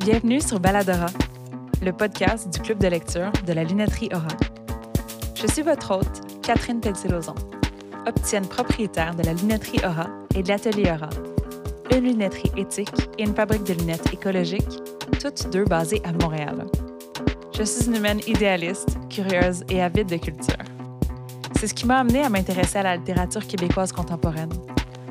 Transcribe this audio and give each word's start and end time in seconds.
Bienvenue 0.00 0.40
sur 0.40 0.60
Baladora, 0.60 1.06
le 1.82 1.92
podcast 1.92 2.48
du 2.50 2.60
club 2.60 2.78
de 2.78 2.86
lecture 2.86 3.32
de 3.46 3.52
la 3.52 3.64
lunetterie 3.64 4.08
Aura. 4.14 4.28
Je 5.34 5.46
suis 5.48 5.62
votre 5.62 5.90
hôte, 5.98 6.40
Catherine 6.42 6.80
Pelletier-Lauzon, 6.80 7.34
opticienne 8.06 8.46
propriétaire 8.46 9.16
de 9.16 9.24
la 9.24 9.34
lunetterie 9.34 9.80
Aura 9.84 10.06
et 10.36 10.42
de 10.44 10.48
l'atelier 10.48 10.92
Aura, 10.92 11.10
une 11.90 12.04
lunetterie 12.04 12.52
éthique 12.56 13.10
et 13.18 13.24
une 13.24 13.34
fabrique 13.34 13.64
de 13.64 13.74
lunettes 13.74 14.12
écologiques, 14.12 14.80
toutes 15.20 15.50
deux 15.50 15.64
basées 15.64 16.00
à 16.04 16.12
Montréal. 16.12 16.66
Je 17.56 17.64
suis 17.64 17.86
une 17.86 17.96
humaine 17.96 18.20
idéaliste, 18.28 18.96
curieuse 19.10 19.64
et 19.68 19.82
avide 19.82 20.08
de 20.08 20.16
culture. 20.16 20.64
C'est 21.58 21.66
ce 21.66 21.74
qui 21.74 21.86
m'a 21.86 21.98
amenée 21.98 22.22
à 22.22 22.28
m'intéresser 22.28 22.78
à 22.78 22.84
la 22.84 22.96
littérature 22.96 23.44
québécoise 23.46 23.90
contemporaine, 23.90 24.52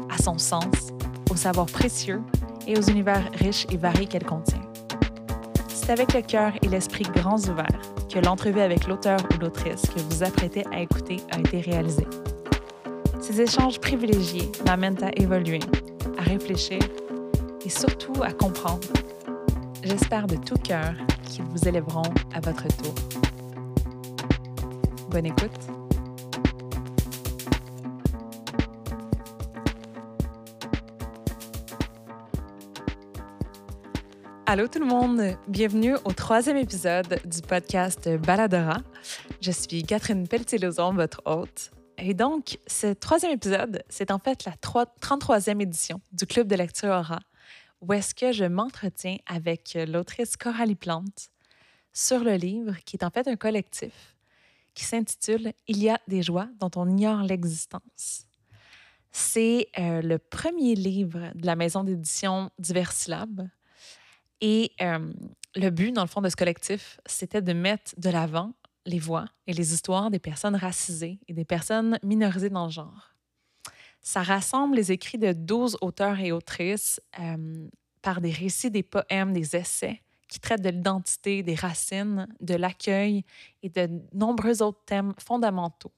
à 0.10 0.18
son 0.22 0.38
sens, 0.38 0.94
aux 1.30 1.36
savoirs 1.36 1.66
précieux 1.66 2.22
et 2.66 2.78
aux 2.78 2.84
univers 2.84 3.30
riches 3.34 3.68
et 3.70 3.78
variés 3.78 4.06
qu'elle 4.06 4.26
contient. 4.26 4.67
C'est 5.88 5.94
avec 5.94 6.14
le 6.14 6.22
cœur 6.22 6.52
et 6.62 6.68
l'esprit 6.68 7.06
grands 7.16 7.40
ouverts 7.48 7.80
que 8.14 8.20
l'entrevue 8.20 8.60
avec 8.60 8.88
l'auteur 8.88 9.22
ou 9.34 9.40
l'autrice 9.40 9.84
que 9.84 10.02
vous 10.02 10.22
apprêtez 10.22 10.66
à 10.74 10.82
écouter 10.82 11.16
a 11.32 11.40
été 11.40 11.62
réalisée. 11.62 12.06
Ces 13.22 13.40
échanges 13.40 13.80
privilégiés 13.80 14.52
m'amènent 14.66 15.02
à 15.02 15.12
évoluer, 15.16 15.62
à 16.18 16.24
réfléchir 16.24 16.80
et 17.66 17.70
surtout 17.70 18.22
à 18.22 18.34
comprendre. 18.34 18.90
J'espère 19.82 20.28
de 20.28 20.36
tout 20.36 20.58
cœur 20.58 20.92
qu'ils 21.24 21.46
vous 21.46 21.66
élèveront 21.66 22.12
à 22.36 22.42
votre 22.42 22.68
tour. 22.68 22.94
Bonne 25.10 25.28
écoute. 25.28 25.87
Allô 34.50 34.70
tout 34.70 34.80
le 34.80 34.86
monde, 34.86 35.38
bienvenue 35.50 35.96
au 36.06 36.14
troisième 36.14 36.56
épisode 36.56 37.20
du 37.26 37.42
podcast 37.42 38.08
Baladora. 38.08 38.78
Je 39.42 39.52
suis 39.52 39.84
Catherine 39.84 40.26
Pelletier-Lauzon, 40.26 40.94
votre 40.94 41.22
hôte. 41.26 41.72
Et 41.98 42.14
donc, 42.14 42.58
ce 42.66 42.94
troisième 42.94 43.34
épisode, 43.34 43.84
c'est 43.90 44.10
en 44.10 44.20
fait 44.20 44.46
la 44.46 44.54
33e 44.54 45.62
édition 45.62 46.00
du 46.14 46.26
Club 46.26 46.48
de 46.48 46.56
lecture 46.56 46.92
Aura, 46.92 47.20
où 47.82 47.92
est-ce 47.92 48.16
que 48.16 48.32
je 48.32 48.46
m'entretiens 48.46 49.18
avec 49.26 49.78
l'autrice 49.86 50.38
Coralie 50.38 50.76
Plante 50.76 51.28
sur 51.92 52.20
le 52.20 52.36
livre 52.36 52.78
qui 52.86 52.96
est 52.96 53.04
en 53.04 53.10
fait 53.10 53.28
un 53.28 53.36
collectif 53.36 54.16
qui 54.74 54.86
s'intitule 54.86 55.52
Il 55.68 55.84
y 55.84 55.90
a 55.90 56.00
des 56.08 56.24
joies 56.24 56.48
dont 56.62 56.72
on 56.78 56.88
ignore 56.88 57.22
l'existence. 57.22 58.28
C'est 59.12 59.68
euh, 59.78 60.02
le 60.02 60.18
premier 60.20 60.76
livre 60.76 61.34
de 61.36 61.46
la 61.46 61.58
maison 61.58 61.84
d'édition 61.84 62.50
Diversilab 62.60 63.50
et 64.42 64.72
le 65.56 65.70
but, 65.70 65.92
dans 65.92 66.04
le 66.04 66.08
fond, 66.08 66.22
de 66.22 66.30
ce 66.30 66.36
collectif, 66.36 67.00
c'était 67.06 67.42
de 67.42 67.54
mettre 67.54 67.94
de 67.98 68.10
l'avant 68.10 68.54
les 68.86 69.00
voix 69.00 69.26
et 69.48 69.54
les 69.54 69.74
histoires 69.74 70.10
des 70.10 70.20
personnes 70.20 70.56
racisées 70.56 71.20
et 71.28 71.34
des 71.34 71.46
personnes 71.46 72.00
minorisées 72.04 72.50
dans 72.50 72.66
le 72.66 72.72
genre. 72.72 73.14
Ça 74.02 74.24
rassemble 74.24 74.76
les 74.76 74.92
écrits 74.92 75.18
de 75.18 75.34
12 75.34 75.78
auteurs 75.82 76.20
et 76.20 76.32
autrices 76.32 77.02
par 78.02 78.22
des 78.22 78.32
récits, 78.32 78.72
des 78.72 78.84
poèmes, 78.84 79.34
des 79.34 79.56
essais 79.56 80.02
qui 80.30 80.40
traitent 80.40 80.62
de 80.62 80.70
l'identité, 80.70 81.44
des 81.44 81.56
racines, 81.56 82.28
de 82.40 82.56
l'accueil 82.56 83.24
et 83.64 83.70
de 83.70 83.90
nombreux 84.14 84.62
autres 84.62 84.84
thèmes 84.86 85.14
fondamentaux. 85.20 85.94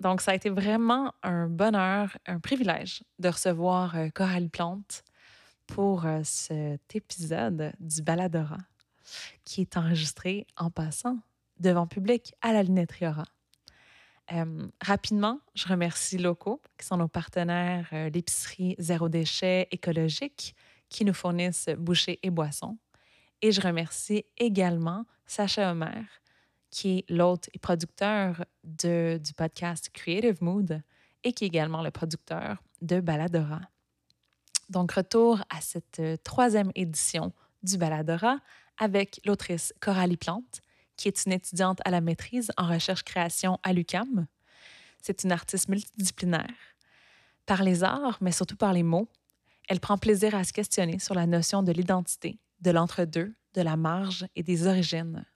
donc, 0.00 0.20
ça 0.20 0.30
a 0.30 0.34
été 0.34 0.50
vraiment 0.50 1.12
un 1.22 1.48
bonheur, 1.48 2.16
un 2.26 2.40
privilège 2.40 3.04
de 3.18 3.28
recevoir 3.28 3.94
Coralie 4.14 4.48
Plante, 4.48 5.04
pour 5.66 6.06
euh, 6.06 6.20
cet 6.24 6.94
épisode 6.94 7.72
du 7.80 8.02
Baladora 8.02 8.58
qui 9.44 9.62
est 9.62 9.76
enregistré 9.76 10.46
en 10.56 10.70
passant 10.70 11.18
devant 11.58 11.86
public 11.86 12.34
à 12.40 12.52
la 12.52 12.62
lunetterie 12.62 13.06
Aura. 13.06 13.24
Euh, 14.32 14.66
rapidement, 14.80 15.40
je 15.54 15.68
remercie 15.68 16.18
Locaux, 16.18 16.60
qui 16.78 16.86
sont 16.86 16.96
nos 16.96 17.08
partenaires, 17.08 17.88
euh, 17.92 18.08
l'épicerie 18.08 18.76
Zéro 18.78 19.08
Déchet 19.08 19.68
écologique, 19.70 20.54
qui 20.88 21.04
nous 21.04 21.14
fournissent 21.14 21.68
bouchées 21.76 22.18
et 22.22 22.30
boissons. 22.30 22.78
Et 23.40 23.52
je 23.52 23.60
remercie 23.60 24.24
également 24.36 25.04
Sacha 25.26 25.70
Homer, 25.72 26.04
qui 26.70 26.98
est 26.98 27.10
l'hôte 27.10 27.50
et 27.52 27.58
producteur 27.58 28.44
du 28.62 29.34
podcast 29.36 29.90
Creative 29.92 30.42
Mood 30.42 30.82
et 31.24 31.32
qui 31.32 31.44
est 31.44 31.48
également 31.48 31.82
le 31.82 31.90
producteur 31.90 32.62
de 32.80 33.00
Baladora. 33.00 33.60
Donc, 34.72 34.92
retour 34.92 35.44
à 35.50 35.60
cette 35.60 36.00
euh, 36.00 36.16
troisième 36.24 36.72
édition 36.74 37.34
du 37.62 37.76
Baladora 37.76 38.38
avec 38.78 39.20
l'autrice 39.26 39.74
Coralie 39.80 40.16
Plante, 40.16 40.62
qui 40.96 41.08
est 41.08 41.26
une 41.26 41.32
étudiante 41.32 41.80
à 41.84 41.90
la 41.90 42.00
maîtrise 42.00 42.50
en 42.56 42.66
recherche-création 42.66 43.58
à 43.64 43.74
l'UCAM. 43.74 44.26
C'est 45.02 45.24
une 45.24 45.32
artiste 45.32 45.68
multidisciplinaire. 45.68 46.54
Par 47.44 47.62
les 47.64 47.84
arts, 47.84 48.16
mais 48.22 48.32
surtout 48.32 48.56
par 48.56 48.72
les 48.72 48.82
mots, 48.82 49.10
elle 49.68 49.78
prend 49.78 49.98
plaisir 49.98 50.34
à 50.34 50.42
se 50.42 50.54
questionner 50.54 50.98
sur 50.98 51.14
la 51.14 51.26
notion 51.26 51.62
de 51.62 51.72
l'identité, 51.72 52.38
de 52.62 52.70
l'entre-deux, 52.70 53.34
de 53.52 53.60
la 53.60 53.76
marge 53.76 54.26
et 54.36 54.42
des 54.42 54.66
origines. 54.66 55.26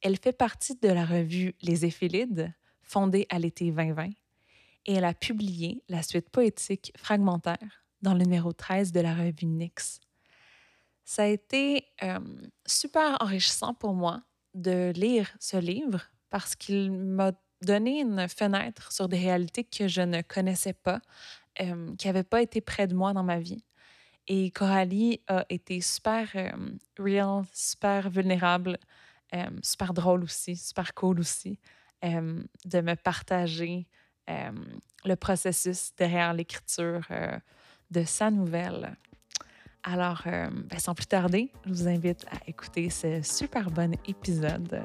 Elle 0.00 0.16
fait 0.16 0.32
partie 0.32 0.76
de 0.76 0.88
la 0.88 1.04
revue 1.04 1.54
Les 1.60 1.84
Éphélides, 1.84 2.54
fondée 2.80 3.26
à 3.28 3.38
l'été 3.38 3.70
2020, 3.70 4.12
et 4.86 4.94
elle 4.94 5.04
a 5.04 5.12
publié 5.12 5.84
la 5.90 6.02
suite 6.02 6.30
poétique 6.30 6.90
fragmentaire 6.96 7.81
dans 8.02 8.14
le 8.14 8.20
numéro 8.20 8.52
13 8.52 8.92
de 8.92 9.00
la 9.00 9.14
revue 9.14 9.46
Nix. 9.46 10.00
Ça 11.04 11.24
a 11.24 11.26
été 11.26 11.86
euh, 12.02 12.18
super 12.66 13.16
enrichissant 13.20 13.74
pour 13.74 13.94
moi 13.94 14.22
de 14.54 14.92
lire 14.94 15.30
ce 15.40 15.56
livre 15.56 16.00
parce 16.30 16.54
qu'il 16.54 16.92
m'a 16.92 17.32
donné 17.62 18.00
une 18.00 18.28
fenêtre 18.28 18.92
sur 18.92 19.08
des 19.08 19.18
réalités 19.18 19.64
que 19.64 19.88
je 19.88 20.02
ne 20.02 20.22
connaissais 20.22 20.72
pas, 20.72 21.00
euh, 21.60 21.94
qui 21.96 22.06
n'avaient 22.06 22.22
pas 22.22 22.42
été 22.42 22.60
près 22.60 22.86
de 22.86 22.94
moi 22.94 23.12
dans 23.12 23.22
ma 23.22 23.38
vie. 23.38 23.64
Et 24.28 24.50
Coralie 24.50 25.20
a 25.26 25.44
été 25.48 25.80
super 25.80 26.28
euh, 26.34 26.50
real, 26.98 27.44
super 27.52 28.10
vulnérable, 28.10 28.78
super 29.62 29.94
drôle 29.94 30.24
aussi, 30.24 30.56
super 30.56 30.92
cool 30.92 31.18
aussi, 31.18 31.58
de 32.02 32.80
me 32.82 32.94
partager 32.96 33.88
le 34.28 35.14
processus 35.16 35.92
derrière 35.96 36.34
l'écriture 36.34 37.08
de 37.92 38.04
sa 38.04 38.30
nouvelle. 38.30 38.96
Alors, 39.84 40.22
euh, 40.26 40.48
ben, 40.50 40.78
sans 40.78 40.94
plus 40.94 41.06
tarder, 41.06 41.50
je 41.66 41.72
vous 41.72 41.88
invite 41.88 42.24
à 42.30 42.48
écouter 42.48 42.88
ce 42.88 43.20
super 43.22 43.70
bon 43.70 43.96
épisode. 44.06 44.82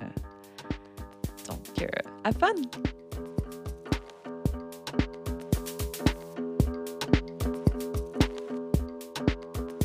Donc, 1.47 1.81
euh, 1.81 1.87
à 2.23 2.31
fun! 2.31 2.47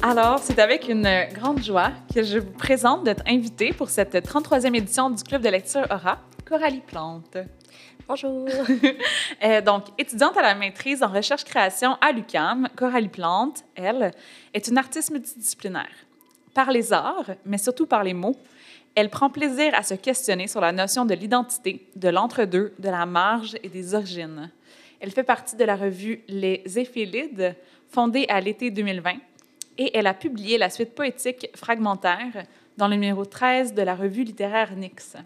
Alors, 0.03 0.41
c'est 0.41 0.59
avec 0.59 0.89
une 0.89 1.09
grande 1.33 1.63
joie 1.63 1.93
que 2.13 2.25
je 2.25 2.39
vous 2.39 2.51
présente 2.51 3.05
d'être 3.05 3.23
invitée 3.27 3.73
pour 3.73 3.89
cette 3.89 4.15
33e 4.15 4.75
édition 4.75 5.11
du 5.11 5.23
Club 5.23 5.43
de 5.43 5.49
lecture 5.49 5.87
Aura, 5.91 6.19
Coralie 6.45 6.81
Plante. 6.81 7.37
Bonjour. 8.09 8.49
Euh, 9.43 9.61
donc, 9.61 9.87
étudiante 9.99 10.37
à 10.37 10.43
la 10.43 10.55
maîtrise 10.55 11.03
en 11.03 11.09
recherche-création 11.09 11.97
à 12.01 12.13
l'UCAM, 12.13 12.69
Coralie 12.77 13.09
Plante, 13.09 13.65
elle, 13.75 14.13
est 14.55 14.69
une 14.69 14.79
artiste 14.79 15.11
multidisciplinaire. 15.11 15.91
Par 16.55 16.71
les 16.71 16.93
arts, 16.93 17.31
mais 17.45 17.59
surtout 17.59 17.87
par 17.87 18.05
les 18.05 18.15
mots, 18.15 18.37
elle 18.95 19.11
prend 19.11 19.31
plaisir 19.31 19.75
à 19.75 19.83
se 19.83 19.95
questionner 19.95 20.47
sur 20.47 20.61
la 20.61 20.71
notion 20.71 21.05
de 21.05 21.15
l'identité, 21.15 21.89
de 21.97 22.09
l'entre-deux, 22.09 22.75
de 22.79 22.89
la 22.89 23.05
marge 23.05 23.57
et 23.63 23.69
des 23.69 23.95
origines. 23.95 24.51
Elle 25.01 25.11
fait 25.11 25.25
partie 25.25 25.57
de 25.57 25.65
la 25.65 25.75
revue 25.75 26.23
Les 26.29 26.63
Éphélides, 26.77 27.57
fondée 27.89 28.27
à 28.29 28.41
l'été 28.41 28.71
2020, 28.71 29.15
et 29.79 29.97
elle 29.97 30.07
a 30.07 30.15
publié 30.15 30.59
la 30.59 30.71
suite 30.71 30.95
poétique 30.95 31.49
fragmentaire 31.57 32.45
dans 32.77 32.87
le 32.87 32.95
numéro 32.95 33.25
13 33.25 33.75
de 33.75 33.83
la 33.83 33.97
revue 33.97 34.23
littéraire 34.23 34.77
Nix. 34.77 35.17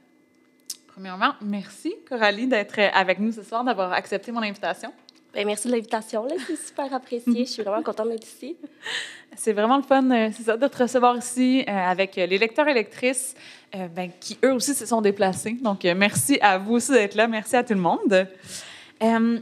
Premièrement, 0.97 1.35
merci 1.43 1.95
Coralie 2.09 2.47
d'être 2.47 2.81
avec 2.95 3.19
nous 3.19 3.31
ce 3.31 3.43
soir, 3.43 3.63
d'avoir 3.63 3.93
accepté 3.93 4.33
mon 4.33 4.41
invitation. 4.41 4.91
Bien, 5.35 5.45
merci 5.45 5.69
de 5.69 5.73
l'invitation. 5.75 6.27
C'est 6.47 6.57
super 6.57 6.91
apprécié. 6.95 7.45
Je 7.45 7.51
suis 7.51 7.63
vraiment 7.63 7.83
contente 7.83 8.09
d'être 8.09 8.27
ici. 8.27 8.57
C'est 9.37 9.53
vraiment 9.53 9.77
le 9.77 9.83
fun 9.83 10.11
euh, 10.11 10.31
ça, 10.33 10.57
de 10.57 10.67
te 10.67 10.83
recevoir 10.83 11.15
ici 11.19 11.63
euh, 11.69 11.71
avec 11.71 12.17
les 12.17 12.39
lecteurs 12.39 12.67
et 12.69 12.73
lectrices 12.73 13.35
euh, 13.75 13.89
ben, 13.89 14.11
qui, 14.19 14.39
eux 14.43 14.55
aussi, 14.55 14.75
se 14.75 14.87
sont 14.87 15.03
déplacés. 15.03 15.59
Donc, 15.61 15.85
merci 15.85 16.39
à 16.41 16.57
vous 16.57 16.77
aussi 16.77 16.93
d'être 16.93 17.15
là. 17.15 17.29
Merci 17.29 17.57
à 17.57 17.63
tout 17.63 17.75
le 17.75 17.81
monde. 17.81 18.27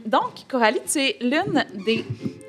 donc, 0.05 0.45
Coralie, 0.49 0.81
tu 0.85 0.99
es 0.99 1.17
l'une 1.21 1.63
des 1.85 2.03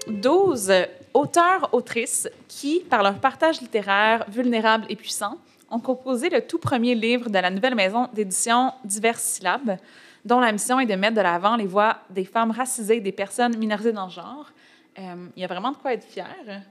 12 0.09 0.73
auteurs-autrices 1.15 2.29
qui, 2.49 2.81
par 2.81 3.05
leur 3.05 3.21
partage 3.21 3.61
littéraire 3.61 4.27
vulnérable 4.29 4.87
et 4.89 4.97
puissant, 4.97 5.39
ont 5.71 5.81
composé 5.81 6.29
le 6.29 6.47
tout 6.47 6.59
premier 6.59 6.95
livre 6.95 7.29
de 7.29 7.39
la 7.39 7.51
nouvelle 7.51 7.75
maison 7.75 8.09
d'édition 8.13 8.73
Diverses 8.85 9.23
syllabes, 9.23 9.79
dont 10.25 10.41
la 10.41 10.53
mission 10.53 10.81
est 10.81 10.87
de 10.87 10.95
mettre 10.95 11.17
de 11.17 11.21
l'avant 11.21 11.57
les 11.57 11.67
voix 11.67 11.99
des 12.11 12.25
femmes 12.25 12.51
racisées 12.51 13.01
des 13.01 13.13
personnes 13.13 13.57
minorisées 13.57 13.93
dans 13.93 14.07
le 14.07 14.13
genre. 14.13 14.51
Euh, 14.99 15.29
il 15.37 15.43
y 15.43 15.45
a 15.45 15.49
vraiment 15.49 15.73
de 15.73 15.77
quoi 15.77 15.93
être 15.93 16.05
fier. 16.05 16.63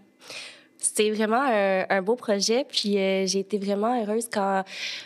C'était 0.85 1.11
vraiment 1.11 1.41
un, 1.41 1.85
un 1.89 2.01
beau 2.01 2.15
projet. 2.15 2.65
Puis 2.67 2.97
euh, 2.97 3.25
j'ai 3.25 3.39
été 3.39 3.57
vraiment 3.57 4.01
heureuse 4.01 4.27
quand 4.31 4.63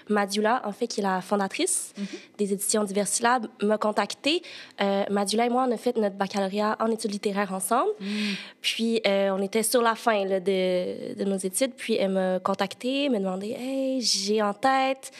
Madula, 0.09 0.61
en 0.65 0.71
fait, 0.71 0.87
qui 0.87 0.99
est 0.99 1.03
la 1.03 1.21
fondatrice 1.21 1.93
des 2.37 2.53
éditions 2.53 2.83
Diversilab, 2.83 3.47
m'a 3.61 3.77
contactée. 3.77 4.41
Euh, 4.81 5.03
Madula 5.09 5.45
et 5.45 5.49
moi, 5.49 5.65
on 5.67 5.71
a 5.71 5.77
fait 5.77 5.97
notre 5.97 6.15
baccalauréat 6.15 6.77
en 6.79 6.87
études 6.91 7.11
littéraires 7.11 7.53
ensemble. 7.53 7.91
Puis 8.61 9.01
euh, 9.07 9.31
on 9.31 9.41
était 9.41 9.63
sur 9.63 9.81
la 9.81 9.95
fin 9.95 10.25
là, 10.25 10.39
de, 10.39 11.15
de 11.15 11.23
nos 11.23 11.37
études. 11.37 11.73
Puis 11.75 11.95
elle 11.95 12.11
m'a 12.11 12.39
contactée, 12.39 13.09
m'a 13.09 13.19
demandé 13.19 13.55
Hey, 13.59 14.01
j'ai 14.01 14.41
en 14.41 14.53
tête 14.53 15.11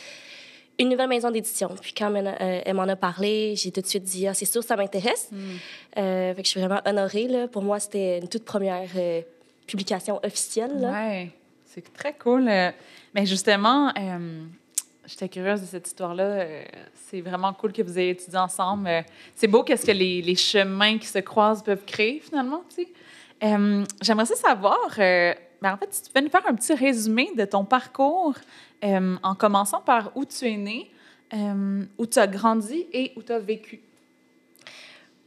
une 0.80 0.88
nouvelle 0.88 1.08
maison 1.08 1.30
d'édition. 1.30 1.68
Puis 1.80 1.92
quand 1.92 2.12
elle, 2.14 2.34
euh, 2.40 2.72
m'en 2.72 2.84
a 2.84 2.96
parlé, 2.96 3.54
j'ai 3.54 3.70
tout 3.70 3.82
de 3.82 3.86
suite 3.86 4.02
dit, 4.02 4.26
ah, 4.26 4.34
c'est 4.34 4.46
sûr, 4.46 4.62
ça 4.62 4.76
m'intéresse. 4.76 5.28
Euh, 5.98 6.34
fait 6.34 6.40
que 6.40 6.46
je 6.46 6.50
suis 6.50 6.60
vraiment 6.60 6.80
honorée. 6.86 7.28
Là. 7.28 7.48
Pour 7.48 7.62
moi, 7.62 7.78
c'était 7.78 8.18
une 8.18 8.28
toute 8.28 8.44
première 8.44 8.88
euh, 8.96 9.20
publication 9.70 10.20
officielle. 10.24 10.76
Ouais, 10.76 11.30
c'est 11.64 11.92
très 11.92 12.14
cool. 12.14 12.48
Euh, 12.48 12.70
Mais 13.14 13.26
justement, 13.26 13.92
euh, 13.96 14.44
j'étais 15.06 15.28
curieuse 15.28 15.60
de 15.60 15.66
cette 15.66 15.86
histoire-là. 15.86 16.24
Euh, 16.24 16.64
C'est 16.94 17.20
vraiment 17.20 17.52
cool 17.52 17.72
que 17.72 17.82
vous 17.82 17.98
ayez 17.98 18.10
étudié 18.10 18.38
ensemble. 18.38 18.88
C'est 19.34 19.46
beau 19.46 19.62
qu'est-ce 19.62 19.86
que 19.86 19.92
les, 19.92 20.34
chemins 20.34 20.98
qui 20.98 21.06
se 21.06 21.18
croisent 21.20 21.62
peuvent 21.62 21.84
créer 21.84 22.20
finalement. 22.20 22.62
Tu 22.74 22.84
sais. 22.84 22.88
J'aimerais 24.02 24.26
ça 24.26 24.36
savoir. 24.36 24.90
euh, 24.98 25.34
ben, 25.62 25.74
en 25.74 25.76
fait, 25.76 25.92
si 25.92 26.02
tu 26.02 26.10
peux 26.10 26.20
nous 26.20 26.30
faire 26.30 26.46
un 26.48 26.54
petit 26.54 26.74
résumé 26.74 27.30
de 27.36 27.44
ton 27.44 27.64
parcours 27.64 28.34
en 28.82 29.34
commençant 29.34 29.82
par 29.82 30.10
où 30.16 30.24
tu 30.24 30.46
es 30.46 30.56
né, 30.56 30.90
où 31.98 32.06
tu 32.06 32.18
as 32.18 32.26
grandi 32.26 32.86
et 32.92 33.12
où 33.16 33.22
tu 33.22 33.32
as 33.32 33.38
vécu. 33.38 33.80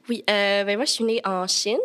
Oui, 0.09 0.23
euh, 0.29 0.63
ben 0.65 0.75
moi, 0.75 0.85
je 0.85 0.91
suis 0.91 1.03
née 1.05 1.21
en 1.23 1.47
Chine, 1.47 1.77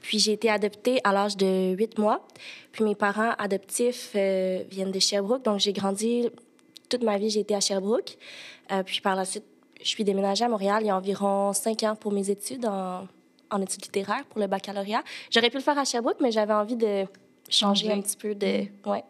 puis 0.00 0.18
j'ai 0.18 0.32
été 0.32 0.50
adoptée 0.50 1.00
à 1.04 1.12
l'âge 1.12 1.36
de 1.36 1.74
8 1.74 1.98
mois. 1.98 2.26
Puis 2.72 2.82
mes 2.82 2.96
parents 2.96 3.32
adoptifs 3.38 4.10
euh, 4.16 4.64
viennent 4.70 4.90
de 4.90 4.98
Sherbrooke, 4.98 5.44
donc 5.44 5.60
j'ai 5.60 5.72
grandi 5.72 6.28
toute 6.88 7.04
ma 7.04 7.16
vie, 7.16 7.30
j'ai 7.30 7.40
été 7.40 7.54
à 7.54 7.60
Sherbrooke. 7.60 8.16
Euh, 8.72 8.82
puis 8.82 9.00
par 9.00 9.14
la 9.14 9.24
suite, 9.24 9.44
je 9.80 9.86
suis 9.88 10.02
déménagée 10.02 10.44
à 10.44 10.48
Montréal 10.48 10.78
il 10.82 10.86
y 10.86 10.90
a 10.90 10.96
environ 10.96 11.52
5 11.52 11.82
ans 11.84 11.94
pour 11.94 12.10
mes 12.10 12.28
études 12.28 12.66
en, 12.66 13.06
en 13.50 13.62
études 13.62 13.84
littéraires, 13.84 14.24
pour 14.24 14.40
le 14.40 14.48
baccalauréat. 14.48 15.04
J'aurais 15.30 15.50
pu 15.50 15.58
le 15.58 15.62
faire 15.62 15.78
à 15.78 15.84
Sherbrooke, 15.84 16.18
mais 16.20 16.32
j'avais 16.32 16.54
envie 16.54 16.76
de 16.76 17.04
changer 17.48 17.92
un 17.92 18.00
petit 18.00 18.16
peu 18.16 18.34
de... 18.34 18.64
Ouais, 18.84 19.04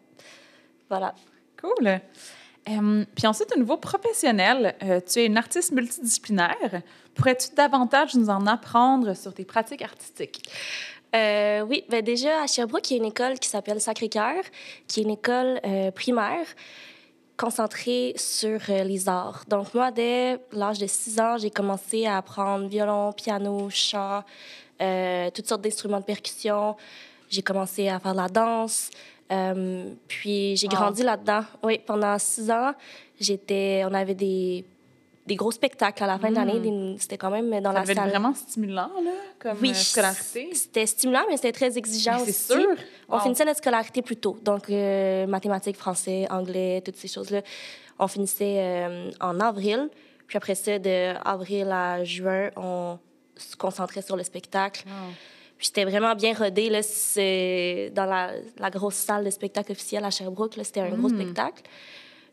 voilà. 0.87 1.15
Cool. 1.59 1.99
Puis 3.15 3.27
ensuite, 3.27 3.51
au 3.55 3.59
niveau 3.59 3.77
professionnel, 3.77 4.75
tu 5.09 5.19
es 5.19 5.25
une 5.25 5.37
artiste 5.37 5.71
multidisciplinaire. 5.71 6.81
Pourrais-tu 7.15 7.55
davantage 7.55 8.15
nous 8.15 8.29
en 8.29 8.45
apprendre 8.45 9.15
sur 9.15 9.33
tes 9.33 9.45
pratiques 9.45 9.81
artistiques? 9.81 10.43
Euh, 11.15 11.61
oui, 11.61 11.85
ben 11.89 12.03
déjà, 12.03 12.43
à 12.43 12.47
Sherbrooke, 12.47 12.91
il 12.91 12.97
y 12.97 12.99
a 12.99 13.03
une 13.03 13.09
école 13.09 13.39
qui 13.39 13.47
s'appelle 13.47 13.79
Sacré-Cœur, 13.79 14.43
qui 14.87 14.99
est 14.99 15.03
une 15.03 15.11
école 15.11 15.61
euh, 15.65 15.91
primaire 15.91 16.45
concentrée 17.37 18.13
sur 18.17 18.59
euh, 18.69 18.83
les 18.83 19.07
arts. 19.07 19.43
Donc, 19.47 19.73
moi, 19.73 19.91
dès 19.91 20.39
l'âge 20.51 20.77
de 20.79 20.87
6 20.87 21.19
ans, 21.19 21.37
j'ai 21.37 21.49
commencé 21.51 22.05
à 22.05 22.17
apprendre 22.17 22.67
violon, 22.67 23.13
piano, 23.13 23.69
chant, 23.69 24.23
toutes 25.33 25.47
sortes 25.47 25.61
d'instruments 25.61 25.99
de 25.99 26.05
percussion. 26.05 26.75
J'ai 27.29 27.41
commencé 27.41 27.87
à 27.87 27.99
faire 27.99 28.11
de 28.13 28.17
la 28.17 28.27
danse. 28.27 28.89
Puis, 30.07 30.55
j'ai 30.57 30.67
Wow. 30.67 30.73
grandi 30.75 31.03
là-dedans. 31.03 31.43
Oui, 31.63 31.79
pendant 31.85 32.17
6 32.19 32.51
ans, 32.51 32.73
j'étais... 33.19 33.83
On 33.85 33.93
avait 33.93 34.13
des, 34.15 34.65
des 35.25 35.35
gros 35.35 35.51
spectacles 35.51 36.03
à 36.03 36.07
la 36.07 36.19
fin 36.19 36.29
de 36.29 36.35
l'année. 36.35 36.59
des- 36.59 36.95
C'était 36.99 37.17
quand 37.17 37.31
même 37.31 37.49
dans 37.61 37.71
Ça 37.71 37.73
la 37.73 37.81
devait 37.81 37.93
être 37.93 37.99
salle. 37.99 38.09
vraiment 38.09 38.33
stimulant, 38.35 38.91
là, 39.03 39.11
comme 39.39 39.57
Oui, 39.61 39.71
euh, 39.71 39.73
scolarité. 39.73 40.49
c'était 40.53 40.85
stimulant, 40.85 41.23
mais 41.29 41.35
c'était 41.37 41.51
très 41.51 41.77
exigeant 41.77 42.17
Mais 42.17 42.21
aussi. 42.23 42.33
C'est 42.33 42.53
sûr. 42.53 42.67
On 43.09 43.15
Wow. 43.15 43.21
finissait 43.21 43.45
notre 43.45 43.57
scolarité 43.57 44.01
plus 44.03 44.17
tôt. 44.17 44.37
Donc, 44.43 44.69
euh, 44.69 45.25
mathématiques, 45.27 45.77
français, 45.77 46.27
anglais, 46.29 46.81
toutes 46.85 46.97
ces 46.97 47.07
choses-là. 47.07 47.41
On 47.97 48.07
finissait 48.07 48.57
euh, 48.59 49.09
en 49.19 49.39
avril. 49.39 49.89
Puis 50.27 50.37
après 50.37 50.55
ça, 50.55 50.77
de 50.79 51.13
avril 51.27 51.69
à 51.71 52.03
juin, 52.03 52.49
on 52.55 52.97
se 53.35 53.55
concentrait 53.55 54.01
sur 54.01 54.15
le 54.17 54.23
spectacle. 54.23 54.83
Wow. 54.85 55.11
Puis 55.57 55.67
c'était 55.67 55.85
vraiment 55.85 56.13
bien 56.15 56.33
rodé. 56.33 56.69
Là, 56.69 56.81
c'est 56.83 57.91
dans 57.95 58.05
la, 58.05 58.31
la 58.59 58.69
grosse 58.69 58.95
salle 58.95 59.23
de 59.23 59.29
spectacle 59.29 59.71
officielle 59.71 60.03
à 60.05 60.09
Sherbrooke. 60.11 60.55
là, 60.57 60.63
C'était 60.63 60.81
un 60.81 60.89
gros 60.89 61.09
Mm. 61.09 61.15
spectacle. 61.21 61.63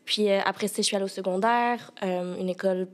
Puis 0.05 0.29
euh, 0.29 0.39
après 0.45 0.67
ça, 0.67 0.75
je 0.77 0.81
suis 0.83 0.95
allée 0.95 1.05
au 1.05 1.09
secondaire, 1.09 1.91
euh, 2.03 2.35
une 2.39 2.49
école, 2.49 2.87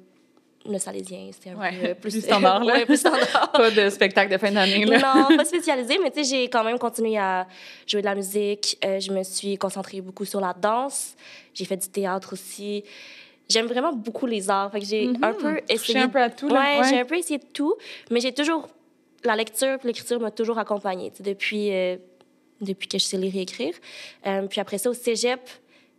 le 0.69 0.77
Salésien. 0.77 1.29
C'était 1.31 1.51
un 1.51 1.55
Ouais, 1.59 1.93
peu 1.93 1.95
plus 1.95 2.21
standard, 2.25 2.63
là. 2.63 2.73
Ouais, 2.77 2.85
plus 2.85 2.97
standard. 2.99 3.51
Pas 3.53 3.71
de 3.71 3.89
spectacle 3.89 4.31
de 4.31 4.37
fin 4.37 4.51
d'année. 4.51 4.85
Non, 4.85 5.35
pas 5.37 5.45
spécialisée, 5.45 5.97
mais 6.03 6.11
tu 6.11 6.23
sais, 6.23 6.35
j'ai 6.35 6.43
quand 6.49 6.63
même 6.63 6.77
continué 6.77 7.17
à 7.17 7.47
jouer 7.87 8.01
de 8.01 8.05
la 8.05 8.15
musique. 8.15 8.77
Euh, 8.85 8.99
je 8.99 9.11
me 9.11 9.23
suis 9.23 9.57
concentrée 9.57 10.01
beaucoup 10.01 10.25
sur 10.25 10.39
la 10.41 10.53
danse. 10.53 11.15
J'ai 11.53 11.65
fait 11.65 11.77
du 11.77 11.87
théâtre 11.89 12.33
aussi. 12.33 12.83
J'aime 13.49 13.65
vraiment 13.65 13.93
beaucoup 13.93 14.27
les 14.27 14.49
arts. 14.49 14.71
Fait 14.71 14.79
que 14.79 14.85
j'ai 14.85 15.09
un 15.23 15.33
peu 15.33 15.59
essayé. 15.69 15.99
un 15.99 16.09
peu 16.09 16.21
à 16.21 16.29
tout, 16.29 16.47
là. 16.49 16.59
Ouais, 16.59 16.79
Ouais. 16.81 16.89
j'ai 16.89 16.99
un 16.99 17.05
peu 17.05 17.17
essayé 17.17 17.39
de 17.39 17.45
tout, 17.51 17.75
mais 18.11 18.19
j'ai 18.19 18.31
toujours 18.33 18.67
la 19.23 19.35
lecture, 19.35 19.77
l'écriture 19.83 20.19
m'a 20.19 20.29
toujours 20.31 20.59
accompagnée. 20.59 21.09
tu 21.11 21.17
sais, 21.17 21.23
depuis 21.23 21.73
euh, 21.73 21.97
depuis 22.61 22.87
que 22.87 22.97
je 22.99 23.03
sais 23.03 23.17
lire 23.17 23.35
et 23.35 23.41
écrire. 23.41 23.73
Euh, 24.27 24.45
puis 24.47 24.59
après 24.61 24.77
ça, 24.77 24.89
au 24.89 24.93
cégep. 24.93 25.39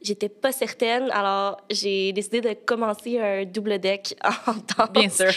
J'étais 0.02 0.30
pas 0.30 0.50
certaine, 0.50 1.10
alors 1.10 1.60
j'ai 1.68 2.12
décidé 2.12 2.40
de 2.40 2.54
commencer 2.54 3.18
un 3.18 3.44
double 3.44 3.78
deck 3.78 4.16
en 4.46 4.52
danse. 4.52 4.90
Bien 4.92 5.08
sûr. 5.10 5.32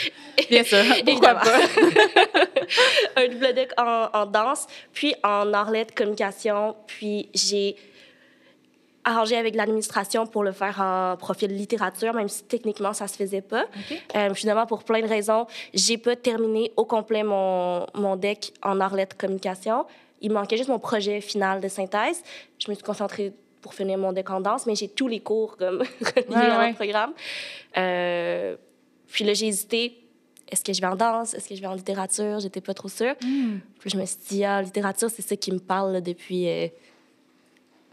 Bien 0.50 0.64
sûr. 0.64 0.78
Pourquoi 1.06 1.12
Évidemment. 1.12 1.40
pas? 1.42 3.22
un 3.22 3.28
double 3.28 3.54
deck 3.54 3.72
en, 3.78 4.08
en 4.14 4.26
danse, 4.26 4.68
puis 4.94 5.16
en 5.24 5.52
arlette 5.54 5.94
communication, 5.94 6.76
puis 6.88 7.30
j'ai 7.34 7.76
arrangé 9.04 9.36
avec 9.36 9.56
l'administration 9.56 10.26
pour 10.26 10.44
le 10.44 10.52
faire 10.52 10.80
en 10.80 11.18
profil 11.18 11.56
littérature, 11.56 12.14
même 12.14 12.30
si 12.30 12.44
techniquement 12.44 12.94
ça 12.94 13.08
se 13.08 13.18
faisait 13.18 13.42
pas. 13.42 13.66
Euh, 14.16 14.34
finalement, 14.34 14.66
pour 14.66 14.84
plein 14.84 15.02
de 15.02 15.08
raisons, 15.08 15.46
j'ai 15.74 15.98
pas 15.98 16.16
terminé 16.16 16.72
au 16.78 16.86
complet 16.86 17.24
mon, 17.24 17.86
mon 17.96 18.16
deck 18.16 18.54
en 18.64 18.80
arlette 18.80 19.16
communication. 19.18 19.86
Il 20.22 20.30
me 20.30 20.36
manquait 20.36 20.56
juste 20.56 20.70
mon 20.70 20.80
projet 20.80 21.20
final 21.20 21.60
de 21.60 21.68
synthèse. 21.68 22.24
Je 22.58 22.70
me 22.72 22.76
suis 22.76 22.84
concentrée 22.84 23.34
pour 23.64 23.74
finir 23.74 23.98
mon 23.98 24.12
danse, 24.14 24.68
mais 24.68 24.76
j'ai 24.76 24.90
tous 24.90 25.08
les 25.08 25.22
cours 25.22 25.58
comme 25.58 25.80
reliés 26.02 26.26
Ouais, 26.30 26.36
à 26.36 26.60
ouais. 26.60 26.68
mon 26.68 26.74
programme. 26.76 27.14
Euh, 27.78 28.56
puis 29.08 29.24
là, 29.24 29.34
j'ai 29.34 29.48
hésité. 29.48 29.98
Est-ce 30.52 30.64
que 30.64 30.74
je 30.74 30.82
vais 30.82 30.88
en 30.88 30.96
danse? 30.96 31.34
Est-ce 31.34 31.50
que 31.50 31.56
je 31.56 31.62
vais 31.62 31.68
en 31.68 31.74
littérature? 31.74 32.40
J'étais 32.40 32.62
pas 32.62 32.74
trop 32.76 32.90
sûre. 32.90 33.16
Hmm. 33.24 33.58
Puis 33.80 33.90
je 33.90 33.98
me 33.98 34.06
suis 34.06 34.18
dit, 34.30 34.44
ah, 34.44 34.62
littérature, 34.62 35.10
c'est 35.10 35.22
ça 35.24 35.36
qui 35.36 35.52
me 35.52 35.58
parle 35.60 35.94
là, 35.94 36.02
depuis, 36.02 36.48
euh, 36.48 36.68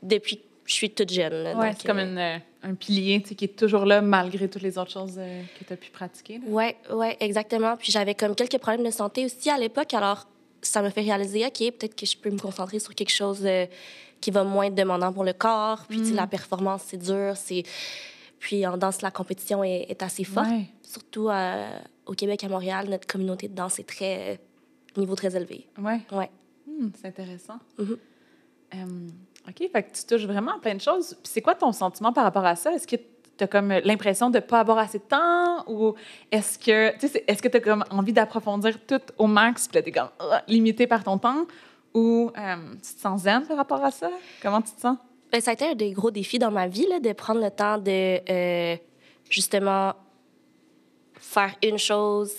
depuis 0.02 0.36
que 0.38 0.42
je 0.66 0.74
suis 0.74 0.90
toute 0.90 1.10
jeune. 1.10 1.32
là. 1.44 1.56
Ouais, 1.56 1.72
c'est 1.78 1.86
comme 1.86 1.98
euh, 1.98 2.04
une, 2.10 2.18
euh, 2.18 2.36
un 2.64 2.74
pilier 2.74 3.22
tu 3.22 3.30
sais, 3.30 3.34
qui 3.36 3.44
est 3.46 3.56
toujours 3.56 3.86
là 3.86 4.00
malgré 4.02 4.48
toutes 4.48 4.62
les 4.62 4.76
autres 4.76 4.90
choses 4.90 5.14
que 5.58 5.64
tu 5.64 5.72
as 5.72 5.76
pu 5.76 5.90
pratiquer. 5.90 6.38
là. 6.38 6.44
Ouais, 6.48 6.76
ouais, 6.92 7.16
exactement. 7.20 7.76
Puis 7.76 7.92
j'avais 7.92 8.14
comme 8.14 8.34
quelques 8.34 8.58
problèmes 8.58 8.84
de 8.84 8.90
santé 8.90 9.24
aussi 9.24 9.48
à 9.48 9.56
l'époque, 9.56 9.94
alors 9.94 10.26
ça 10.62 10.82
me 10.82 10.90
fait 10.90 11.00
réaliser, 11.00 11.46
OK, 11.46 11.58
peut-être 11.78 11.94
que 11.96 12.04
je 12.04 12.16
peux 12.18 12.28
me 12.30 12.38
concentrer 12.38 12.78
sur 12.80 12.94
quelque 12.94 13.12
chose 13.12 13.46
qui 14.20 14.30
va 14.30 14.44
moins 14.44 14.66
être 14.66 14.74
demandant 14.74 15.12
pour 15.12 15.24
le 15.24 15.32
corps. 15.32 15.84
Puis, 15.88 15.98
tu 15.98 16.06
sais, 16.06 16.14
la 16.14 16.26
performance, 16.26 16.82
c'est 16.86 16.98
dur. 16.98 17.36
C'est... 17.36 17.62
Puis 18.38 18.66
en 18.66 18.76
danse, 18.76 19.02
la 19.02 19.10
compétition 19.10 19.62
est, 19.62 19.86
est 19.88 20.02
assez 20.02 20.24
forte. 20.24 20.48
Ouais. 20.48 20.66
Surtout 20.82 21.28
euh, 21.28 21.78
au 22.06 22.12
Québec, 22.12 22.42
à 22.44 22.48
Montréal, 22.48 22.88
notre 22.88 23.06
communauté 23.06 23.48
de 23.48 23.54
danse 23.54 23.78
est 23.78 23.88
très... 23.88 24.32
euh, 24.32 24.36
niveau 24.96 25.14
très 25.14 25.36
élevé. 25.36 25.68
Ouais. 25.78 26.00
Ouais. 26.10 26.30
Hmm, 26.66 26.88
c'est 27.00 27.08
intéressant. 27.08 27.58
Mhm. 27.78 27.96
Euh, 28.74 29.08
OK, 29.48 29.70
fait 29.72 29.82
que 29.82 29.96
tu 29.96 30.04
touches 30.04 30.26
vraiment 30.26 30.56
à 30.56 30.58
plein 30.58 30.74
de 30.74 30.80
choses. 30.80 31.14
Puis 31.22 31.32
c'est 31.32 31.42
quoi 31.42 31.54
ton 31.54 31.72
sentiment 31.72 32.12
par 32.12 32.24
rapport 32.24 32.44
à 32.44 32.56
ça? 32.56 32.72
Est-ce 32.72 32.86
que 32.86 32.96
tu 32.96 33.44
as 33.44 33.46
comme 33.46 33.72
l'impression 33.84 34.30
de 34.30 34.36
ne 34.36 34.40
pas 34.40 34.60
avoir 34.60 34.78
assez 34.78 34.98
de 34.98 35.04
temps? 35.04 35.64
Ou 35.68 35.94
est-ce 36.30 36.58
que 36.58 36.96
tu 36.98 37.06
est-ce 37.26 37.42
que 37.42 37.56
as 37.56 37.60
comme 37.60 37.84
envie 37.90 38.12
d'approfondir 38.12 38.78
tout 38.86 39.00
au 39.18 39.26
max? 39.26 39.66
Puis 39.68 39.76
là, 39.76 39.82
tu 39.82 39.88
es 39.88 39.92
comme 39.92 40.10
limité 40.48 40.86
par 40.86 41.04
ton 41.04 41.18
temps? 41.18 41.46
Ou 41.94 42.30
euh, 42.36 42.56
tu 42.74 42.94
te 42.94 43.00
sens 43.00 43.22
zen 43.22 43.46
par 43.46 43.56
rapport 43.56 43.84
à 43.84 43.90
ça? 43.90 44.10
Comment 44.42 44.62
tu 44.62 44.72
te 44.72 44.80
sens? 44.80 44.96
Ben, 45.32 45.40
ça 45.40 45.52
a 45.52 45.54
été 45.54 45.66
un 45.66 45.74
des 45.74 45.92
gros 45.92 46.10
défis 46.10 46.38
dans 46.38 46.50
ma 46.50 46.66
vie, 46.66 46.86
là, 46.88 46.98
de 47.00 47.12
prendre 47.12 47.40
le 47.40 47.50
temps 47.50 47.78
de 47.78 48.20
euh, 48.30 48.76
justement 49.28 49.94
faire 51.20 51.54
une 51.62 51.78
chose, 51.78 52.32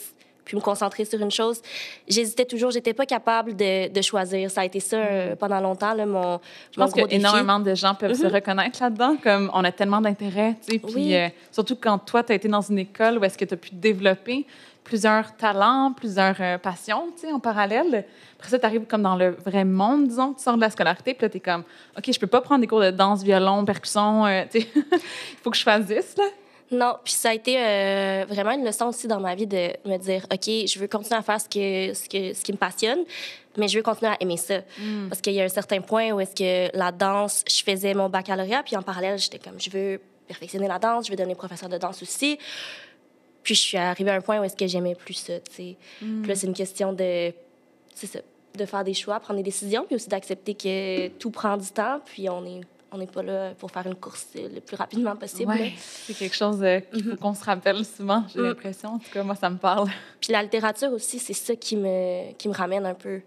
puis 0.44 0.58
me 0.58 0.62
concentrer 0.62 1.06
sur 1.06 1.22
une 1.22 1.32
chose. 1.32 1.62
J'hésitais 2.08 2.46
toujours, 2.46 2.72
j'étais 2.72 2.94
pas 2.94 3.06
capable 3.06 3.56
de, 3.56 3.88
de 3.90 4.02
choisir. 4.02 4.50
Ça 4.52 4.62
a 4.62 4.66
été 4.66 4.80
ça 4.80 4.98
euh, 4.98 5.36
pendant 5.36 5.62
longtemps, 5.62 5.94
là, 5.94 6.06
mon. 6.06 6.40
Je 6.74 6.80
mon 6.80 6.86
pense 6.88 6.92
gros 6.94 7.04
que 7.04 7.10
défi. 7.10 7.16
énormément 7.22 7.60
de 7.60 7.74
gens 7.76 7.96
peuvent 7.96 8.14
se 8.16 8.28
reconnaître 8.28 8.82
là-dedans, 8.82 9.16
comme 9.22 9.50
on 9.54 9.64
a 9.64 9.72
tellement 9.72 10.02
d'intérêt, 10.02 10.56
tu 10.66 10.74
sais, 10.74 10.80
puis 10.80 10.94
Oui. 10.96 11.16
euh, 11.16 11.30
surtout 11.52 11.76
quand 11.76 11.98
toi, 12.00 12.24
tu 12.24 12.32
as 12.34 12.36
été 12.36 12.48
dans 12.50 12.62
une 12.62 12.80
école 12.80 13.20
où 13.20 13.24
est-ce 13.24 13.38
que 13.38 13.46
tu 13.46 13.54
as 13.54 13.58
pu 13.58 13.70
développer 13.74 14.46
plusieurs 14.84 15.36
talents, 15.36 15.94
plusieurs 15.96 16.36
euh, 16.40 16.58
passions, 16.58 17.08
tu 17.16 17.28
sais, 17.28 17.32
en 17.32 17.40
parallèle. 17.40 18.06
Après 18.38 18.50
ça, 18.50 18.60
tu 18.60 18.66
arrives 18.66 18.86
comme 18.86 19.04
dans 19.04 19.16
le 19.16 19.32
vrai 19.32 19.64
monde, 19.64 20.08
disons, 20.08 20.34
tu 20.34 20.44
sors 20.44 20.56
de 20.56 20.62
la 20.62 20.70
scolarité, 20.70 21.14
puis 21.14 21.26
là, 21.26 21.30
tu 21.30 21.38
es 21.38 21.40
comme, 21.40 21.64
OK, 21.98 22.12
je 22.12 22.20
peux 22.20 22.28
pas 22.28 22.42
prendre 22.42 22.62
des 22.62 22.68
cours 22.68 22.82
de 22.82 22.92
danse, 22.92 23.24
violon, 23.24 23.64
percussion, 23.66 24.26
euh, 24.26 24.44
tu 24.52 24.62
sais, 24.62 24.68
il 24.76 25.38
faut 25.44 25.52
que 25.52 25.58
je 25.58 25.64
fasse 25.64 25.86
10, 25.86 26.16
là. 26.18 26.24
Non, 26.72 26.96
puis 27.04 27.14
ça 27.14 27.32
a 27.32 27.34
été 27.34 27.58
euh, 27.60 28.26
vraiment 28.30 28.52
une 28.52 28.66
leçon 28.66 28.86
aussi 28.86 29.06
dans 29.06 29.20
ma 29.20 29.36
vie 29.36 29.46
de 29.46 29.72
me 29.86 29.98
dire, 29.98 30.26
OK, 30.32 30.46
je 30.46 30.80
veux 30.80 30.88
continuer 30.88 31.18
à 31.18 31.22
faire 31.22 31.42
ce, 31.42 31.50
que, 31.50 31.94
ce, 31.94 32.08
que, 32.08 32.34
ce 32.34 32.42
qui 32.42 32.54
me 32.54 32.58
passionne, 32.58 33.00
mais 33.58 33.68
je 33.68 33.78
veux 33.78 33.84
continuer 33.84 34.12
à 34.12 34.18
aimer 34.22 34.38
ça. 34.38 34.60
Mm. 34.80 35.10
Parce 35.10 35.20
qu'il 35.20 35.34
y 35.34 35.42
a 35.42 35.44
un 35.44 35.50
certain 35.50 35.82
point 35.82 36.12
où 36.12 36.22
est-ce 36.22 36.34
que 36.34 36.76
la 36.78 36.94
danse, 36.94 37.44
je 37.46 37.62
faisais 37.62 37.94
mon 37.94 38.08
baccalauréat, 38.08 38.64
puis 38.64 38.78
en 38.78 38.82
parallèle, 38.82 39.20
j'étais 39.20 39.40
comme, 39.40 39.60
je 39.60 39.70
veux 39.70 40.02
perfectionner 40.30 40.70
la 40.70 40.80
danse, 40.80 41.08
je 41.08 41.12
veux 41.12 41.18
devenir 41.18 41.36
professeur 41.36 41.68
de 41.68 41.78
danse 41.78 42.02
aussi. 42.02 42.40
Puis 43.44 43.56
je 43.56 43.60
suis 43.62 43.78
arrivée 43.78 44.12
à 44.12 44.16
un 44.16 44.22
point 44.22 44.40
où 44.40 44.44
est-ce 44.44 44.56
que 44.56 44.68
j'aimais 44.68 44.96
plus 44.96 45.14
ça, 45.16 45.40
tu 45.40 45.56
sais. 45.56 45.78
Puis 46.00 46.26
là, 46.28 46.36
c'est 46.36 46.48
une 46.48 46.54
question 46.54 46.94
de, 46.94 47.34
c'est 47.96 48.08
ça, 48.08 48.20
de 48.58 48.66
faire 48.66 48.84
des 48.84 48.94
choix, 48.94 49.20
prendre 49.20 49.38
des 49.38 49.44
décisions, 49.44 49.86
puis 49.86 49.96
aussi 49.96 50.10
d'accepter 50.10 50.54
que 50.54 51.08
tout 51.18 51.32
prend 51.32 51.58
du 51.58 51.70
temps, 51.70 52.00
puis 52.06 52.30
on 52.30 52.46
est 52.46 52.62
on 52.94 52.98
n'est 52.98 53.08
pas 53.08 53.24
là 53.24 53.54
pour 53.58 53.72
faire 53.72 53.88
une 53.88 53.96
course 53.96 54.28
euh, 54.36 54.50
le 54.54 54.60
plus 54.60 54.76
rapidement 54.76 55.16
possible. 55.16 55.50
Ouais, 55.50 55.72
c'est 55.78 56.14
quelque 56.14 56.36
chose 56.36 56.62
euh, 56.62 56.82
qu'il 56.82 57.06
faut 57.06 57.16
qu'on 57.16 57.34
se 57.34 57.46
rappelle 57.46 57.86
souvent, 57.86 58.26
j'ai 58.34 58.42
Mm. 58.42 58.48
l'impression. 58.48 58.90
En 58.90 59.00
tout 59.00 59.10
cas, 59.14 59.24
moi, 59.24 59.34
ça 59.36 59.50
me 59.50 59.56
parle. 59.56 59.88
Puis 60.20 60.34
la 60.34 60.44
littérature 60.44 60.92
aussi, 60.92 61.18
c'est 61.18 61.32
ça 61.32 61.56
qui 61.56 61.78
me, 61.78 62.34
qui 62.34 62.50
me 62.50 62.54
ramène 62.54 62.86
un 62.86 62.94
peu. 62.94 63.22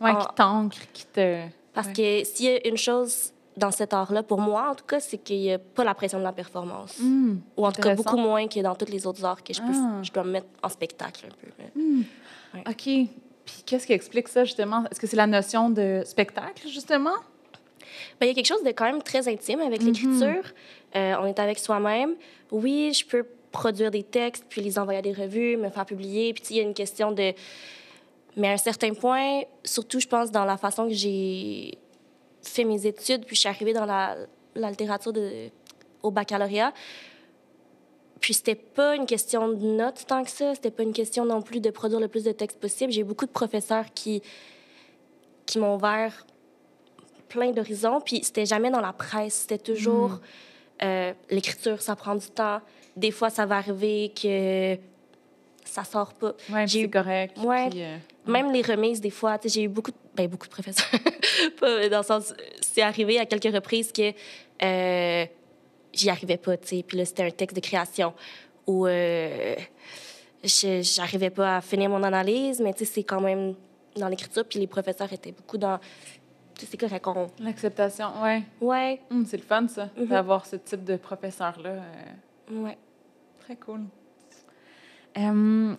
Ouais, 0.00 0.12
Ah. 0.14 0.26
qui 0.26 0.34
t'ancre, 0.36 0.78
qui 0.94 1.04
te. 1.04 1.42
Parce 1.74 1.88
Ouais. 1.88 1.92
que 1.92 2.24
s'il 2.24 2.46
y 2.46 2.48
a 2.48 2.66
une 2.66 2.78
chose 2.78 3.32
dans 3.58 3.70
cet 3.70 3.92
art-là, 3.92 4.22
pour 4.22 4.40
moi 4.40 4.70
en 4.70 4.74
tout 4.74 4.84
cas, 4.86 5.00
c'est 5.00 5.18
qu'il 5.18 5.40
n'y 5.40 5.52
a 5.52 5.58
pas 5.58 5.84
la 5.84 5.94
pression 5.94 6.18
de 6.18 6.24
la 6.24 6.32
performance. 6.32 6.98
Mm. 7.00 7.36
Ou 7.56 7.66
en 7.66 7.72
tout 7.72 7.82
cas, 7.82 7.94
beaucoup 7.94 8.16
moins 8.16 8.46
que 8.48 8.60
dans 8.60 8.74
tous 8.74 8.90
les 8.90 9.06
autres 9.06 9.24
arts 9.24 9.42
que 9.42 9.52
je, 9.52 9.60
peux, 9.60 9.72
Ah. 9.74 10.00
je 10.02 10.10
dois 10.12 10.24
me 10.24 10.30
mettre 10.32 10.46
en 10.62 10.68
spectacle 10.68 11.26
un 11.26 11.34
peu. 11.74 11.80
Mm. 11.80 12.02
Ouais. 12.54 12.64
OK. 12.68 13.08
Puis 13.44 13.62
qu'est-ce 13.64 13.86
qui 13.86 13.92
explique 13.92 14.28
ça, 14.28 14.44
justement? 14.44 14.84
Est-ce 14.90 15.00
que 15.00 15.06
c'est 15.06 15.16
la 15.16 15.26
notion 15.26 15.70
de 15.70 16.02
spectacle, 16.04 16.68
justement? 16.68 17.16
Ben, 18.20 18.26
il 18.26 18.28
y 18.28 18.30
a 18.30 18.34
quelque 18.34 18.46
chose 18.46 18.62
de 18.62 18.70
quand 18.70 18.84
même 18.84 19.02
très 19.02 19.26
intime 19.28 19.60
avec 19.60 19.80
Mhm. 19.80 19.86
l'écriture. 19.86 20.44
Euh, 20.96 21.14
on 21.20 21.26
est 21.26 21.38
avec 21.38 21.58
soi-même. 21.58 22.14
Oui, 22.50 22.92
je 22.92 23.04
peux 23.06 23.26
produire 23.50 23.90
des 23.90 24.02
textes, 24.02 24.44
puis 24.48 24.60
les 24.60 24.78
envoyer 24.78 24.98
à 24.98 25.02
des 25.02 25.12
revues, 25.14 25.56
me 25.56 25.70
faire 25.70 25.86
publier. 25.86 26.34
Puis 26.34 26.42
il 26.50 26.56
y 26.56 26.60
a 26.60 26.62
une 26.62 26.74
question 26.74 27.12
de... 27.12 27.32
Mais 28.36 28.48
à 28.48 28.52
un 28.52 28.56
certain 28.58 28.92
point, 28.92 29.40
surtout, 29.64 29.98
je 29.98 30.06
pense, 30.06 30.30
dans 30.30 30.44
la 30.44 30.56
façon 30.58 30.86
que 30.86 30.92
j'ai 30.94 31.78
fait 32.48 32.64
mes 32.64 32.86
études, 32.86 33.24
puis 33.24 33.34
je 33.36 33.40
suis 33.40 33.48
arrivée 33.48 33.72
dans 33.72 33.84
la, 33.84 34.16
la 34.54 34.70
littérature 34.70 35.12
de, 35.12 35.48
au 36.02 36.10
baccalauréat, 36.10 36.72
puis 38.20 38.34
c'était 38.34 38.54
pas 38.56 38.96
une 38.96 39.06
question 39.06 39.48
de 39.48 39.54
notes 39.64 40.04
tant 40.06 40.24
que 40.24 40.30
ça, 40.30 40.54
c'était 40.54 40.70
pas 40.72 40.82
une 40.82 40.92
question 40.92 41.24
non 41.24 41.40
plus 41.40 41.60
de 41.60 41.70
produire 41.70 42.00
le 42.00 42.08
plus 42.08 42.24
de 42.24 42.32
textes 42.32 42.58
possible. 42.58 42.92
J'ai 42.92 43.04
beaucoup 43.04 43.26
de 43.26 43.30
professeurs 43.30 43.84
qui, 43.94 44.22
qui 45.46 45.58
m'ont 45.58 45.76
ouvert 45.76 46.26
plein 47.28 47.50
d'horizons, 47.52 48.00
puis 48.00 48.24
c'était 48.24 48.46
jamais 48.46 48.70
dans 48.70 48.80
la 48.80 48.92
presse, 48.92 49.34
c'était 49.48 49.58
toujours 49.58 50.10
Mm. 50.10 50.20
euh, 50.84 51.12
l'écriture, 51.30 51.82
ça 51.82 51.94
prend 51.96 52.14
du 52.14 52.26
temps. 52.28 52.60
Des 52.96 53.10
fois, 53.10 53.30
ça 53.30 53.46
va 53.46 53.56
arriver 53.58 54.12
que 54.20 54.76
ça 55.64 55.84
sort 55.84 56.14
pas. 56.14 56.32
Oui, 56.50 56.66
J'ai 56.66 56.80
eu- 56.82 56.90
correct. 56.90 57.36
Ouais. 57.38 57.68
Puis, 57.70 57.82
euh, 57.82 57.96
Même 58.26 58.52
les 58.52 58.62
remises, 58.62 59.00
des 59.00 59.10
fois, 59.10 59.38
j'ai 59.44 59.62
eu 59.64 59.68
beaucoup 59.68 59.90
de, 59.90 59.96
ben, 60.22 60.28
beaucoup 60.28 60.46
de 60.46 60.52
professeurs. 60.52 60.86
pas 61.60 61.88
dans 61.88 61.98
le 61.98 62.04
sens, 62.04 62.34
c'est 62.60 62.82
arrivé 62.82 63.18
à 63.18 63.26
quelques 63.26 63.52
reprises 63.54 63.92
que 63.92 64.12
euh, 64.62 65.26
j'y 65.92 66.10
arrivais 66.10 66.36
pas, 66.36 66.56
tu 66.56 66.66
sais. 66.68 66.84
Puis 66.86 66.98
là, 66.98 67.04
c'était 67.04 67.24
un 67.24 67.30
texte 67.30 67.56
de 67.56 67.60
création 67.60 68.12
où 68.66 68.86
euh, 68.86 69.54
j'arrivais 70.44 71.30
pas 71.30 71.56
à 71.56 71.60
finir 71.60 71.88
mon 71.90 72.02
analyse, 72.02 72.60
mais 72.60 72.72
tu 72.74 72.84
sais, 72.84 72.92
c'est 72.92 73.04
quand 73.04 73.20
même 73.20 73.54
dans 73.96 74.08
l'écriture. 74.08 74.44
Puis 74.44 74.58
les 74.58 74.66
professeurs 74.66 75.12
étaient 75.12 75.32
beaucoup 75.32 75.58
dans. 75.58 75.78
Tu 76.54 76.64
sais, 76.64 76.68
c'est 76.72 76.76
correct, 76.76 77.06
on. 77.06 77.28
L'acceptation, 77.40 78.06
oui. 78.22 78.42
Ouais, 78.60 79.00
c'est 79.26 79.36
le 79.36 79.42
fun, 79.44 79.66
ça, 79.68 79.88
Mhm. 79.96 80.06
d'avoir 80.08 80.44
ce 80.46 80.56
type 80.56 80.84
de 80.84 80.96
professeur-là. 80.96 81.70
euh, 82.50 82.60
ouais. 82.62 82.76
Très 83.40 83.56
cool. 83.56 83.80
Euh, 85.16 85.74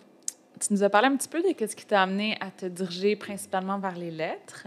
tu 0.60 0.72
nous 0.72 0.82
as 0.82 0.90
parlé 0.90 1.08
un 1.08 1.16
petit 1.16 1.28
peu 1.28 1.42
de 1.42 1.48
ce 1.48 1.74
qui 1.74 1.86
t'a 1.86 2.02
amené 2.02 2.36
à 2.40 2.50
te 2.50 2.66
diriger 2.66 3.16
principalement 3.16 3.78
vers 3.78 3.96
les 3.96 4.10
lettres. 4.10 4.66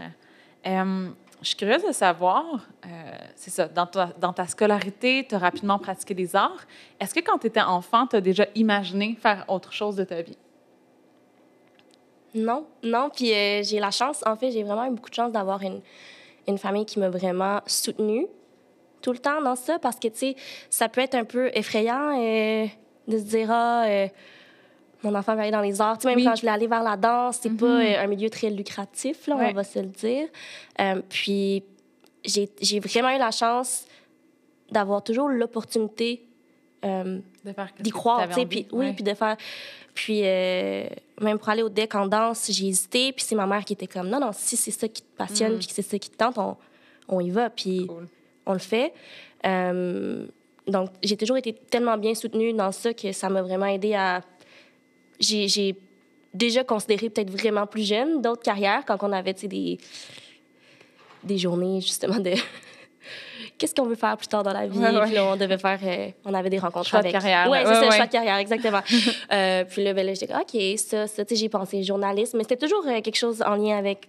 Je 1.44 1.48
suis 1.50 1.58
curieuse 1.58 1.84
de 1.84 1.92
savoir, 1.92 2.66
euh, 2.86 2.88
c'est 3.36 3.50
ça, 3.50 3.68
dans 3.68 3.86
ta, 4.32 4.46
scolarité, 4.46 5.26
tu 5.28 5.34
as 5.34 5.38
rapidement 5.38 5.78
pratiqué 5.78 6.14
des 6.14 6.34
arts. 6.34 6.64
Est-ce 6.98 7.14
que 7.14 7.20
quand 7.20 7.36
tu 7.36 7.48
étais 7.48 7.60
enfant, 7.60 8.06
tu 8.06 8.16
as 8.16 8.22
déjà 8.22 8.46
imaginé 8.54 9.14
faire 9.20 9.44
autre 9.48 9.70
chose 9.70 9.94
de 9.94 10.04
ta 10.04 10.22
vie? 10.22 10.38
Non, 12.34 12.66
non. 12.82 13.10
Puis 13.14 13.30
euh, 13.34 13.62
j'ai 13.62 13.78
la 13.78 13.90
chance, 13.90 14.24
en 14.26 14.36
fait, 14.36 14.52
j'ai 14.52 14.62
vraiment 14.62 14.86
eu 14.86 14.90
beaucoup 14.90 15.10
de 15.10 15.14
chance 15.14 15.32
d'avoir 15.32 15.60
une, 15.60 15.82
une 16.48 16.56
famille 16.56 16.86
qui 16.86 16.98
m'a 16.98 17.10
vraiment 17.10 17.60
soutenue 17.66 18.26
tout 19.02 19.12
le 19.12 19.18
temps 19.18 19.42
dans 19.42 19.54
ça 19.54 19.78
parce 19.78 19.96
que, 19.96 20.08
tu 20.08 20.16
sais, 20.16 20.36
ça 20.70 20.88
peut 20.88 21.02
être 21.02 21.14
un 21.14 21.24
peu 21.24 21.50
effrayant 21.52 22.18
euh, 22.18 22.66
de 23.06 23.18
se 23.18 23.24
dire, 23.24 23.50
ah, 23.50 23.84
mon 25.04 25.14
enfant 25.14 25.34
va 25.36 25.42
aller 25.42 25.50
dans 25.50 25.60
les 25.60 25.80
arts. 25.80 25.98
Tu 25.98 26.02
sais, 26.02 26.08
même 26.08 26.16
Oui. 26.18 26.24
quand 26.24 26.34
je 26.34 26.40
voulais 26.40 26.52
aller 26.52 26.66
vers 26.66 26.82
la 26.82 26.96
danse, 26.96 27.38
c'est 27.42 27.50
pas 27.56 27.66
Mhm. 27.66 27.80
euh, 27.86 28.02
un 28.02 28.06
milieu 28.06 28.30
très 28.30 28.50
lucratif, 28.50 29.26
là, 29.26 29.36
Ouais. 29.36 29.48
on 29.50 29.54
va 29.54 29.64
se 29.64 29.78
le 29.78 29.86
dire. 29.86 30.28
Euh, 30.80 31.00
puis 31.08 31.62
j'ai 32.24 32.80
vraiment 32.80 33.10
eu 33.14 33.18
la 33.18 33.30
chance 33.30 33.84
d'avoir 34.70 35.02
toujours 35.04 35.28
l'opportunité 35.28 36.22
euh, 36.84 37.18
d'y 37.80 37.90
croire, 37.90 38.28
tu 38.28 38.34
sais, 38.34 38.46
puis 38.46 38.66
oui, 38.72 38.92
puis 38.92 39.02
de 39.04 39.14
faire 39.14 39.36
puis 39.94 40.20
euh, 40.24 40.86
même 41.20 41.38
pour 41.38 41.48
aller 41.48 41.62
au 41.62 41.68
deck 41.70 41.94
en 41.94 42.06
danse, 42.06 42.50
j'ai 42.50 42.66
hésité, 42.66 43.12
puis 43.12 43.24
c'est 43.24 43.34
ma 43.36 43.46
mère 43.46 43.64
qui 43.64 43.72
était 43.74 43.86
comme 43.86 44.08
non 44.08 44.18
non, 44.20 44.30
si 44.32 44.56
c'est 44.56 44.70
ça 44.70 44.88
qui 44.88 45.00
te 45.02 45.16
passionne, 45.16 45.54
Mm. 45.54 45.58
puis 45.58 45.66
que 45.68 45.72
c'est 45.72 45.82
ça 45.82 45.98
qui 45.98 46.10
te 46.10 46.16
tente, 46.16 46.36
on, 46.36 46.56
on 47.08 47.20
y 47.20 47.30
va, 47.30 47.48
puis 47.48 47.86
Cool. 47.86 48.06
on 48.44 48.52
le 48.54 48.58
fait. 48.58 48.92
Euh, 49.46 50.26
donc 50.66 50.90
j'ai 51.02 51.16
toujours 51.16 51.36
été 51.36 51.52
tellement 51.52 51.96
bien 51.96 52.14
soutenue 52.14 52.52
dans 52.52 52.72
ça 52.72 52.92
que 52.92 53.12
ça 53.12 53.28
m'a 53.30 53.40
vraiment 53.42 53.66
aidé 53.66 53.94
à 53.94 54.22
j'ai 55.20 55.76
déjà 56.34 56.64
considéré 56.64 57.08
peut-être 57.08 57.30
vraiment 57.30 57.66
plus 57.66 57.86
jeune 57.86 58.20
d'autres 58.20 58.42
carrières 58.42 58.82
quand 58.86 59.02
on 59.02 59.12
avait 59.12 59.32
des 59.32 59.78
des 61.22 61.38
journées 61.38 61.80
justement 61.80 62.18
de 62.18 62.32
qu'est-ce 63.58 63.74
qu'on 63.74 63.86
veut 63.86 63.94
faire 63.94 64.16
plus 64.16 64.26
tard 64.26 64.42
dans 64.42 64.52
la 64.52 64.66
vie? 64.66 64.78
Ouais, 64.78 64.90
ouais. 64.90 65.02
puis 65.04 65.14
là, 65.14 65.24
on 65.32 65.36
devait 65.36 65.58
faire 65.58 65.78
euh, 65.82 66.10
on 66.24 66.34
avait 66.34 66.50
des 66.50 66.58
rencontres 66.58 66.88
Choix 66.88 67.00
de 67.00 67.06
avec 67.06 67.12
carrière, 67.12 67.48
ouais, 67.48 67.62
là. 67.62 67.74
c'est 67.74 67.80
Ouais, 67.80 67.90
ça 67.90 67.96
choix 67.96 68.06
de 68.06 68.12
carrière 68.12 68.36
exactement 68.36 68.80
Euh, 69.32 69.64
puis 69.64 69.82
là 69.84 69.94
ben, 69.94 70.04
là, 70.04 70.14
j'étais 70.14 70.34
ok 70.34 70.78
ça 70.78 71.06
ça 71.06 71.24
tu 71.24 71.34
sais 71.34 71.40
j'ai 71.40 71.48
pensé 71.48 71.82
journaliste 71.82 72.34
mais 72.34 72.42
c'était 72.42 72.56
toujours 72.56 72.84
euh, 72.86 73.00
quelque 73.00 73.16
chose 73.16 73.42
en 73.42 73.54
lien 73.54 73.78
avec 73.78 74.08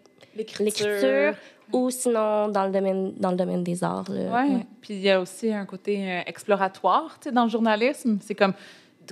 l'écriture 0.60 1.36
ou 1.72 1.90
sinon 1.90 2.50
dans 2.50 2.66
le 2.66 2.72
domaine 2.72 3.14
dans 3.18 3.32
le 3.32 3.38
domaine 3.38 3.64
des 3.64 3.84
arts. 3.84 4.10
Oui. 4.10 4.58
Puis 4.82 4.96
il 4.96 5.02
y 5.02 5.10
a 5.10 5.22
aussi 5.22 5.52
un 5.54 5.66
côté 5.66 6.22
exploratoire 6.26 7.18
tu 7.22 7.30
sais, 7.30 7.32
dans 7.34 7.46
le 7.46 7.50
journalisme. 7.50 8.18
C'est 8.22 8.36
comme 8.36 8.54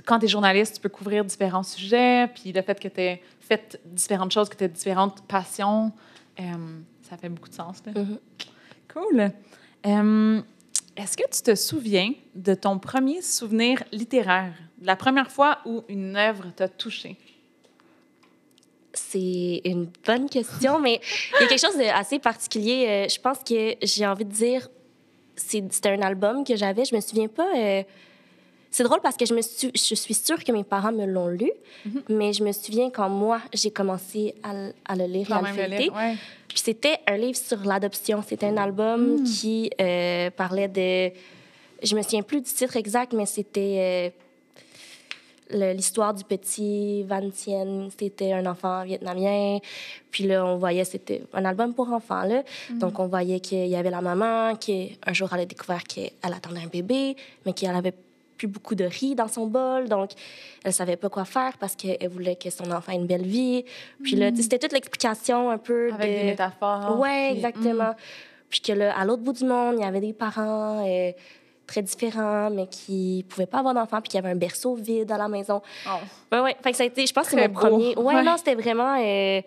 quand 0.04 0.18
tu 0.18 0.24
es 0.26 0.28
journaliste, 0.28 0.74
tu 0.76 0.80
peux 0.80 0.88
couvrir 0.88 1.24
différents 1.24 1.62
sujets. 1.62 2.28
Puis 2.34 2.52
le 2.52 2.62
fait 2.62 2.78
que 2.80 2.88
tu 2.88 3.00
aies 3.00 3.22
fait 3.40 3.80
différentes 3.84 4.32
choses, 4.32 4.48
que 4.48 4.56
tu 4.56 4.64
aies 4.64 4.68
différentes 4.68 5.22
passions, 5.26 5.92
euh, 6.40 6.42
ça 7.02 7.16
fait 7.16 7.28
beaucoup 7.28 7.48
de 7.48 7.54
sens. 7.54 7.82
Là. 7.86 7.92
Mhm. 8.00 8.18
Cool. 8.92 9.30
Euh, 9.86 10.40
Est-ce 10.96 11.16
que 11.16 11.24
tu 11.30 11.42
te 11.42 11.54
souviens 11.54 12.12
de 12.34 12.54
ton 12.54 12.78
premier 12.78 13.20
souvenir 13.22 13.82
littéraire, 13.92 14.52
de 14.78 14.86
la 14.86 14.96
première 14.96 15.30
fois 15.30 15.58
où 15.66 15.82
une 15.88 16.16
œuvre 16.16 16.46
t'a 16.54 16.68
touché? 16.68 17.16
C'est 18.92 19.60
une 19.64 19.88
bonne 20.06 20.28
question, 20.28 20.78
mais 20.78 21.00
il 21.32 21.42
y 21.42 21.44
a 21.44 21.48
quelque 21.48 21.60
chose 21.60 21.76
d'assez 21.76 22.20
particulier. 22.20 22.86
Euh, 22.88 23.08
je 23.08 23.18
pense 23.20 23.38
que 23.38 23.74
j'ai 23.82 24.06
envie 24.06 24.24
de 24.24 24.30
dire, 24.30 24.68
c'était 25.34 25.88
un 25.90 26.00
album 26.02 26.44
que 26.44 26.54
j'avais. 26.54 26.84
Je 26.84 26.94
me 26.94 27.00
souviens 27.00 27.26
pas. 27.26 27.48
euh, 27.56 27.82
C'est 28.76 28.82
drôle 28.82 29.00
parce 29.00 29.16
que 29.16 29.24
je, 29.24 29.34
me 29.34 29.40
suis, 29.40 29.70
je 29.72 29.94
suis 29.94 30.14
sûre 30.14 30.42
que 30.42 30.50
mes 30.50 30.64
parents 30.64 30.90
me 30.90 31.06
l'ont 31.06 31.28
lu, 31.28 31.50
Mhm. 31.86 32.02
mais 32.08 32.32
je 32.32 32.42
me 32.42 32.50
souviens 32.50 32.90
quand 32.90 33.08
moi, 33.08 33.38
j'ai 33.52 33.70
commencé 33.70 34.34
à, 34.42 34.52
le- 34.52 34.72
à 34.84 34.96
le 34.96 35.04
lire 35.04 35.32
à 35.32 35.40
le 35.42 35.46
feuilleter. 35.46 35.90
ouais. 35.90 36.14
Puis 36.48 36.58
c'était 36.58 36.98
un 37.06 37.16
livre 37.16 37.38
sur 37.38 37.60
l'adoption. 37.64 38.22
C'était 38.28 38.46
un 38.46 38.56
album 38.56 39.00
Mm. 39.20 39.24
qui 39.24 39.70
euh, 39.80 40.30
parlait 40.30 40.66
de. 40.66 41.12
Je 41.88 41.94
me 41.96 42.02
souviens 42.02 42.22
plus 42.22 42.40
du 42.40 42.50
titre 42.50 42.76
exact, 42.76 43.12
mais 43.12 43.26
c'était 43.26 44.12
euh, 45.52 45.72
l'histoire 45.74 46.12
du 46.14 46.24
petit 46.24 47.04
Van 47.04 47.30
Tien. 47.30 47.88
C'était 47.96 48.32
un 48.32 48.44
enfant 48.46 48.82
vietnamien. 48.84 49.58
Puis 50.10 50.24
là, 50.24 50.44
on 50.44 50.56
voyait, 50.56 50.84
c'était 50.84 51.22
un 51.32 51.44
album 51.44 51.74
pour 51.74 51.92
enfants. 51.92 52.22
Là. 52.24 52.42
Mm. 52.70 52.78
Donc, 52.78 52.98
on 52.98 53.06
voyait 53.06 53.38
qu'il 53.40 53.66
y 53.68 53.76
avait 53.76 53.90
la 53.90 54.00
maman 54.00 54.56
qui, 54.56 54.98
un 55.06 55.12
jour, 55.12 55.28
elle 55.32 55.40
a 55.42 55.46
découvert 55.46 55.84
qu'elle 55.84 56.10
attendait 56.22 56.62
un 56.62 56.66
bébé, 56.66 57.14
mais 57.46 57.52
qu'elle 57.52 57.76
avait 57.76 57.94
plus 58.46 58.52
beaucoup 58.52 58.74
de 58.74 58.84
riz 58.84 59.14
dans 59.14 59.28
son 59.28 59.46
bol. 59.46 59.88
Donc, 59.88 60.10
elle 60.64 60.72
savait 60.72 60.96
pas 60.96 61.08
quoi 61.08 61.24
faire 61.24 61.56
parce 61.58 61.74
qu'elle 61.76 62.08
voulait 62.08 62.36
que 62.36 62.50
son 62.50 62.70
enfant 62.70 62.92
ait 62.92 62.96
une 62.96 63.06
belle 63.06 63.26
vie. 63.26 63.64
Puis 64.02 64.16
là, 64.16 64.30
tu 64.30 64.36
sais, 64.38 64.42
c'était 64.42 64.58
toute 64.58 64.72
l'explication 64.72 65.50
un 65.50 65.58
peu. 65.58 65.92
Avec 65.92 66.10
de... 66.12 66.18
des 66.20 66.24
métaphores. 66.24 66.98
Ouais, 66.98 67.28
puis- 67.30 67.36
exactement. 67.36 67.94
Puis 68.50 68.60
que 68.60 68.72
là, 68.72 68.96
à 68.98 69.04
l'autre 69.04 69.22
bout 69.22 69.32
du 69.32 69.44
monde, 69.44 69.76
il 69.78 69.82
y 69.82 69.84
avait 69.86 70.00
des 70.00 70.12
parents 70.12 70.86
euh, 70.86 71.10
très 71.66 71.82
différents, 71.82 72.50
mais 72.50 72.66
qui 72.66 73.24
pouvaient 73.28 73.46
pas 73.46 73.58
avoir 73.60 73.74
d'enfants, 73.74 74.00
puis 74.00 74.10
qu'il 74.10 74.18
y 74.20 74.22
avait 74.22 74.32
un 74.32 74.36
berceau 74.38 74.74
vide 74.74 75.10
à 75.10 75.18
la 75.18 75.28
maison. 75.28 75.60
Oh. 75.86 75.90
Ouais, 76.30 76.40
ouais. 76.40 76.56
Fait 76.62 76.70
que 76.70 76.76
ça 76.76 76.82
a 76.84 76.86
été, 76.86 77.06
je 77.06 77.12
pense 77.12 77.24
que 77.28 77.30
c'est 77.36 77.48
mon 77.48 77.54
premier. 77.54 77.96
Ouais, 77.96 78.14
Ouais. 78.16 78.22
non, 78.22 78.36
c'était 78.36 78.54
vraiment. 78.54 78.96
euh, 79.00 79.40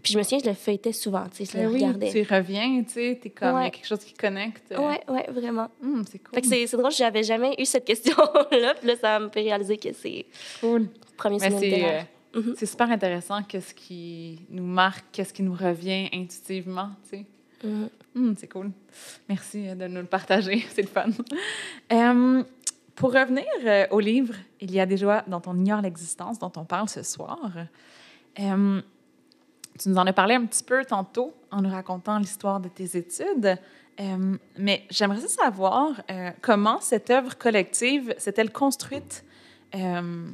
Puis 0.00 0.12
je 0.14 0.18
me 0.18 0.22
souviens, 0.22 0.38
je 0.42 0.48
le 0.48 0.54
feuilletais 0.54 0.92
souvent, 0.92 1.24
tu 1.28 1.44
sais, 1.44 1.52
je 1.58 1.62
le 1.62 1.68
oui, 1.68 1.74
regardais. 1.74 2.10
tu 2.10 2.22
reviens, 2.22 2.82
tu 2.84 2.92
sais, 2.92 3.18
t'es 3.20 3.30
comme, 3.30 3.60
y 3.62 3.66
a 3.66 3.70
quelque 3.70 3.86
chose 3.86 3.98
qui 4.04 4.14
connecte. 4.14 4.70
Ouais, 4.76 5.00
ouais, 5.08 5.26
vraiment. 5.30 5.68
hum, 5.82 6.02
c'est 6.10 6.18
cool. 6.18 6.34
Fait 6.34 6.40
que 6.40 6.46
c'est 6.46 6.66
c'est 6.66 6.76
drôle, 6.76 6.92
j'avais 6.92 7.22
jamais 7.22 7.54
eu 7.58 7.64
cette 7.66 7.84
question-là. 7.84 8.74
Puis 8.78 8.86
là, 8.88 8.96
ça 9.00 9.18
me 9.20 9.28
fait 9.28 9.42
réaliser 9.42 9.76
que 9.76 9.92
c'est 9.92 10.24
cool. 10.60 10.88
premier 11.16 11.38
c'est, 11.38 11.84
euh, 11.84 12.00
Mhm. 12.34 12.54
c'est 12.56 12.64
super 12.66 12.90
intéressant 12.90 13.42
qu'est-ce 13.42 13.74
qui 13.74 14.40
nous 14.48 14.64
marque, 14.64 15.04
qu'est-ce 15.12 15.34
qui 15.34 15.42
nous 15.42 15.52
revient 15.54 16.08
intuitivement, 16.14 16.88
tu 17.10 17.18
sais. 17.18 17.26
Mhm. 17.62 17.88
Hum, 18.16 18.34
c'est 18.38 18.48
cool. 18.48 18.70
Merci 19.28 19.68
euh, 19.68 19.74
de 19.74 19.86
nous 19.86 20.00
le 20.00 20.06
partager, 20.06 20.64
c'est 20.74 20.82
le 20.82 20.88
fun. 20.88 21.10
Euh, 21.92 22.42
pour 22.94 23.12
revenir 23.12 23.44
euh, 23.64 23.86
au 23.90 24.00
livre, 24.00 24.34
Il 24.60 24.70
y 24.70 24.80
a 24.80 24.86
des 24.86 24.96
joies 24.96 25.22
dont 25.26 25.42
on 25.46 25.56
ignore 25.56 25.82
l'existence, 25.82 26.38
dont 26.38 26.52
on 26.56 26.64
parle 26.64 26.88
ce 26.88 27.02
soir. 27.02 27.50
Euh, 28.40 28.80
tu 29.78 29.88
nous 29.88 29.96
en 29.96 30.06
as 30.06 30.12
parlé 30.12 30.34
un 30.34 30.44
petit 30.44 30.62
peu 30.64 30.84
tantôt 30.84 31.34
en 31.50 31.62
nous 31.62 31.70
racontant 31.70 32.18
l'histoire 32.18 32.60
de 32.60 32.68
tes 32.68 32.96
études. 32.96 33.58
Euh, 34.00 34.36
mais 34.56 34.84
j'aimerais 34.90 35.20
savoir 35.20 36.00
euh, 36.10 36.30
comment 36.40 36.80
cette 36.80 37.10
œuvre 37.10 37.36
collective 37.36 38.14
s'est-elle 38.18 38.50
construite? 38.50 39.24
Euh, 39.74 40.26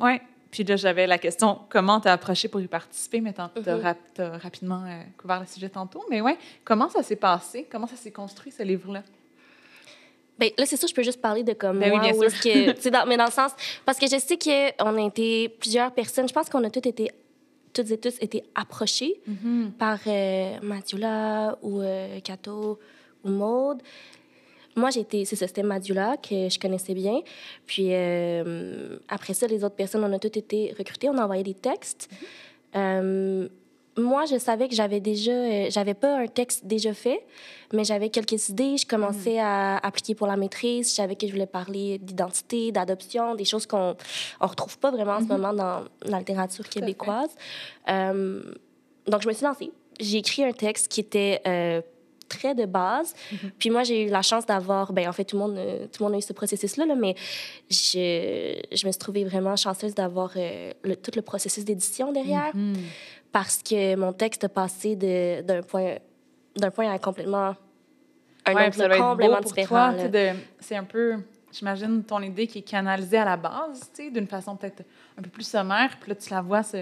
oui. 0.00 0.20
Puis 0.50 0.64
là, 0.64 0.76
j'avais 0.76 1.06
la 1.06 1.18
question 1.18 1.58
comment 1.68 2.00
t'as 2.00 2.12
approché 2.12 2.48
pour 2.48 2.60
y 2.60 2.66
participer, 2.66 3.20
mais 3.20 3.32
t'as 3.32 3.50
rap- 3.82 3.98
t'as 4.14 4.38
rapidement 4.38 4.82
euh, 4.86 5.02
couvert 5.18 5.40
le 5.40 5.46
sujet 5.46 5.68
tantôt. 5.68 6.04
Mais 6.08 6.20
ouais, 6.20 6.38
comment 6.64 6.88
ça 6.88 7.02
s'est 7.02 7.16
passé? 7.16 7.66
Comment 7.70 7.86
ça 7.86 7.96
s'est 7.96 8.12
construit, 8.12 8.52
ce 8.52 8.62
livre-là? 8.62 9.02
Ben, 10.38 10.50
là, 10.58 10.66
c'est 10.66 10.76
sûr, 10.76 10.86
je 10.88 10.94
peux 10.94 11.02
juste 11.02 11.20
parler 11.20 11.42
de 11.42 11.52
comme 11.54 11.78
Ben 11.78 11.90
oui, 11.90 11.98
moi, 11.98 12.12
bien 12.12 12.14
où 12.14 12.28
sûr. 12.30 12.40
que, 12.40 12.88
dans, 12.90 13.06
mais 13.06 13.16
dans 13.16 13.24
le 13.24 13.30
sens, 13.30 13.52
parce 13.84 13.98
que 13.98 14.06
je 14.06 14.18
sais 14.18 14.38
qu'on 14.38 14.96
a 14.96 15.06
été 15.06 15.48
plusieurs 15.48 15.90
personnes, 15.92 16.28
je 16.28 16.34
pense 16.34 16.48
qu'on 16.48 16.62
a 16.64 16.70
toutes 16.70 16.86
été, 16.86 17.10
toutes 17.76 17.90
et 17.90 17.98
tous 17.98 18.16
été 18.20 18.42
approchés 18.54 19.20
par 19.78 19.98
euh, 20.06 20.58
Mathiula 20.62 21.58
ou 21.62 21.80
euh, 21.80 22.20
Cato 22.20 22.78
ou 23.22 23.28
Maude. 23.28 23.82
Moi, 24.76 24.90
j'ai 24.90 25.00
été, 25.00 25.24
c'est 25.24 25.36
ça, 25.36 25.46
c'était 25.46 25.62
Madula 25.62 26.16
que 26.16 26.48
je 26.48 26.58
connaissais 26.58 26.94
bien. 26.94 27.20
Puis 27.66 27.88
euh, 27.90 28.98
après 29.08 29.34
ça, 29.34 29.46
les 29.46 29.64
autres 29.64 29.74
personnes, 29.74 30.04
on 30.04 30.12
a 30.12 30.18
toutes 30.18 30.36
été 30.36 30.74
recrutées, 30.78 31.08
on 31.08 31.18
a 31.18 31.24
envoyé 31.24 31.42
des 31.42 31.54
textes. 31.54 32.10
Euh, 32.74 33.48
moi, 33.98 34.24
je 34.26 34.38
savais 34.38 34.68
que 34.68 34.74
j'avais 34.74 35.00
déjà, 35.00 35.30
euh, 35.32 35.66
j'avais 35.70 35.94
pas 35.94 36.18
un 36.18 36.26
texte 36.26 36.66
déjà 36.66 36.92
fait, 36.92 37.24
mais 37.72 37.82
j'avais 37.84 38.10
quelques 38.10 38.50
idées. 38.50 38.76
Je 38.76 38.86
commençais 38.86 39.38
à 39.38 39.78
appliquer 39.78 40.14
pour 40.14 40.26
la 40.26 40.36
maîtrise. 40.36 40.90
Je 40.90 40.94
savais 40.94 41.16
que 41.16 41.26
je 41.26 41.32
voulais 41.32 41.46
parler 41.46 41.98
d'identité, 41.98 42.72
d'adoption, 42.72 43.34
des 43.34 43.44
choses 43.44 43.66
qu'on 43.66 43.96
on 44.40 44.46
retrouve 44.46 44.78
pas 44.78 44.90
vraiment 44.90 45.14
en 45.14 45.20
ce 45.20 45.26
moment 45.26 45.52
dans 45.52 45.84
la 46.02 46.18
littérature 46.18 46.68
québécoise. 46.68 47.30
Euh, 47.88 48.42
donc, 49.06 49.22
je 49.22 49.28
me 49.28 49.32
suis 49.32 49.44
lancée. 49.44 49.72
J'ai 49.98 50.18
écrit 50.18 50.44
un 50.44 50.52
texte 50.52 50.88
qui 50.88 51.00
était 51.00 51.40
euh, 51.46 51.80
très 52.28 52.54
de 52.54 52.66
base. 52.66 53.14
Puis 53.58 53.70
moi, 53.70 53.82
j'ai 53.82 54.02
eu 54.06 54.08
la 54.10 54.20
chance 54.22 54.44
d'avoir... 54.44 54.92
Ben, 54.92 55.08
en 55.08 55.12
fait, 55.12 55.24
tout 55.24 55.36
le 55.36 55.42
monde, 55.42 55.56
euh, 55.56 55.86
tout 55.86 56.02
le 56.02 56.04
monde 56.04 56.14
a 56.16 56.18
eu 56.18 56.22
ce 56.22 56.32
processus-là, 56.32 56.84
là, 56.84 56.94
mais 56.96 57.14
je, 57.70 58.60
je 58.72 58.86
me 58.86 58.92
suis 58.92 58.98
trouvée 58.98 59.24
vraiment 59.24 59.56
chanceuse 59.56 59.94
d'avoir 59.94 60.32
euh, 60.36 60.72
tout 61.02 61.12
le 61.14 61.22
processus 61.22 61.64
d'édition 61.64 62.12
derrière 62.12 62.54
Mhm. 62.54 62.74
Parce 63.36 63.62
que 63.62 63.94
mon 63.96 64.14
texte 64.14 64.44
a 64.44 64.48
passé 64.48 64.96
d'un 64.96 65.60
point, 65.60 65.96
d'un 66.56 66.70
point 66.70 66.90
à 66.90 66.98
complètement 66.98 67.54
un 68.46 68.54
Ouais, 68.54 68.68
autre 68.68 68.76
ça 68.78 68.88
complètement 68.96 69.40
différent. 69.40 69.94
C'est 70.58 70.74
un 70.76 70.84
peu, 70.84 71.16
j'imagine, 71.52 72.02
ton 72.02 72.22
idée 72.22 72.46
qui 72.46 72.60
est 72.60 72.62
canalisée 72.62 73.18
à 73.18 73.26
la 73.26 73.36
base, 73.36 73.90
tu 73.94 74.04
sais, 74.04 74.10
d'une 74.10 74.26
façon 74.26 74.56
peut-être 74.56 74.84
un 75.18 75.20
peu 75.20 75.28
plus 75.28 75.46
sommaire, 75.46 75.98
puis 76.00 76.08
là, 76.08 76.14
tu 76.14 76.30
la 76.30 76.40
vois 76.40 76.62
se 76.62 76.78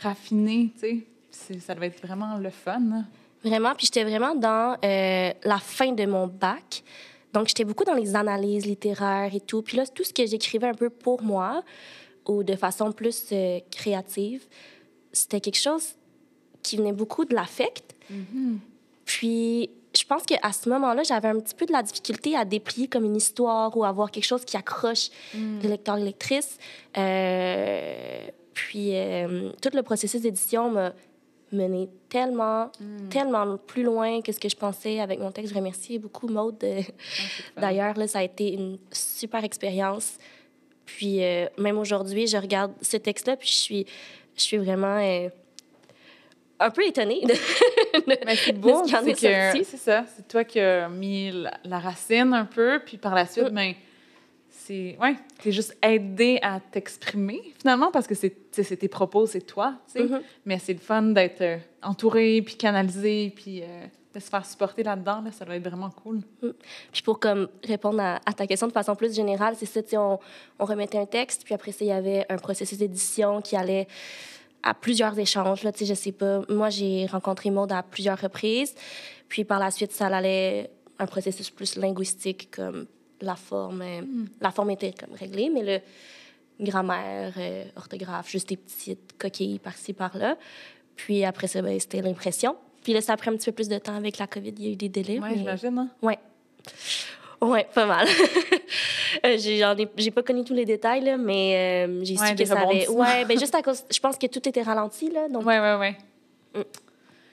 raffiner, 0.00 0.72
tu 0.80 1.04
sais. 1.32 1.58
Ça 1.58 1.74
doit 1.74 1.86
être 1.86 2.00
vraiment 2.06 2.36
le 2.36 2.50
fun. 2.50 2.80
hein. 2.92 3.04
Vraiment, 3.42 3.74
puis 3.74 3.86
j'étais 3.86 4.04
vraiment 4.04 4.36
dans 4.36 4.76
euh, 4.84 5.32
la 5.42 5.58
fin 5.58 5.90
de 5.90 6.06
mon 6.06 6.28
bac. 6.28 6.84
Donc, 7.32 7.48
j'étais 7.48 7.64
beaucoup 7.64 7.84
dans 7.84 7.94
les 7.94 8.14
analyses 8.14 8.64
littéraires 8.64 9.34
et 9.34 9.40
tout. 9.40 9.60
Puis 9.60 9.76
là, 9.76 9.84
tout 9.88 10.04
ce 10.04 10.12
que 10.12 10.24
j'écrivais 10.24 10.68
un 10.68 10.74
peu 10.74 10.88
pour 10.88 11.20
moi 11.20 11.64
ou 12.28 12.44
de 12.44 12.54
façon 12.54 12.92
plus 12.92 13.26
euh, 13.32 13.58
créative, 13.72 14.46
c'était 15.16 15.40
quelque 15.40 15.60
chose 15.60 15.94
qui 16.62 16.76
venait 16.76 16.92
beaucoup 16.92 17.24
de 17.24 17.34
l'affect. 17.34 17.94
Puis, 19.04 19.70
je 19.96 20.04
pense 20.04 20.24
qu'à 20.24 20.52
ce 20.52 20.68
moment-là, 20.68 21.02
j'avais 21.04 21.28
un 21.28 21.38
petit 21.40 21.54
peu 21.54 21.64
de 21.64 21.72
la 21.72 21.82
difficulté 21.82 22.36
à 22.36 22.44
déplier 22.44 22.88
comme 22.88 23.04
une 23.04 23.16
histoire 23.16 23.76
ou 23.76 23.84
avoir 23.84 24.10
quelque 24.10 24.24
chose 24.24 24.44
qui 24.44 24.56
accroche 24.56 25.08
le 25.62 25.68
lecteur 25.68 25.96
et 25.98 26.02
lectrice. 26.04 26.58
Euh, 26.98 28.28
puis, 28.52 28.96
euh, 28.96 29.52
tout 29.62 29.70
le 29.74 29.82
processus 29.82 30.20
d'édition 30.22 30.70
m'a 30.70 30.92
mené 31.52 31.88
tellement, 32.08 32.70
tellement 33.10 33.56
plus 33.56 33.84
loin 33.84 34.20
que 34.20 34.32
ce 34.32 34.40
que 34.40 34.48
je 34.48 34.56
pensais 34.56 34.98
avec 34.98 35.20
mon 35.20 35.30
texte. 35.30 35.52
Je 35.52 35.58
remercie 35.58 35.98
beaucoup 35.98 36.26
Maude. 36.26 36.62
euh, 36.64 36.82
D'ailleurs, 37.56 37.94
ça 38.08 38.18
a 38.18 38.22
été 38.24 38.52
une 38.52 38.78
super 38.90 39.44
expérience. 39.44 40.18
Puis, 40.84 41.22
euh, 41.22 41.46
même 41.58 41.78
aujourd'hui, 41.78 42.26
je 42.26 42.36
regarde 42.36 42.72
ce 42.82 42.96
texte-là, 42.96 43.36
puis 43.36 43.48
je 43.48 43.54
suis, 43.54 43.86
je 44.36 44.42
suis 44.42 44.56
vraiment 44.58 44.98
euh, 45.00 45.28
un 46.58 46.70
peu 46.70 46.86
étonnée 46.86 47.20
de, 47.22 47.28
de- 48.10 48.18
Mais 48.24 48.36
c'est 48.36 48.52
beau, 48.52 48.84
ce 48.86 48.94
c'est 49.04 49.12
que 49.12 49.64
c'est 49.64 49.76
ça, 49.76 50.04
c'est 50.16 50.26
toi 50.28 50.44
qui 50.44 50.58
as 50.60 50.88
mis 50.88 51.30
la, 51.32 51.52
la 51.64 51.78
racine 51.78 52.32
un 52.34 52.44
peu, 52.46 52.80
puis 52.84 52.96
par 52.96 53.14
la 53.14 53.26
suite, 53.26 53.50
Mm. 53.50 53.54
ben, 53.54 53.74
c'est, 54.50 54.96
ouais, 55.00 55.14
t'es 55.42 55.52
juste 55.52 55.76
aidé 55.82 56.38
à 56.42 56.58
t'exprimer 56.58 57.40
finalement 57.60 57.90
parce 57.92 58.06
que 58.08 58.14
c'est, 58.16 58.34
c'est 58.50 58.76
tes 58.76 58.88
propos, 58.88 59.26
c'est 59.26 59.42
toi, 59.42 59.74
tu 59.86 60.00
sais. 60.00 60.04
Mhm. 60.08 60.22
Mais 60.44 60.58
c'est 60.58 60.72
le 60.72 60.80
fun 60.80 61.02
d'être 61.02 61.40
euh, 61.42 61.58
entouré, 61.82 62.42
puis 62.42 62.56
canalisé, 62.56 63.32
puis 63.36 63.62
euh, 63.62 63.66
de 64.16 64.22
se 64.22 64.30
faire 64.30 64.44
supporter 64.46 64.82
là-dedans, 64.82 65.20
là, 65.20 65.30
ça 65.30 65.44
doit 65.44 65.56
être 65.56 65.68
vraiment 65.68 65.90
cool. 65.90 66.20
Puis 66.92 67.02
pour 67.02 67.20
comme 67.20 67.48
répondre 67.64 68.00
à, 68.00 68.20
à 68.24 68.32
ta 68.32 68.46
question 68.46 68.66
de 68.66 68.72
façon 68.72 68.94
plus 68.96 69.14
générale, 69.14 69.54
c'est 69.58 69.66
ça, 69.66 69.80
on, 70.00 70.18
on 70.58 70.64
remettait 70.64 70.98
un 70.98 71.06
texte, 71.06 71.42
puis 71.44 71.54
après 71.54 71.72
ça, 71.72 71.84
il 71.84 71.88
y 71.88 71.92
avait 71.92 72.24
un 72.30 72.38
processus 72.38 72.78
d'édition 72.78 73.42
qui 73.42 73.56
allait 73.56 73.86
à 74.62 74.74
plusieurs 74.74 75.16
échanges. 75.18 75.62
Là, 75.62 75.70
je 75.78 75.94
sais 75.94 76.12
pas. 76.12 76.42
Moi, 76.48 76.70
j'ai 76.70 77.06
rencontré 77.06 77.50
Maud 77.50 77.70
à 77.70 77.82
plusieurs 77.82 78.20
reprises. 78.20 78.74
Puis 79.28 79.44
par 79.44 79.58
la 79.60 79.70
suite, 79.70 79.92
ça 79.92 80.06
allait 80.06 80.70
un 80.98 81.06
processus 81.06 81.50
plus 81.50 81.76
linguistique, 81.76 82.50
comme 82.50 82.86
la 83.20 83.36
forme. 83.36 83.82
euh, 83.82 84.00
La 84.40 84.50
forme 84.50 84.70
était 84.70 84.92
comme 84.92 85.14
réglée, 85.14 85.50
mais 85.52 85.62
le 85.62 86.64
grammaire, 86.64 87.34
euh, 87.36 87.64
orthographe, 87.76 88.30
juste 88.30 88.48
des 88.48 88.56
petites 88.56 89.18
coquilles 89.18 89.58
par-ci, 89.58 89.92
par-là. 89.92 90.36
Puis 90.96 91.24
après 91.24 91.48
ça, 91.48 91.60
ben, 91.60 91.78
c'était 91.78 92.00
l'impression. 92.00 92.56
Puis 92.86 92.92
là, 92.92 93.00
ça 93.00 93.14
a 93.14 93.16
pris 93.16 93.30
un 93.30 93.32
petit 93.36 93.46
peu 93.46 93.52
plus 93.56 93.68
de 93.68 93.78
temps 93.78 93.96
avec 93.96 94.16
la 94.16 94.28
COVID. 94.28 94.54
Il 94.58 94.64
y 94.64 94.68
a 94.68 94.70
eu 94.70 94.76
des 94.76 94.88
délais. 94.88 95.18
Ouais, 95.18 95.30
mais- 95.30 95.38
j'imagine. 95.38 95.76
Hein? 95.76 95.88
Ouais. 96.02 96.20
Ouais, 97.40 97.66
pas 97.74 97.84
mal. 97.84 98.06
Euh, 99.24 99.36
j'ai, 99.38 99.58
j'en 99.58 99.74
ai, 99.76 99.88
j'ai 99.96 100.10
pas 100.10 100.22
connu 100.22 100.44
tous 100.44 100.52
les 100.52 100.64
détails, 100.66 101.02
là, 101.02 101.16
mais 101.16 101.86
euh, 101.88 102.04
j'ai 102.04 102.18
Ouais, 102.18 102.28
su 102.28 102.34
que 102.34 102.44
ça 102.44 102.60
avait... 102.60 102.86
Ouais, 102.88 103.24
ben 103.24 103.38
juste 103.40 103.54
à 103.54 103.62
cause... 103.62 103.82
Je 103.90 103.98
pense 103.98 104.18
que 104.18 104.26
tout 104.26 104.46
était 104.46 104.60
ralenti, 104.62 105.10
là, 105.10 105.28
donc 105.28 105.46
Ouais, 105.46 105.58
ouais, 105.58 105.76
ouais. 105.76 105.96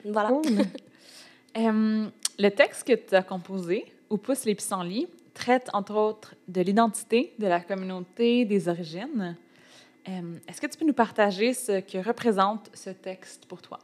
voilà. 0.04 0.28
Cool. 0.30 0.42
Euh, 1.56 2.06
le 2.38 2.48
texte 2.50 2.84
que 2.86 2.94
tu 2.94 3.14
as 3.14 3.22
composé, 3.22 3.84
Où 4.10 4.16
pousse 4.16 4.44
les 4.44 4.54
pissenlits, 4.56 5.06
traite 5.34 5.68
entre 5.72 5.94
autres 5.94 6.34
de 6.48 6.62
l'identité, 6.62 7.32
de 7.38 7.46
la 7.46 7.60
communauté, 7.60 8.44
des 8.44 8.68
origines. 8.68 9.36
Euh, 10.08 10.12
Est-ce 10.48 10.60
que 10.60 10.66
tu 10.66 10.76
peux 10.78 10.86
nous 10.86 10.94
partager 10.94 11.52
ce 11.54 11.80
que 11.80 11.98
représente 11.98 12.70
ce 12.74 12.90
texte 12.90 13.44
pour 13.46 13.60
toi? 13.62 13.78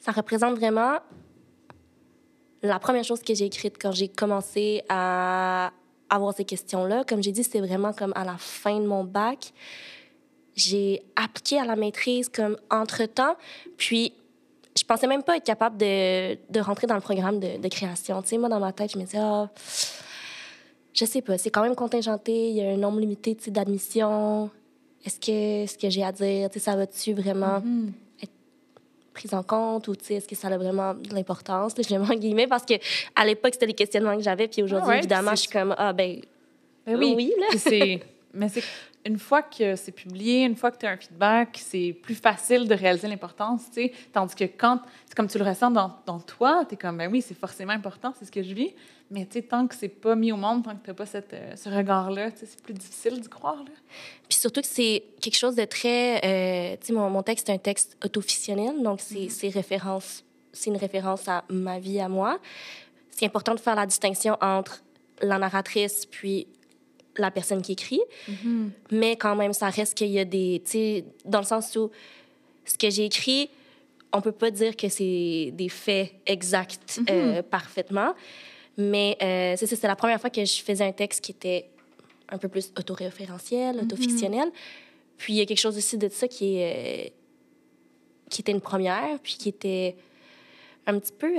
Ça 0.00 0.12
représente 0.12 0.56
vraiment 0.56 0.98
la 2.62 2.78
première 2.78 3.04
chose 3.04 3.22
que 3.22 3.34
j'ai 3.34 3.46
écrite 3.46 3.76
quand 3.80 3.92
j'ai 3.92 4.08
commencé 4.08 4.82
à 4.88 5.72
avoir 6.08 6.34
ces 6.34 6.44
questions-là. 6.44 7.04
Comme 7.04 7.22
j'ai 7.22 7.32
dit, 7.32 7.44
c'était 7.44 7.60
vraiment 7.60 7.92
comme 7.92 8.12
à 8.16 8.24
la 8.24 8.36
fin 8.36 8.78
de 8.78 8.86
mon 8.86 9.04
bac. 9.04 9.52
J'ai 10.56 11.02
appliqué 11.16 11.58
à 11.58 11.64
la 11.64 11.76
maîtrise 11.76 12.28
comme 12.28 12.56
entre-temps, 12.70 13.36
puis 13.76 14.12
je 14.76 14.84
pensais 14.84 15.06
même 15.06 15.22
pas 15.22 15.36
être 15.36 15.44
capable 15.44 15.76
de, 15.76 16.34
de 16.50 16.60
rentrer 16.60 16.86
dans 16.86 16.96
le 16.96 17.00
programme 17.00 17.38
de, 17.38 17.58
de 17.58 17.68
création. 17.68 18.20
Tu 18.22 18.28
sais, 18.28 18.38
moi, 18.38 18.48
dans 18.48 18.60
ma 18.60 18.72
tête, 18.72 18.92
je 18.92 18.98
me 18.98 19.04
disais, 19.04 19.18
ah, 19.20 19.48
je 20.92 21.04
sais 21.04 21.22
pas, 21.22 21.38
c'est 21.38 21.50
quand 21.50 21.62
même 21.62 21.76
contingenté, 21.76 22.50
il 22.50 22.56
y 22.56 22.62
a 22.62 22.70
un 22.70 22.76
nombre 22.76 23.00
limité 23.00 23.34
tu 23.34 23.44
sais, 23.44 23.50
d'admission. 23.50 24.50
Est-ce 25.04 25.18
que 25.18 25.70
ce 25.70 25.78
que 25.78 25.88
j'ai 25.88 26.02
à 26.02 26.12
dire, 26.12 26.48
ça 26.56 26.76
va-tu 26.76 27.14
vraiment? 27.14 27.56
Être 27.56 27.64
prise 29.20 29.34
en 29.34 29.42
compte 29.42 29.86
ou 29.88 29.92
est-ce 29.92 30.26
que 30.26 30.34
ça 30.34 30.48
a 30.48 30.56
vraiment 30.56 30.94
de 30.94 31.14
l'importance? 31.14 31.74
Je 31.76 31.94
le 31.94 32.00
mets 32.00 32.10
en 32.10 32.16
guillemets 32.16 32.46
parce 32.46 32.64
que 32.64 32.74
à 33.14 33.26
l'époque, 33.26 33.52
c'était 33.52 33.66
des 33.66 33.74
questionnements 33.74 34.16
que 34.16 34.22
j'avais, 34.22 34.48
puis 34.48 34.62
aujourd'hui, 34.62 34.86
Ah 34.88 34.92
ouais, 34.92 34.98
évidemment, 34.98 35.32
je 35.32 35.42
suis 35.42 35.50
comme, 35.50 35.74
ah, 35.76 35.92
ben, 35.92 36.20
Ben 36.86 36.96
oui, 36.96 37.12
Oui, 37.16 37.32
là. 37.38 37.46
Mais 38.32 38.48
c'est 38.48 38.62
une 39.04 39.18
fois 39.18 39.42
que 39.42 39.76
c'est 39.76 39.92
publié, 39.92 40.44
une 40.44 40.54
fois 40.56 40.70
que 40.70 40.78
tu 40.78 40.86
as 40.86 40.90
un 40.90 40.96
feedback, 40.96 41.58
c'est 41.60 41.96
plus 42.00 42.14
facile 42.14 42.68
de 42.68 42.74
réaliser 42.74 43.08
l'importance, 43.08 43.62
tu 43.66 43.82
sais. 43.82 43.92
Tandis 44.12 44.34
que 44.34 44.44
quand, 44.44 44.80
c'est 45.04 45.14
comme 45.14 45.28
tu 45.28 45.38
le 45.38 45.44
ressens 45.44 45.70
dans, 45.70 45.96
dans 46.06 46.20
toi, 46.20 46.64
tu 46.66 46.74
es 46.74 46.76
comme, 46.78 46.96
ben 46.96 47.10
oui, 47.10 47.20
c'est 47.20 47.36
forcément 47.36 47.72
important, 47.72 48.14
c'est 48.18 48.24
ce 48.24 48.32
que 48.32 48.42
je 48.42 48.54
vis. 48.54 48.72
Mais 49.10 49.26
tu 49.26 49.32
sais, 49.32 49.42
tant 49.42 49.66
que 49.66 49.74
c'est 49.74 49.88
pas 49.88 50.14
mis 50.14 50.30
au 50.30 50.36
monde, 50.36 50.64
tant 50.64 50.76
que 50.76 50.84
tu 50.84 50.90
n'as 50.90 50.94
pas 50.94 51.06
cette, 51.06 51.32
euh, 51.32 51.56
ce 51.56 51.68
regard-là, 51.68 52.30
c'est 52.36 52.62
plus 52.62 52.74
difficile 52.74 53.20
d'y 53.20 53.28
croire, 53.28 53.56
là. 53.56 53.72
Puis 54.28 54.38
surtout 54.38 54.60
que 54.60 54.68
c'est 54.68 55.02
quelque 55.20 55.36
chose 55.36 55.56
de 55.56 55.64
très... 55.64 56.18
Euh, 56.24 56.76
tu 56.80 56.86
sais, 56.86 56.92
mon, 56.92 57.10
mon, 57.10 57.22
texte 57.22 57.48
est 57.48 57.52
un 57.52 57.58
texte 57.58 57.96
auto-fictionnel, 58.04 58.82
donc 58.82 59.00
c'est 59.00 59.26
mm-hmm. 59.26 59.52
référence, 59.52 60.24
c'est 60.52 60.70
une 60.70 60.76
référence 60.76 61.26
à 61.26 61.44
ma 61.50 61.80
vie, 61.80 61.98
à 61.98 62.08
moi. 62.08 62.38
C'est 63.10 63.26
important 63.26 63.54
de 63.54 63.60
faire 63.60 63.74
la 63.74 63.86
distinction 63.86 64.36
entre 64.40 64.80
la 65.20 65.38
narratrice 65.38 66.06
puis 66.06 66.46
la 67.16 67.32
personne 67.32 67.62
qui 67.62 67.72
écrit. 67.72 68.00
Mm-hmm. 68.28 68.68
Mais 68.92 69.16
quand 69.16 69.34
même, 69.34 69.52
ça 69.52 69.68
reste 69.68 69.96
qu'il 69.96 70.10
y 70.10 70.20
a 70.20 70.24
des. 70.24 70.62
Tu 70.64 70.70
sais, 70.70 71.04
dans 71.24 71.40
le 71.40 71.44
sens 71.44 71.74
où 71.76 71.90
ce 72.64 72.78
que 72.78 72.90
j'ai 72.90 73.06
écrit, 73.06 73.50
on 74.12 74.20
peut 74.20 74.32
pas 74.32 74.50
dire 74.50 74.76
que 74.76 74.88
c'est 74.88 75.50
des 75.52 75.68
faits 75.68 76.12
exacts 76.26 77.00
euh, 77.10 77.40
mm-hmm. 77.40 77.42
parfaitement. 77.42 78.14
Mais 78.80 79.16
euh, 79.22 79.54
c'est 79.56 79.66
c'était 79.66 79.88
la 79.88 79.96
première 79.96 80.20
fois 80.20 80.30
que 80.30 80.44
je 80.44 80.62
faisais 80.62 80.84
un 80.84 80.92
texte 80.92 81.22
qui 81.22 81.32
était 81.32 81.70
un 82.28 82.38
peu 82.38 82.48
plus 82.48 82.72
autoréférentiel, 82.78 83.76
mm-hmm. 83.76 83.82
autofictionnel. 83.82 84.50
Puis 85.16 85.34
il 85.34 85.36
y 85.36 85.40
a 85.40 85.46
quelque 85.46 85.58
chose 85.58 85.76
aussi 85.76 85.98
de 85.98 86.08
ça 86.08 86.28
qui 86.28 86.56
est. 86.56 87.08
Euh, 87.08 87.10
qui 88.30 88.42
était 88.42 88.52
une 88.52 88.60
première, 88.60 89.18
puis 89.20 89.34
qui 89.34 89.48
était 89.48 89.96
un 90.86 90.96
petit 91.00 91.10
peu 91.12 91.32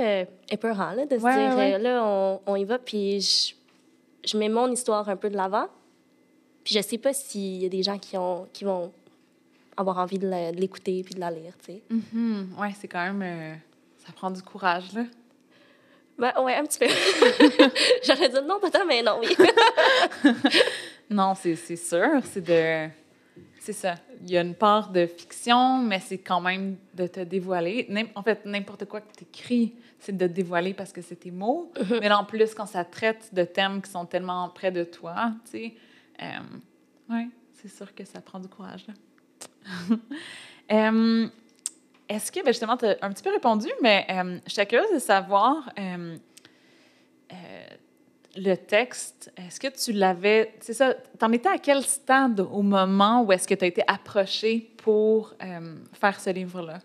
épeurant, 0.50 0.92
là, 0.92 1.06
de 1.06 1.18
se 1.18 1.22
dire, 1.22 1.80
là, 1.80 2.04
on, 2.04 2.42
on, 2.46 2.56
y 2.58 2.66
va, 2.66 2.80
puis 2.80 3.22
je 3.22 3.54
je 4.24 4.38
mets 4.38 4.50
mon 4.50 4.72
histoire 4.72 5.08
un 5.10 5.16
peu 5.16 5.30
de 5.30 5.36
l'avant. 5.36 5.68
Puis 6.64 6.76
je 6.76 6.82
sais 6.82 6.98
pas 6.98 7.14
s'il 7.14 7.62
y 7.62 7.66
a 7.66 7.70
des 7.70 7.84
gens 7.84 7.98
qui, 7.98 8.18
ont, 8.18 8.48
qui 8.54 8.64
vont 8.64 8.92
avoir 9.76 9.98
envie 9.98 10.20
de 10.20 10.52
l'écouter 10.52 11.04
puis 11.04 11.16
de 11.16 11.20
la 11.20 11.32
lire, 11.32 11.54
tu 11.60 11.74
sais. 11.74 11.82
Mm 11.90 12.60
Ouais, 12.60 12.74
c'est 12.80 12.88
quand 12.88 13.04
même... 13.14 13.22
Euh, 13.24 13.56
ça 14.06 14.12
prend 14.14 14.32
du 14.32 14.42
courage, 14.42 14.94
là. 14.94 15.06
Ben, 16.22 16.34
ouais, 16.44 16.54
un 16.54 16.66
petit 16.66 16.78
peu. 16.78 16.86
J'aurais 18.06 18.30
dit 18.30 18.48
non, 18.48 18.60
peut-être, 18.60 18.86
mais 18.88 19.02
non, 19.02 19.20
oui. 19.20 19.36
non, 21.10 21.34
c'est 21.34 21.56
sûr. 21.56 22.22
C'est 22.26 22.42
de... 22.42 22.90
C'est 23.60 23.74
ça. 23.74 23.96
Il 24.22 24.30
y 24.30 24.38
a 24.38 24.42
une 24.42 24.54
part 24.54 24.92
de 24.92 25.08
fiction, 25.08 25.80
mais 25.80 26.00
c'est 26.00 26.20
quand 26.20 26.40
même 26.40 26.78
de 26.94 27.08
te 27.08 27.22
dévoiler. 27.22 27.90
En 28.14 28.22
fait, 28.22 28.46
n'importe 28.46 28.86
quoi 28.86 29.02
que 29.02 29.12
tu 29.18 29.24
écris, 29.24 29.74
c'est 29.98 30.16
de 30.16 30.28
te 30.28 30.32
dévoiler 30.32 30.76
parce 30.76 30.94
que 30.94 31.02
c'est 31.02 31.16
tes 31.16 31.32
mots. 31.32 31.72
Mm-hmm. 31.76 32.00
Mais 32.02 32.12
en 32.12 32.24
plus, 32.24 32.54
quand 32.54 32.68
ça 32.68 32.86
traite 32.86 33.34
de 33.34 33.44
thèmes 33.44 33.82
qui 33.82 33.90
sont 33.90 34.06
tellement 34.06 34.48
près 34.50 34.72
de 34.72 34.84
toi, 34.84 35.32
tu 35.46 35.52
sais, 35.52 35.74
euh, 36.22 36.26
oui, 37.10 37.32
c'est 37.54 37.76
sûr 37.76 37.96
que 37.96 38.06
ça 38.06 38.22
prend 38.22 38.40
du 38.40 38.48
courage. 38.48 38.86
euh, 40.72 41.28
Est-ce 42.12 42.30
que, 42.30 42.42
ben 42.42 42.48
justement, 42.48 42.76
tu 42.76 42.86
as 42.86 42.98
un 43.02 43.10
petit 43.10 43.24
peu 43.24 43.32
répondu, 43.32 43.70
mais 43.82 44.06
euh, 44.10 44.38
je 44.46 44.52
suis 44.52 44.66
curieuse 44.68 44.94
de 44.94 45.00
savoir 45.00 45.70
euh, 45.80 46.18
euh, 47.32 47.36
le 48.36 48.56
texte. 48.56 49.32
Est-ce 49.38 49.62
que 49.62 49.68
tu 49.68 49.94
l'avais. 49.94 50.54
C'est 50.60 50.74
ça, 50.74 50.94
t'en 51.18 51.32
étais 51.32 51.48
à 51.48 51.58
quel 51.58 51.84
stade 51.84 52.42
au 52.42 52.64
moment 52.64 53.24
où 53.24 53.32
est-ce 53.32 53.48
que 53.48 53.54
tu 53.54 53.64
as 53.64 53.68
été 53.70 53.82
approché 53.88 54.74
pour 54.84 55.36
faire 55.94 56.20
ce 56.20 56.32
livre-là? 56.32 56.80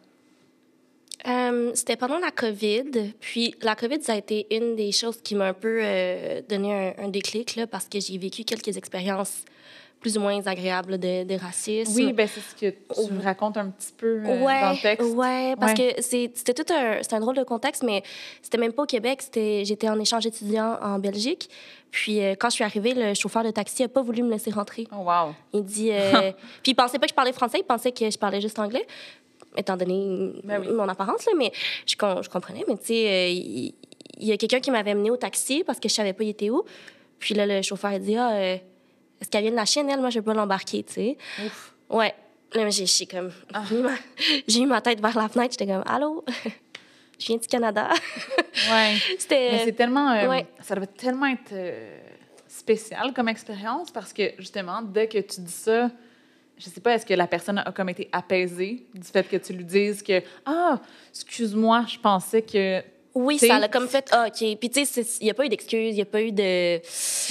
Euh, 1.26 1.70
c'était 1.74 1.96
pendant 1.96 2.18
la 2.18 2.30
COVID. 2.30 3.12
Puis 3.20 3.54
la 3.62 3.74
COVID, 3.74 4.02
ça 4.02 4.12
a 4.12 4.16
été 4.16 4.46
une 4.50 4.76
des 4.76 4.92
choses 4.92 5.20
qui 5.22 5.34
m'a 5.34 5.46
un 5.46 5.54
peu 5.54 5.78
euh, 5.82 6.40
donné 6.48 6.94
un, 6.98 7.08
déclic, 7.08 7.56
là, 7.56 7.66
parce 7.66 7.86
que 7.86 7.98
j'ai 8.00 8.18
vécu 8.18 8.44
quelques 8.44 8.76
expériences 8.76 9.44
plus 9.98 10.18
ou 10.18 10.20
moins 10.20 10.46
agréables 10.46 10.98
de, 10.98 11.24
de 11.24 11.34
racisme. 11.34 11.92
Oui, 11.96 12.12
ben 12.12 12.28
c'est 12.28 12.40
ce 12.40 12.54
que 12.54 12.76
tu 12.94 13.12
me 13.12 13.22
racontes 13.22 13.56
un 13.56 13.70
petit 13.70 13.92
peu 13.96 14.20
euh, 14.24 14.40
dans 14.40 14.72
le 14.72 14.82
texte. 14.82 15.08
Oui, 15.14 15.56
parce 15.58 15.72
que 15.72 16.00
c'était 16.00 16.54
tout 16.54 16.70
un, 16.72 17.00
un 17.10 17.20
drôle 17.20 17.36
de 17.36 17.44
contexte, 17.44 17.82
mais 17.82 18.02
c'était 18.42 18.58
même 18.58 18.72
pas 18.72 18.82
au 18.82 18.86
Québec. 18.86 19.22
J'étais 19.34 19.88
en 19.88 19.98
échange 19.98 20.26
étudiant 20.26 20.78
en 20.82 20.98
Belgique. 20.98 21.48
Puis 21.90 22.20
quand 22.38 22.50
je 22.50 22.56
suis 22.56 22.64
arrivée, 22.64 22.92
le 22.94 23.14
chauffeur 23.14 23.42
de 23.42 23.50
taxi 23.50 23.82
n'a 23.82 23.88
pas 23.88 24.02
voulu 24.02 24.22
me 24.22 24.30
laisser 24.30 24.50
rentrer. 24.50 24.86
Oh, 24.92 24.98
wow. 24.98 25.34
Il 25.54 25.64
dit... 25.64 25.90
puis 26.62 26.72
il 26.72 26.74
pensait 26.74 26.98
pas 26.98 27.06
que 27.06 27.10
je 27.10 27.14
parlais 27.14 27.32
français, 27.32 27.58
il 27.60 27.64
pensait 27.64 27.90
que 27.90 28.08
je 28.08 28.18
parlais 28.18 28.40
juste 28.40 28.58
anglais 28.58 28.86
étant 29.56 29.76
donné 29.76 30.32
ben 30.44 30.62
mon 30.72 30.88
apparence, 30.88 31.26
là, 31.26 31.32
mais 31.36 31.52
je, 31.86 31.94
je 31.94 32.28
comprenais. 32.28 32.64
Mais 32.68 32.76
tu 32.76 32.86
sais, 32.86 33.08
euh, 33.08 33.28
il 33.28 33.74
y, 34.20 34.32
a 34.32 34.36
quelqu'un 34.36 34.60
qui 34.60 34.70
m'avait 34.70 34.92
amené 34.92 35.10
au 35.10 35.16
taxi 35.16 35.62
parce 35.64 35.78
que 35.78 35.88
je 35.88 35.94
savais 35.94 36.12
pas 36.12 36.24
il 36.24 36.30
était 36.30 36.50
où. 36.50 36.64
Puis 37.18 37.34
là, 37.34 37.46
le 37.46 37.62
chauffeur 37.62 37.92
a 37.92 37.98
dit, 37.98 38.16
ah, 38.16 38.32
euh, 38.32 38.56
est-ce 39.20 39.30
qu'elle 39.30 39.42
vient 39.42 39.50
de 39.50 39.56
la 39.56 39.64
Chine, 39.64 39.88
elle? 39.90 40.00
Moi, 40.00 40.10
je 40.10 40.20
peux 40.20 40.26
pas 40.26 40.34
l'embarquer, 40.34 40.82
tu 40.82 40.92
sais. 40.92 41.16
Ouais. 41.90 42.14
Là, 42.54 42.70
j'ai 42.70 43.06
comme... 43.06 43.32
Ah. 43.52 43.64
J'ai 44.48 44.60
eu 44.60 44.66
ma 44.66 44.80
tête 44.80 45.00
vers 45.00 45.16
la 45.16 45.28
fenêtre. 45.28 45.56
J'étais 45.58 45.72
comme, 45.72 45.82
allô? 45.86 46.24
je 47.18 47.26
viens 47.26 47.36
du 47.36 47.48
Canada. 47.48 47.88
ouais. 48.70 48.96
C'était... 49.18 49.62
c'est 49.64 49.72
tellement... 49.72 50.12
Euh, 50.12 50.40
ça 50.62 50.74
devait 50.74 50.86
tellement 50.86 51.26
être 51.26 51.52
spécial 52.48 53.12
comme 53.12 53.28
expérience 53.28 53.90
parce 53.90 54.12
que, 54.12 54.32
justement, 54.38 54.80
dès 54.80 55.08
que 55.08 55.18
tu 55.18 55.40
dis 55.40 55.52
ça 55.52 55.90
je 56.58 56.70
sais 56.70 56.80
pas, 56.80 56.94
est-ce 56.94 57.04
que 57.04 57.14
la 57.14 57.26
personne 57.26 57.58
a 57.58 57.70
comme 57.72 57.88
été 57.88 58.08
apaisée 58.12 58.86
du 58.94 59.06
fait 59.06 59.24
que 59.24 59.36
tu 59.36 59.52
lui 59.52 59.64
dises 59.64 60.02
que 60.02 60.22
Ah, 60.44 60.80
excuse-moi, 61.10 61.84
je 61.88 61.98
pensais 61.98 62.42
que. 62.42 62.82
Oui, 63.14 63.38
ça 63.38 63.58
l'a 63.58 63.68
comme 63.68 63.88
fait 63.88 64.08
ah, 64.12 64.26
OK. 64.28 64.58
Puis, 64.58 64.70
tu 64.70 64.84
sais, 64.84 65.02
il 65.20 65.24
n'y 65.24 65.30
a 65.30 65.34
pas 65.34 65.46
eu 65.46 65.48
d'excuses, 65.48 65.92
il 65.92 65.94
n'y 65.94 66.02
a 66.02 66.06
pas 66.06 66.20
eu 66.20 66.32
de. 66.32 66.80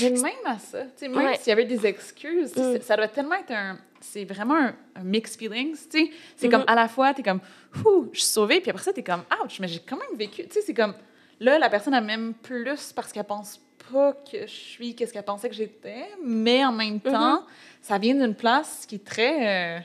Mais 0.01 0.09
même 0.09 0.45
à 0.45 0.57
ça, 0.57 0.81
tu 0.83 0.89
sais, 0.95 1.07
même 1.07 1.35
s'il 1.35 1.49
y 1.49 1.51
avait 1.51 1.65
des 1.65 1.85
excuses, 1.85 2.55
mm. 2.55 2.81
ça 2.81 2.95
doit 2.95 3.07
tellement 3.07 3.35
être 3.35 3.51
un. 3.51 3.77
C'est 4.01 4.25
vraiment 4.25 4.55
un, 4.55 5.03
mixed 5.03 5.39
feelings, 5.39 5.75
tu 5.89 6.05
sais. 6.05 6.11
C'est 6.35 6.49
comme 6.49 6.61
mm-hmm. 6.61 6.71
à 6.71 6.75
la 6.75 6.87
fois, 6.87 7.13
tu 7.13 7.21
es 7.21 7.23
comme, 7.23 7.39
ouh, 7.83 8.09
je 8.13 8.19
suis 8.19 8.29
sauvée, 8.29 8.61
puis 8.61 8.69
après 8.69 8.83
ça, 8.83 8.93
tu 8.93 8.99
es 8.99 9.03
comme, 9.03 9.23
ouch, 9.43 9.59
mais 9.59 9.67
j'ai 9.67 9.79
quand 9.79 9.97
même 9.97 10.15
vécu. 10.15 10.43
Tu 10.43 10.53
sais, 10.53 10.61
c'est 10.61 10.73
comme, 10.75 10.93
là, 11.39 11.57
la 11.57 11.69
personne 11.69 11.95
a 11.95 12.01
même 12.01 12.35
plus 12.35 12.93
parce 12.93 13.11
qu'elle 13.11 13.23
pense 13.23 13.59
pas 13.91 14.13
que 14.13 14.41
je 14.41 14.51
suis 14.51 14.95
qu'est-ce 14.95 15.13
qu'elle 15.13 15.23
pensait 15.23 15.49
que 15.49 15.55
j'étais, 15.55 16.09
mais 16.23 16.63
en 16.65 16.71
même 16.71 16.97
mm-hmm. 16.97 17.11
temps, 17.11 17.43
ça 17.85 17.99
vient 17.99 18.15
d'une 18.15 18.33
place 18.33 18.85
qui 18.87 18.95
est 18.95 19.05
très 19.05 19.77
euh, 19.77 19.79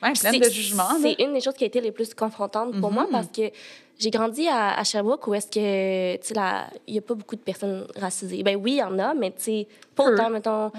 pleine 0.00 0.40
de 0.40 0.48
jugement. 0.48 0.88
C'est 1.02 1.20
une 1.22 1.34
des 1.34 1.42
choses 1.42 1.52
qui 1.52 1.64
a 1.64 1.66
été 1.66 1.78
les 1.78 1.92
plus 1.92 2.14
confrontantes 2.14 2.80
pour 2.80 2.90
moi 2.90 3.04
mm-hmm. 3.04 3.10
parce 3.10 3.26
que 3.26 3.50
j'ai 3.98 4.10
grandi 4.10 4.48
à, 4.48 4.82
Sherbrooke 4.82 5.26
où 5.26 5.34
est-ce 5.34 5.48
que, 5.48 6.16
tu 6.16 6.34
sais, 6.34 6.40
il 6.86 6.92
n'y 6.92 6.98
a 6.98 7.02
pas 7.02 7.14
beaucoup 7.14 7.36
de 7.36 7.42
personnes 7.42 7.86
racisées. 7.96 8.42
Ben 8.42 8.56
oui, 8.56 8.72
il 8.72 8.78
y 8.78 8.82
en 8.82 8.98
a, 8.98 9.12
mais 9.12 9.30
tu 9.32 9.42
sais, 9.42 9.68
pas 9.94 10.04
autant, 10.04 10.30
mettons. 10.30 10.72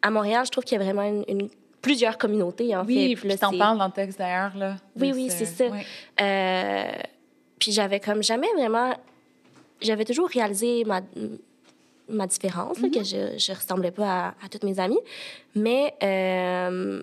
À 0.00 0.10
Montréal, 0.10 0.44
je 0.46 0.50
trouve 0.50 0.62
qu'il 0.62 0.78
y 0.78 0.80
a 0.80 0.84
vraiment 0.84 1.24
une, 1.26 1.48
plusieurs 1.82 2.18
communautés, 2.18 2.76
en 2.76 2.84
oui, 2.84 2.94
fait. 2.94 3.06
Oui, 3.08 3.16
puis 3.16 3.38
t'en 3.38 3.56
parles 3.56 3.78
dans 3.78 3.86
le 3.86 3.92
texte 3.92 4.18
d'ailleurs, 4.18 4.56
là. 4.56 4.76
Oui, 5.00 5.10
oui, 5.12 5.28
c'est 5.28 5.44
ça. 5.44 5.64
Euh, 6.20 6.92
puis 7.58 7.72
j'avais 7.72 7.98
comme 7.98 8.22
jamais 8.22 8.48
vraiment... 8.54 8.94
J'avais 9.80 10.04
toujours 10.04 10.28
réalisé 10.28 10.84
ma 10.84 11.00
ma 12.08 12.26
différence, 12.26 12.78
que 12.78 12.86
mhm. 12.86 13.04
je 13.04 13.52
ne 13.52 13.56
ressemblais 13.56 13.90
pas 13.90 14.34
à, 14.42 14.48
toutes 14.50 14.64
mes 14.64 14.78
amies. 14.78 15.00
Mais 15.54 15.94
euh, 16.02 17.02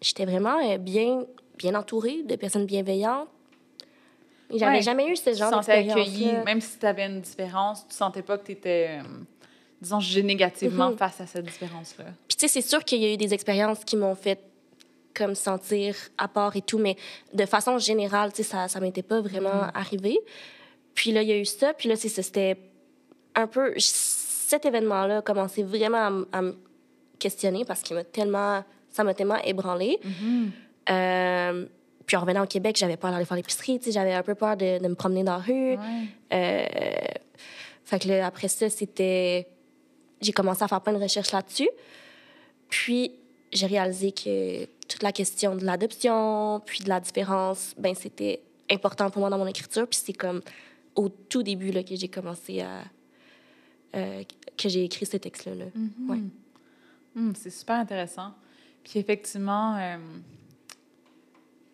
j'étais 0.00 0.24
vraiment 0.24 0.58
euh, 0.58 0.78
bien, 0.78 1.24
bien 1.56 1.74
entourée 1.74 2.22
de 2.22 2.36
personnes 2.36 2.66
bienveillantes. 2.66 3.28
J'avais 4.54 4.82
jamais 4.82 5.08
eu 5.08 5.16
ce 5.16 5.32
genre 5.32 5.50
d'expérience. 5.50 6.44
Même 6.44 6.60
si 6.60 6.78
tu 6.78 6.86
avais 6.86 7.06
une 7.06 7.20
différence, 7.20 7.86
tu 7.88 7.94
sentais 7.94 8.22
pas 8.22 8.38
que 8.38 8.46
tu 8.46 8.52
étais, 8.52 9.00
euh, 9.00 9.02
disons, 9.80 10.00
jugée 10.00 10.22
négativement 10.22 10.90
mhm. 10.90 10.98
face 10.98 11.20
à 11.20 11.26
cette 11.26 11.46
différence-là. 11.46 12.04
Puis 12.28 12.36
tu 12.36 12.46
sais, 12.46 12.48
c'est 12.48 12.66
sûr 12.66 12.84
qu'il 12.84 13.00
y 13.00 13.06
a 13.06 13.12
eu 13.12 13.16
des 13.16 13.32
expériences 13.32 13.84
qui 13.84 13.96
m'ont 13.96 14.14
fait 14.14 14.40
comme 15.14 15.34
sentir 15.34 15.96
à 16.18 16.28
part 16.28 16.56
et 16.56 16.62
tout, 16.62 16.78
mais 16.78 16.96
de 17.32 17.46
façon 17.46 17.78
générale, 17.78 18.32
tu 18.32 18.42
sais, 18.42 18.68
ça 18.68 18.80
ne 18.80 18.84
m'était 18.84 19.02
pas 19.02 19.20
vraiment 19.20 19.54
mhm. 19.54 19.70
arrivé. 19.74 20.18
Puis 20.94 21.10
là, 21.10 21.22
il 21.22 21.28
y 21.28 21.32
a 21.32 21.38
eu 21.38 21.44
ça, 21.44 21.72
puis 21.72 21.88
là, 21.88 21.96
c'était 21.96 22.56
un 23.34 23.46
peu. 23.46 23.74
Cet 23.78 24.66
événement-là 24.66 25.18
a 25.18 25.22
commencé 25.22 25.62
vraiment 25.62 26.24
à, 26.32 26.42
me 26.42 26.56
questionner 27.18 27.64
parce 27.64 27.82
qu'il 27.82 27.96
m'a 27.96 28.04
tellement. 28.04 28.64
Ça 28.90 29.02
m'a 29.02 29.14
tellement 29.14 29.38
ébranlé. 29.42 29.98
Mm-hmm. 30.04 30.50
Euh, 30.90 31.66
puis 32.06 32.16
en 32.16 32.20
revenant 32.20 32.44
au 32.44 32.46
Québec, 32.46 32.76
j'avais 32.78 32.96
peur 32.96 33.10
d'aller 33.10 33.24
faire 33.24 33.36
l'épicerie, 33.36 33.80
j'avais 33.86 34.12
un 34.12 34.22
peu 34.22 34.34
peur 34.34 34.56
de, 34.56 34.86
me 34.86 34.94
promener 34.94 35.24
dans 35.24 35.38
la 35.38 35.42
rue. 35.42 35.76
Euh, 36.32 36.66
fait 37.84 37.98
que 37.98 38.08
là, 38.08 38.26
après 38.26 38.48
ça, 38.48 38.68
c'était. 38.70 39.48
J'ai 40.20 40.32
commencé 40.32 40.62
à 40.62 40.68
faire 40.68 40.80
plein 40.80 40.92
de 40.92 41.02
recherches 41.02 41.32
là-dessus. 41.32 41.68
Puis 42.68 43.12
j'ai 43.52 43.66
réalisé 43.66 44.12
que 44.12 44.64
toute 44.88 45.02
la 45.02 45.12
question 45.12 45.54
de 45.54 45.64
l'adoption, 45.64 46.60
puis 46.64 46.80
de 46.80 46.88
la 46.88 47.00
différence, 47.00 47.74
ben 47.78 47.94
c'était 47.94 48.42
important 48.70 49.10
pour 49.10 49.20
moi 49.20 49.30
dans 49.30 49.38
mon 49.38 49.46
écriture. 49.46 49.86
Puis 49.86 50.00
c'est 50.04 50.12
comme 50.12 50.40
au 50.94 51.08
tout 51.08 51.42
début 51.42 51.72
là, 51.72 51.82
que 51.82 51.94
j'ai 51.96 52.08
commencé 52.08 52.60
à, 52.60 52.82
euh, 53.94 54.22
que 54.56 54.68
j'ai 54.68 54.84
écrit 54.84 55.06
ce 55.06 55.16
texte-là. 55.16 55.66
Mm-hmm. 55.66 56.10
ouais. 56.10 56.18
Mm, 57.14 57.32
c'est 57.34 57.50
super 57.50 57.76
intéressant. 57.76 58.32
Puis 58.82 58.98
effectivement, 58.98 59.76
euh, 59.76 59.96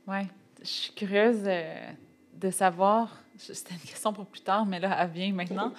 ouais, 0.07 0.27
je 0.61 0.69
suis 0.69 0.93
curieuse 0.93 1.43
euh, 1.47 1.91
de 2.35 2.51
savoir, 2.51 3.17
c'était 3.37 3.75
une 3.75 3.81
question 3.81 4.13
pour 4.13 4.27
plus 4.27 4.43
tard, 4.43 4.67
mais 4.67 4.81
là, 4.81 4.97
elle 5.01 5.11
vient 5.11 5.33
maintenant. 5.33 5.73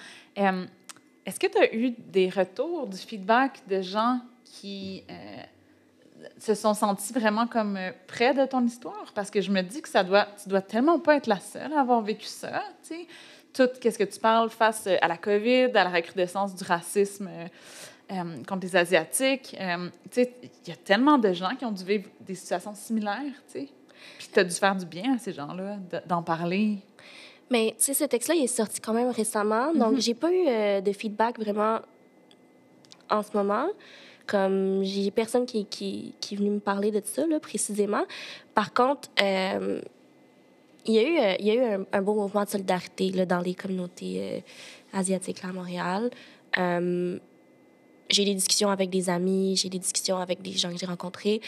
Est-ce 1.24 1.38
que 1.38 1.46
tu 1.46 1.58
as 1.58 1.72
eu 1.72 1.94
des 1.96 2.28
retours, 2.28 2.88
du 2.88 2.96
feedback 2.96 3.62
de 3.68 3.80
gens 3.80 4.20
qui 4.44 5.04
se 6.36 6.54
sont 6.54 6.74
sentis 6.74 7.12
vraiment 7.12 7.46
comme 7.46 7.78
près 8.08 8.34
de 8.34 8.44
ton 8.44 8.64
histoire? 8.66 9.12
Parce 9.14 9.30
que 9.30 9.40
je 9.40 9.52
me 9.52 9.62
dis 9.62 9.80
que 9.80 9.88
ça 9.88 10.02
doit, 10.02 10.26
tu 10.42 10.48
dois 10.48 10.62
tellement 10.62 10.98
pas 10.98 11.16
être 11.16 11.28
la 11.28 11.38
seule 11.38 11.72
à 11.74 11.80
avoir 11.80 12.02
vécu 12.02 12.26
ça, 12.26 12.64
tu 12.82 12.88
sais. 12.88 13.06
Tout, 13.52 13.68
qu'est-ce 13.80 13.98
que 13.98 14.04
tu 14.04 14.18
parles 14.18 14.50
face 14.50 14.86
à 14.86 15.08
la 15.08 15.16
COVID, 15.16 15.70
à 15.74 15.84
la 15.84 15.90
recrudescence 15.90 16.54
du 16.54 16.64
racisme 16.64 17.28
euh, 18.10 18.24
contre 18.46 18.66
les 18.66 18.76
Asiatiques. 18.76 19.56
sais, 20.10 20.34
il 20.42 20.68
y 20.68 20.72
a 20.72 20.76
tellement 20.76 21.18
de 21.18 21.32
gens 21.32 21.54
qui 21.58 21.64
ont 21.64 21.72
dû 21.72 21.84
vivre 21.84 22.08
des 22.20 22.34
situations 22.34 22.74
similaires, 22.74 23.34
tu. 23.52 23.68
Puis 24.18 24.28
tu 24.32 24.40
as 24.40 24.44
dû 24.44 24.54
faire 24.54 24.74
du 24.74 24.86
bien 24.86 25.14
à 25.14 25.18
ces 25.18 25.32
gens-là 25.32 25.76
d'en 26.06 26.22
parler. 26.22 26.78
Mais 27.50 27.74
tu 27.78 27.84
sais, 27.84 27.94
ce 27.94 28.04
texte-là, 28.04 28.34
il 28.34 28.44
est 28.44 28.46
sorti 28.48 28.80
quand 28.80 28.94
même 28.94 29.10
récemment, 29.10 29.72
donc 29.74 29.94
mm-hmm. 29.94 30.00
j'ai 30.00 30.14
pas 30.14 30.32
eu 30.32 30.82
de 30.82 30.92
feedback 30.92 31.38
vraiment 31.38 31.80
en 33.12 33.22
ce 33.22 33.36
moment. 33.36 33.68
Comme 34.26 34.82
j'ai 34.82 35.10
personne 35.10 35.46
qui, 35.46 35.66
qui, 35.66 36.14
qui, 36.20 36.34
est 36.34 36.38
venu 36.38 36.50
me 36.50 36.60
parler 36.60 36.90
de 36.90 37.02
ça, 37.04 37.26
là, 37.26 37.40
précisément. 37.40 38.04
Par 38.54 38.72
contre, 38.72 39.08
euh, 39.20 39.80
il 40.86 40.94
y 40.94 40.98
a 40.98 41.02
eu, 41.02 41.18
euh, 41.18 41.36
il 41.38 41.46
y 41.46 41.50
a 41.50 41.54
eu 41.54 41.86
un, 41.92 42.02
beau 42.02 42.14
mouvement 42.14 42.44
de 42.44 42.48
solidarité 42.48 43.10
là, 43.10 43.26
dans 43.26 43.40
les 43.40 43.54
communautés 43.54 44.18
euh, 44.20 44.40
asiatiques 44.92 45.42
là, 45.42 45.50
à 45.50 45.52
Montréal. 45.52 46.10
j'ai 48.10 48.24
des 48.24 48.34
discussions 48.34 48.68
avec 48.68 48.90
des 48.90 49.08
amis, 49.08 49.56
j'ai 49.56 49.68
des 49.68 49.78
discussions 49.78 50.18
avec 50.18 50.42
des 50.42 50.52
gens 50.52 50.70
que 50.70 50.78
j'ai 50.78 50.86
rencontrés. 50.86 51.40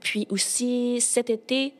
puis 0.00 0.26
aussi, 0.30 1.00
cet 1.00 1.28
été, 1.28 1.74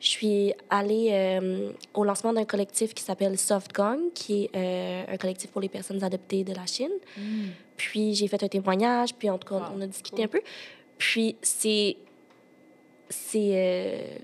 je 0.00 0.08
suis 0.08 0.54
allée 0.70 1.08
euh, 1.12 1.72
au 1.92 2.04
lancement 2.04 2.32
d'un 2.32 2.46
collectif 2.46 2.94
qui 2.94 3.02
s'appelle 3.04 3.38
Soft 3.38 3.74
Gong, 3.74 4.12
qui 4.14 4.44
est 4.44 4.50
euh, 4.56 5.04
un 5.12 5.16
collectif 5.18 5.50
pour 5.50 5.60
les 5.60 5.68
personnes 5.68 6.02
adoptées 6.02 6.42
de 6.42 6.54
la 6.54 6.64
Chine. 6.64 6.90
Mm. 7.18 7.48
Puis 7.76 8.14
j'ai 8.14 8.26
fait 8.26 8.42
un 8.42 8.48
témoignage, 8.48 9.14
puis 9.14 9.28
en 9.28 9.36
tout 9.36 9.48
cas, 9.48 9.70
on 9.76 9.80
a 9.82 9.86
discuté 9.86 10.24
un 10.24 10.28
peu. 10.28 10.40
Puis 10.96 11.36
c'est. 11.42 11.98
c'est 13.10 13.50
euh, 13.52 14.18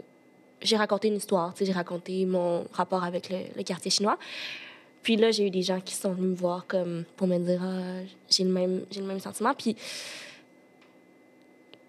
j'ai 0.67 0.77
raconté 0.77 1.09
une 1.09 1.17
histoire, 1.17 1.55
j'ai 1.61 1.73
raconté 1.73 2.27
mon 2.27 2.67
rapport 2.73 3.05
avec 3.05 3.31
le, 3.31 3.63
quartier 3.63 3.91
chinois. 3.91 4.19
Puis 5.03 5.17
là, 5.17 5.31
j'ai 5.31 5.47
eu 5.47 5.51
des 5.51 5.63
gens 5.63 5.81
qui 5.81 5.95
sont 5.95 6.13
venus 6.13 6.31
me 6.31 6.35
voir 6.35 6.67
comme 6.67 7.05
pour 7.17 7.29
me 7.29 7.39
dire 7.39 7.61
ah, 7.63 8.03
j'ai 8.29 8.45
le 8.45 8.51
même 8.51 8.85
j'ai 8.91 9.01
le 9.01 9.07
même 9.07 9.21
sentiment. 9.21 9.55
Puis 9.55 9.77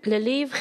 le 0.03 0.17
livre, 0.17 0.55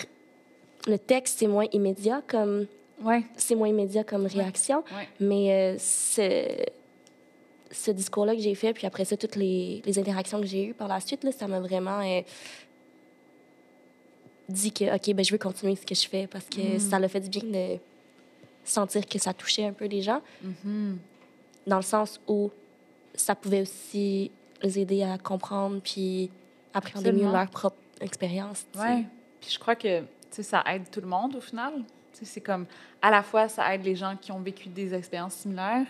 le 0.87 0.99
texte, 0.99 1.39
c'est 1.39 1.47
moins 1.47 1.67
immédiat 1.73 2.23
comme 2.27 2.67
Ouais. 3.03 3.23
C'est 3.37 3.55
moins 3.55 3.69
immédiat 3.69 4.05
comme 4.05 4.27
réaction. 4.27 4.83
Mais 5.21 5.77
euh, 5.77 5.79
ce, 5.79 7.91
discours-là 7.91 8.35
que 8.35 8.41
j'ai 8.41 8.55
fait, 8.55 8.73
puis 8.73 8.87
après 8.87 9.05
ça, 9.05 9.17
toutes 9.17 9.37
les, 9.37 9.83
interactions 9.99 10.41
que 10.41 10.47
j'ai 10.47 10.67
eues 10.67 10.75
par 10.75 10.89
la 10.89 11.01
suite, 11.01 11.25
là, 11.25 11.33
ça 11.33 11.47
m'a 11.47 11.61
vraiment 11.61 12.01
euh, 12.01 12.23
dit 14.49 14.73
que, 14.73 14.95
OK, 14.95 15.15
ben, 15.15 15.25
je 15.25 15.33
veux 15.33 15.39
continuer 15.39 15.77
ce 15.77 15.85
que 15.85 15.95
je 15.95 16.09
fais 16.09 16.27
parce 16.27 16.47
que 16.47 16.77
mm. 16.77 16.79
ça 16.79 16.99
l'a 16.99 17.09
fait 17.09 17.21
du 17.21 17.29
bien 17.29 17.51
de 17.51 17.79
sentir 18.69 19.07
que 19.07 19.19
ça 19.19 19.33
touchait 19.33 19.67
un 19.67 19.73
peu 19.73 19.87
les 19.87 20.03
gens. 20.03 20.21
Mm-hmm. 20.45 20.97
Dans 21.67 21.77
le 21.77 21.83
sens 21.83 22.21
où 22.27 22.51
ça 23.15 23.35
pouvait 23.35 23.63
aussi 23.63 24.31
les 24.63 24.79
aider 24.79 25.03
à 25.03 25.19
comprendre 25.19 25.81
puis 25.83 26.31
appréhender 26.73 27.13
mieux 27.13 27.31
leur 27.31 27.49
propre 27.49 27.77
expérience. 28.01 28.67
Oui. 28.77 29.05
Puis 29.41 29.51
je 29.51 29.59
crois 29.59 29.75
que 29.75 30.03
ça 30.31 30.63
aide 30.67 30.91
tout 30.91 31.01
le 31.01 31.07
monde 31.07 31.37
au 31.37 31.41
final. 31.41 31.73
C'est 32.13 32.41
comme, 32.41 32.67
à 33.03 33.11
la 33.11 33.23
fois, 33.23 33.49
ça 33.49 33.75
aide 33.75 33.85
les 33.85 33.95
gens 33.95 34.17
qui 34.17 34.33
ont 34.33 34.41
vécu 34.41 34.69
des 34.71 34.95
expériences 34.95 35.35
similaires, 35.35 35.87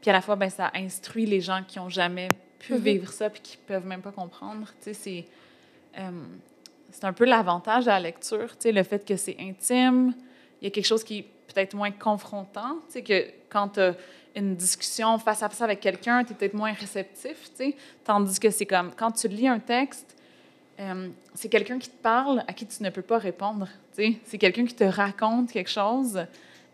puis 0.00 0.10
à 0.10 0.12
la 0.12 0.20
fois, 0.20 0.34
ben, 0.34 0.50
ça 0.50 0.70
instruit 0.74 1.26
les 1.26 1.40
gens 1.40 1.62
qui 1.66 1.78
n'ont 1.78 1.88
jamais 1.88 2.26
pu 2.58 2.74
mm-hmm. 2.74 2.78
vivre 2.78 3.12
ça 3.12 3.30
puis 3.30 3.40
qui 3.40 3.56
ne 3.56 3.68
peuvent 3.68 3.86
même 3.86 4.02
pas 4.02 4.10
comprendre. 4.10 4.66
C'est 4.80 5.26
euh, 5.98 6.10
c'est 6.90 7.04
un 7.04 7.12
peu 7.12 7.24
l'avantage 7.24 7.84
de 7.84 7.90
la 7.90 8.00
lecture, 8.00 8.48
le 8.64 8.82
fait 8.82 9.06
que 9.06 9.16
c'est 9.16 9.36
intime. 9.38 10.12
Il 10.60 10.64
y 10.64 10.66
a 10.66 10.70
quelque 10.70 10.86
chose 10.86 11.04
qui 11.04 11.24
peut-être 11.52 11.74
moins 11.74 11.90
confrontant, 11.90 12.78
que 12.94 13.26
quand 13.48 13.68
tu 13.70 13.80
as 13.80 13.94
une 14.36 14.54
discussion 14.54 15.18
face 15.18 15.42
à 15.42 15.48
face 15.48 15.62
avec 15.62 15.80
quelqu'un, 15.80 16.24
tu 16.24 16.32
es 16.32 16.34
peut-être 16.34 16.54
moins 16.54 16.72
réceptif, 16.72 17.50
tandis 18.04 18.38
que 18.38 18.50
c'est 18.50 18.66
comme 18.66 18.92
quand 18.96 19.12
tu 19.12 19.28
lis 19.28 19.48
un 19.48 19.58
texte, 19.58 20.16
euh, 20.78 21.08
c'est 21.34 21.48
quelqu'un 21.48 21.78
qui 21.78 21.90
te 21.90 22.02
parle 22.02 22.42
à 22.46 22.52
qui 22.52 22.66
tu 22.66 22.82
ne 22.82 22.90
peux 22.90 23.02
pas 23.02 23.18
répondre. 23.18 23.68
C'est 23.92 24.38
quelqu'un 24.38 24.64
qui 24.64 24.74
te 24.74 24.84
raconte 24.84 25.52
quelque 25.52 25.68
chose 25.68 26.24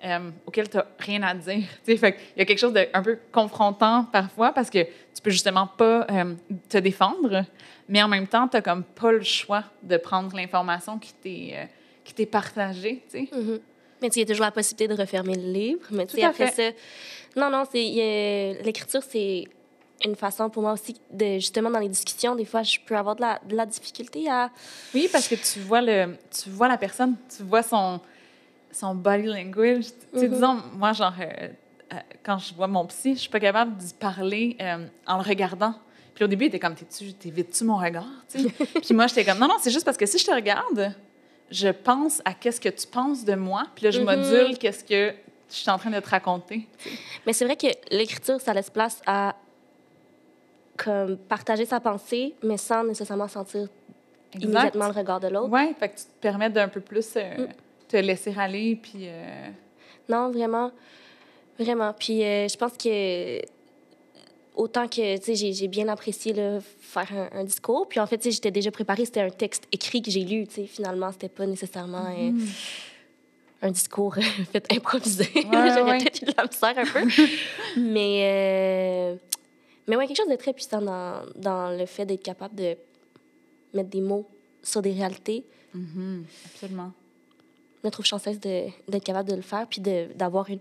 euh, 0.05 0.31
auquel 0.47 0.69
tu 0.69 0.77
n'as 0.77 0.85
rien 1.01 1.23
à 1.23 1.35
dire. 1.35 1.65
Fait 1.85 2.17
Il 2.37 2.39
y 2.39 2.43
a 2.43 2.45
quelque 2.45 2.59
chose 2.59 2.73
d'un 2.73 3.03
peu 3.03 3.19
confrontant 3.33 4.05
parfois 4.05 4.53
parce 4.53 4.71
que 4.71 4.85
tu 4.85 5.23
peux 5.23 5.31
justement 5.31 5.67
pas 5.67 6.07
euh, 6.09 6.35
te 6.69 6.79
défendre, 6.79 7.45
mais 7.89 8.01
en 8.01 8.07
même 8.07 8.29
temps, 8.29 8.47
tu 8.47 8.57
n'as 8.57 8.63
comme 8.63 8.85
pas 8.85 9.11
le 9.11 9.25
choix 9.25 9.65
de 9.83 9.97
prendre 9.97 10.37
l'information 10.37 10.99
qui 10.99 11.13
t'est 11.15 11.69
t'est 12.15 12.27
partagée. 12.27 13.03
Mm-hmm. 13.13 13.61
Mais 14.07 14.13
il 14.15 14.21
y 14.21 14.23
a 14.23 14.27
toujours 14.27 14.45
la 14.45 14.53
possibilité 14.53 14.95
de 14.95 15.01
refermer 15.01 15.35
le 15.35 15.53
livre. 15.53 15.81
Mais 15.91 16.07
après 16.23 16.51
ça, 16.51 16.63
non, 17.37 17.51
non, 17.51 17.65
l'écriture, 17.75 19.03
c'est 19.07 19.45
une 20.05 20.17
façon 20.17 20.51
pour 20.51 20.63
moi 20.63 20.73
aussi 20.73 20.95
de 21.11 21.35
justement 21.35 21.71
dans 21.71 21.79
les 21.79 21.89
discussions 21.89 22.35
des 22.35 22.45
fois 22.45 22.63
je 22.63 22.79
peux 22.85 22.97
avoir 22.97 23.17
de 23.17 23.23
la, 23.23 23.41
de 23.49 23.57
la 23.57 23.65
difficulté 23.65 24.29
à 24.29 24.51
oui 24.95 25.09
parce 25.11 25.27
que 25.27 25.35
tu 25.37 25.61
vois 25.61 25.81
le 25.81 26.17
tu 26.31 26.51
vois 26.51 26.69
la 26.69 26.77
personne 26.77 27.17
tu 27.35 27.43
vois 27.43 27.63
son 27.63 28.01
son 28.71 28.95
body 28.95 29.27
language 29.27 29.87
tu 29.87 30.21
sais 30.21 30.27
mm-hmm. 30.27 30.31
disons 30.31 30.63
moi 30.75 30.93
genre 30.93 31.15
euh, 31.19 31.49
euh, 31.95 31.97
quand 32.23 32.39
je 32.39 32.53
vois 32.55 32.67
mon 32.67 32.85
psy 32.87 33.15
je 33.15 33.21
suis 33.21 33.31
pas 33.31 33.41
capable 33.41 33.75
d'y 33.77 33.95
parler 33.95 34.57
euh, 34.61 34.87
en 35.07 35.17
le 35.17 35.23
regardant 35.23 35.75
puis 36.15 36.25
au 36.25 36.29
début 36.29 36.45
il 36.45 36.49
était 36.49 36.59
comme 36.59 36.75
t'es-tu 36.75 37.15
t'évites-tu 37.15 37.65
mon 37.65 37.79
regard 37.79 38.05
tu 38.31 38.39
sais? 38.41 38.49
Puis 38.81 38.95
moi 38.95 39.07
j'étais 39.07 39.25
comme 39.25 39.39
non 39.39 39.49
non 39.49 39.57
c'est 39.61 39.71
juste 39.71 39.85
parce 39.85 39.97
que 39.97 40.05
si 40.05 40.19
je 40.19 40.27
te 40.27 40.31
regarde 40.31 40.95
je 41.51 41.69
pense 41.69 42.21
à 42.25 42.35
qu'est-ce 42.35 42.61
que 42.61 42.69
tu 42.69 42.87
penses 42.87 43.25
de 43.25 43.35
moi 43.35 43.65
puis 43.75 43.85
là 43.85 43.91
je 43.91 44.01
mm-hmm. 44.01 44.17
module 44.17 44.59
qu'est-ce 44.59 44.85
que 44.85 45.15
je 45.49 45.55
suis 45.55 45.71
en 45.71 45.79
train 45.79 45.91
de 45.91 46.01
te 46.01 46.09
raconter 46.09 46.67
mais 47.27 47.33
c'est 47.33 47.45
vrai 47.45 47.57
que 47.57 47.69
l'écriture 47.91 48.41
ça 48.41 48.53
laisse 48.53 48.71
place 48.71 49.01
à 49.07 49.37
comme 50.77 51.17
partager 51.17 51.65
sa 51.65 51.81
pensée, 51.81 52.35
mais 52.43 52.57
sans 52.57 52.85
nécessairement 52.85 53.29
sentir 53.29 53.69
immédiatement 54.35 54.87
le 54.87 54.93
regard 54.93 55.21
de 55.21 55.29
l'autre. 55.29 55.49
Oui, 55.51 55.75
fait 55.79 55.89
que 55.89 55.97
tu 55.97 56.05
te 56.05 56.21
permets 56.21 56.51
d'un 56.51 56.69
peu 56.69 56.81
plus 56.81 57.15
euh, 57.17 57.47
mm. 57.47 57.49
te 57.89 57.97
laisser 57.97 58.35
aller, 58.37 58.79
puis... 58.81 59.09
Euh, 59.09 59.49
non, 60.09 60.31
vraiment, 60.31 60.71
vraiment. 61.59 61.93
Puis 61.93 62.23
euh, 62.23 62.47
je 62.49 62.57
pense 62.57 62.73
que 62.77 63.41
autant 64.57 64.89
que, 64.89 65.19
tu 65.19 65.37
sais, 65.37 65.53
j'ai 65.53 65.69
bien 65.69 65.89
apprécié 65.89 66.33
le 66.33 66.61
faire 66.81 67.29
un, 67.33 67.45
discours. 67.45 67.89
Puis 67.89 68.01
en 68.01 68.07
fait, 68.07 68.19
tu 68.19 68.25
sais, 68.25 68.31
j'étais 68.33 68.51
déjà 68.51 68.71
préparée. 68.71 69.05
C'était 69.05 69.21
un 69.21 69.31
texte 69.31 69.65
écrit 69.73 70.03
que 70.03 70.11
j'ai 70.11 70.25
lu, 70.25 70.47
tu 70.47 70.55
sais. 70.55 70.67
Finalement, 70.67 71.13
c'était 71.13 71.29
pas 71.29 71.47
nécessairement 71.47 72.09
mm-hmm. 72.09 72.49
un 73.63 73.71
discours 73.71 74.17
fait 74.53 74.73
improvisé. 74.73 75.29
J'aurais 75.35 75.99
peut-être 75.99 76.23
eu 76.23 76.25
de 76.27 76.35
la 76.37 76.45
misère 76.45 76.79
un 76.79 76.85
peu. 76.85 77.09
Mais 77.81 79.19
mais 79.89 79.97
ouais, 79.97 80.07
quelque 80.07 80.17
chose 80.17 80.29
de 80.29 80.37
très 80.37 80.53
puissant 80.53 80.83
dans, 80.83 81.23
dans 81.37 81.71
le 81.77 81.87
fait 81.87 82.05
d'être 82.07 82.23
capable 82.23 82.55
de 82.57 82.77
mettre 83.73 83.89
des 83.89 84.01
mots 84.01 84.27
sur 84.63 84.83
des 84.83 84.93
réalités. 84.93 85.45
Mm-hmm. 85.77 86.23
Absolument. 86.47 86.93
Je 87.83 87.87
me 87.87 87.91
trouve 87.93 88.05
chanceuse 88.05 88.41
d'être 88.41 89.05
capable 89.05 89.29
de 89.31 89.37
le 89.37 89.43
faire 89.43 89.67
puis 89.69 89.81
d'avoir 89.81 90.49
une, 90.51 90.59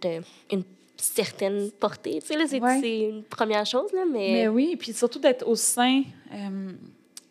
une 0.51 0.63
certaine 0.97 1.71
portée. 1.71 2.19
Tu 2.21 2.27
sais, 2.27 2.47
c'est 2.47 2.99
une 2.99 3.23
première 3.23 3.65
chose, 3.65 3.91
là, 3.93 4.03
mais... 4.11 4.31
Mais 4.31 4.47
oui, 4.47 4.75
puis 4.77 4.93
surtout 4.93 5.19
d'être 5.19 5.47
au 5.47 5.55
sein 5.55 6.03
euh, 6.33 6.71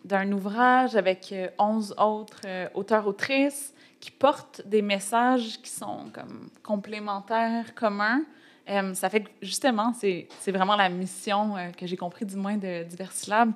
d'un 0.04 0.30
ouvrage 0.32 0.96
avec 0.96 1.34
11 1.58 1.94
euh, 1.98 2.02
autres 2.02 2.40
euh, 2.44 2.68
auteurs-autrices 2.74 3.72
qui 3.98 4.10
portent 4.10 4.60
des 4.66 4.82
messages 4.82 5.60
qui 5.62 5.70
sont 5.70 6.10
comme 6.12 6.50
complémentaires, 6.62 7.74
communs, 7.74 8.22
euh, 8.68 8.92
ça 8.94 9.08
fait 9.08 9.22
que, 9.22 9.30
justement, 9.40 9.92
c'est 9.94 10.28
vraiment 10.48 10.76
la 10.76 10.88
mission 10.88 11.54
que 11.76 11.86
j'ai 11.86 11.96
compris, 11.96 12.24
du 12.24 12.36
moins, 12.36 12.56
de 12.56 12.82
Diversilab, 12.84 13.52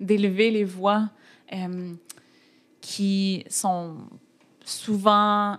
d'élever 0.00 0.50
les 0.50 0.64
voix 0.64 1.08
qui 2.80 3.44
sont 3.48 3.96
souvent 4.64 5.56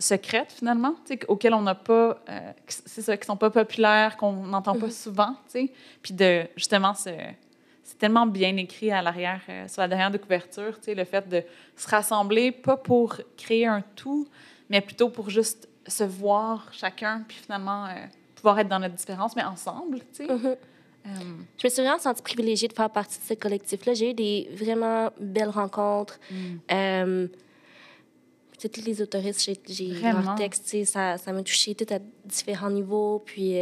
secrètes, 0.00 0.52
finalement, 0.52 0.94
auxquelles 1.28 1.54
on 1.54 1.62
n'a 1.62 1.76
pas... 1.76 2.18
c'est 2.66 3.02
ça, 3.02 3.16
qui 3.16 3.26
sont 3.26 3.36
pas 3.36 3.50
populaires, 3.50 4.16
qu'on 4.16 4.32
n'entend 4.32 4.76
pas 4.76 4.88
mm-hmm. 4.88 5.02
souvent, 5.02 5.36
Puis 6.02 6.14
de, 6.14 6.46
justement, 6.56 6.94
c'est 6.94 7.36
tellement 7.98 8.26
bien 8.26 8.56
écrit 8.56 8.90
à 8.90 9.02
l'arrière, 9.02 9.42
sur 9.68 9.82
la 9.82 9.88
dernière 9.88 10.10
de 10.10 10.18
couverture, 10.18 10.78
le 10.88 11.04
fait 11.04 11.28
de 11.28 11.42
se 11.76 11.88
rassembler, 11.88 12.50
pas 12.50 12.76
pour 12.76 13.16
créer 13.36 13.66
un 13.66 13.82
tout, 13.94 14.26
mais 14.68 14.80
plutôt 14.80 15.10
pour 15.10 15.30
juste 15.30 15.68
se 15.86 16.04
voir 16.04 16.68
chacun, 16.72 17.24
puis 17.26 17.36
finalement 17.36 17.86
euh, 17.86 17.94
pouvoir 18.36 18.58
être 18.58 18.68
dans 18.68 18.78
notre 18.78 18.94
différence, 18.94 19.36
mais 19.36 19.44
ensemble, 19.44 19.98
tu 19.98 20.24
sais. 20.24 20.26
Mm-hmm. 20.26 20.56
Euh, 21.06 21.10
je 21.56 21.66
me 21.66 21.70
suis 21.70 21.82
vraiment 21.82 21.98
sentie 21.98 22.22
privilégiée 22.22 22.68
de 22.68 22.74
faire 22.74 22.90
partie 22.90 23.18
de 23.18 23.24
ce 23.24 23.34
collectif-là. 23.34 23.94
J'ai 23.94 24.10
eu 24.10 24.14
des 24.14 24.50
vraiment 24.54 25.10
belles 25.18 25.48
rencontres. 25.48 26.20
Mm. 26.30 26.34
Euh, 26.70 27.28
toutes 28.68 28.84
les 28.84 29.00
autoristes, 29.02 29.50
j'ai 29.68 29.86
leurs 29.88 30.34
textes, 30.34 30.84
ça 30.84 31.16
m'a 31.32 31.42
touché 31.42 31.74
tout 31.74 31.86
à 31.92 31.98
différents 32.24 32.70
niveaux. 32.70 33.22
Puis 33.24 33.54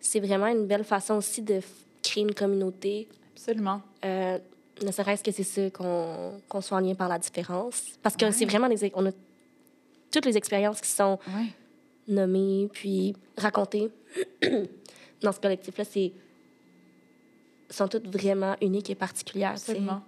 c'est 0.00 0.20
vraiment 0.20 0.46
une 0.46 0.66
belle 0.66 0.84
façon 0.84 1.14
aussi 1.14 1.42
de 1.42 1.60
créer 2.02 2.22
une 2.24 2.34
communauté. 2.34 3.08
Absolument. 3.34 3.80
ne 4.04 4.92
serait-ce 4.92 5.22
que 5.24 5.30
c'est 5.32 5.42
ça 5.44 5.70
qu'on 5.70 6.32
qu'on 6.48 6.60
soit 6.60 6.76
en 6.78 6.80
lien 6.80 6.94
par 6.94 7.08
la 7.08 7.18
différence. 7.18 7.82
Parce 8.02 8.16
que 8.16 8.26
Ouais. 8.26 8.32
c'est 8.32 8.44
vraiment 8.44 8.68
des... 8.68 8.92
On 8.94 9.06
a 9.06 9.12
toutes 10.10 10.26
les 10.26 10.36
expériences 10.36 10.80
qui 10.80 10.88
sont 10.90 11.18
Ouais. 11.34 11.46
nommées 12.08 12.68
puis 12.72 13.14
racontées 13.36 13.90
dans 15.22 15.32
ce 15.32 15.40
collectif-là, 15.40 15.84
c'est 15.84 16.12
sont 17.70 17.88
toutes 17.88 18.06
vraiment 18.06 18.54
uniques 18.62 18.90
et 18.90 18.94
particulières. 18.94 19.50
Absolument. 19.52 20.00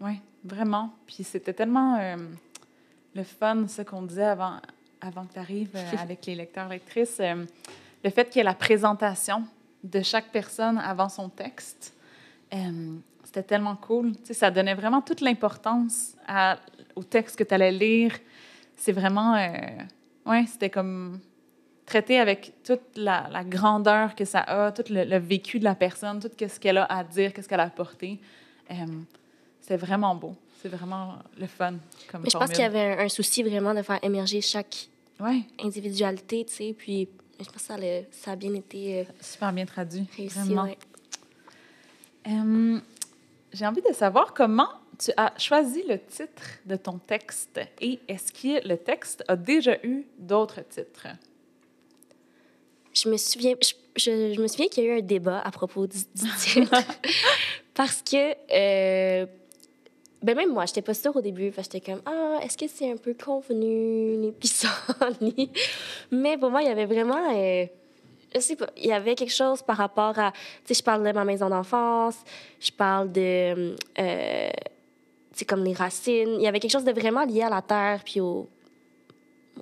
Oui, 0.00 0.12
vraiment. 0.44 0.90
Puis 1.06 1.22
c'était 1.24 1.52
tellement 1.52 1.98
euh, 2.00 2.16
le 3.16 3.24
fun, 3.24 3.66
ce 3.68 3.82
qu'on 3.82 4.02
disait 4.02 4.24
avant, 4.24 4.60
avant 5.00 5.24
que 5.24 5.32
tu 5.34 5.38
arrives 5.38 5.76
avec 5.98 6.26
les 6.26 6.34
lecteurs, 6.34 6.68
lectrices. 6.68 7.18
euh, 7.20 7.44
le 8.04 8.10
fait 8.10 8.26
qu'il 8.26 8.36
y 8.36 8.40
ait 8.40 8.44
la 8.44 8.54
présentation 8.54 9.44
de 9.82 10.02
chaque 10.02 10.26
personne 10.30 10.78
avant 10.78 11.08
son 11.08 11.28
texte, 11.28 11.94
euh, 12.54 12.96
c'était 13.24 13.42
tellement 13.42 13.76
cool. 13.76 14.12
Tu 14.18 14.26
sais, 14.26 14.34
ça 14.34 14.50
donnait 14.50 14.74
vraiment 14.74 15.02
toute 15.02 15.20
l'importance 15.20 16.14
au 16.94 17.02
texte 17.02 17.36
que 17.36 17.44
tu 17.44 17.54
allais 17.54 17.72
lire. 17.72 18.12
C'est 18.76 18.92
vraiment... 18.92 19.34
Euh, 19.34 19.48
oui, 20.26 20.46
c'était 20.46 20.70
comme 20.70 21.20
traité 21.84 22.18
avec 22.18 22.52
toute 22.64 22.96
la, 22.96 23.28
la 23.30 23.44
grandeur 23.44 24.14
que 24.14 24.24
ça 24.24 24.40
a, 24.40 24.72
tout 24.72 24.92
le, 24.92 25.04
le 25.04 25.18
vécu 25.18 25.58
de 25.58 25.64
la 25.64 25.74
personne, 25.74 26.20
tout 26.20 26.30
ce 26.36 26.60
qu'elle 26.60 26.78
a 26.78 26.84
à 26.84 27.04
dire, 27.04 27.32
qu'est-ce 27.32 27.48
qu'elle 27.48 27.60
a 27.60 27.64
apporté. 27.64 28.20
Euh, 28.70 28.74
c'est 29.60 29.76
vraiment 29.76 30.14
beau. 30.14 30.34
C'est 30.62 30.68
vraiment 30.68 31.16
le 31.38 31.46
fun 31.46 31.74
comme 32.10 32.22
Mais 32.22 32.30
je 32.30 32.36
pense 32.38 32.50
qu'il 32.50 32.60
y 32.60 32.64
avait 32.64 32.80
un, 32.98 33.04
un 33.04 33.08
souci 33.08 33.42
vraiment 33.42 33.74
de 33.74 33.82
faire 33.82 33.98
émerger 34.02 34.40
chaque 34.40 34.88
individualité, 35.62 36.44
tu 36.44 36.52
sais, 36.54 36.74
puis 36.76 37.08
je 37.38 37.44
pense 37.44 37.54
que 37.54 37.60
ça, 37.60 37.74
a- 37.74 38.02
ça 38.10 38.32
a 38.32 38.36
bien 38.36 38.54
été 38.54 39.00
euh, 39.00 39.04
super 39.20 39.52
bien 39.52 39.66
traduit. 39.66 40.04
réussi. 40.16 40.38
vraiment. 40.38 40.64
ouais. 40.64 40.78
Euh, 42.28 42.78
J'ai 43.52 43.66
envie 43.66 43.82
de 43.82 43.94
savoir 43.94 44.34
comment 44.34 44.68
tu 44.98 45.10
as 45.16 45.32
choisi 45.38 45.82
le 45.88 45.98
titre 45.98 46.42
de 46.64 46.76
ton 46.76 46.98
texte 46.98 47.60
et 47.80 48.00
est-ce 48.08 48.32
que 48.32 48.66
le 48.66 48.76
texte 48.78 49.22
a 49.28 49.36
déjà 49.36 49.76
eu 49.84 50.06
d'autres 50.18 50.62
titres? 50.68 51.06
Je 52.94 53.08
me 53.10 53.16
souviens, 53.18 53.54
je, 53.62 53.72
je- 53.96 54.34
je 54.34 54.40
me 54.40 54.46
souviens 54.48 54.68
qu'il 54.68 54.84
y 54.84 54.88
a 54.88 54.94
eu 54.94 54.98
un 54.98 55.02
débat 55.02 55.40
à 55.40 55.50
propos 55.50 55.86
du, 55.86 55.98
du 55.98 56.30
titre. 56.38 56.72
parce 57.74 58.02
que, 58.02 58.34
euh, 58.50 59.26
ben 60.22 60.36
même 60.36 60.52
moi, 60.52 60.66
j'étais 60.66 60.82
pas 60.82 60.94
sûre 60.94 61.14
au 61.14 61.20
début. 61.20 61.50
Parce 61.50 61.68
que 61.68 61.74
j'étais 61.74 61.92
comme, 61.92 62.02
ah, 62.06 62.40
est-ce 62.42 62.56
que 62.56 62.66
c'est 62.68 62.90
un 62.90 62.96
peu 62.96 63.14
convenu, 63.14 64.20
les 64.20 64.32
pissenlits? 64.32 65.50
Mais 66.10 66.36
pour 66.36 66.50
moi, 66.50 66.62
il 66.62 66.68
y 66.68 66.70
avait 66.70 66.86
vraiment, 66.86 67.34
euh, 67.34 67.66
je 68.34 68.40
sais 68.40 68.56
pas, 68.56 68.70
il 68.76 68.86
y 68.86 68.92
avait 68.92 69.14
quelque 69.14 69.32
chose 69.32 69.62
par 69.62 69.76
rapport 69.76 70.18
à, 70.18 70.32
tu 70.32 70.38
sais, 70.66 70.74
je 70.74 70.82
parle 70.82 71.06
de 71.06 71.12
ma 71.12 71.24
maison 71.24 71.48
d'enfance, 71.48 72.16
je 72.60 72.72
parle 72.72 73.12
de, 73.12 73.74
euh, 73.98 74.48
tu 74.48 75.38
sais, 75.38 75.44
comme 75.44 75.64
les 75.64 75.74
racines. 75.74 76.34
Il 76.36 76.42
y 76.42 76.46
avait 76.46 76.60
quelque 76.60 76.72
chose 76.72 76.84
de 76.84 76.92
vraiment 76.92 77.24
lié 77.24 77.42
à 77.42 77.50
la 77.50 77.62
terre, 77.62 78.00
puis 78.04 78.20
aux, 78.20 78.48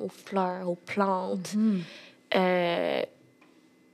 aux 0.00 0.08
fleurs, 0.08 0.68
aux 0.68 0.76
plantes. 0.76 1.54
Euh, 2.34 3.02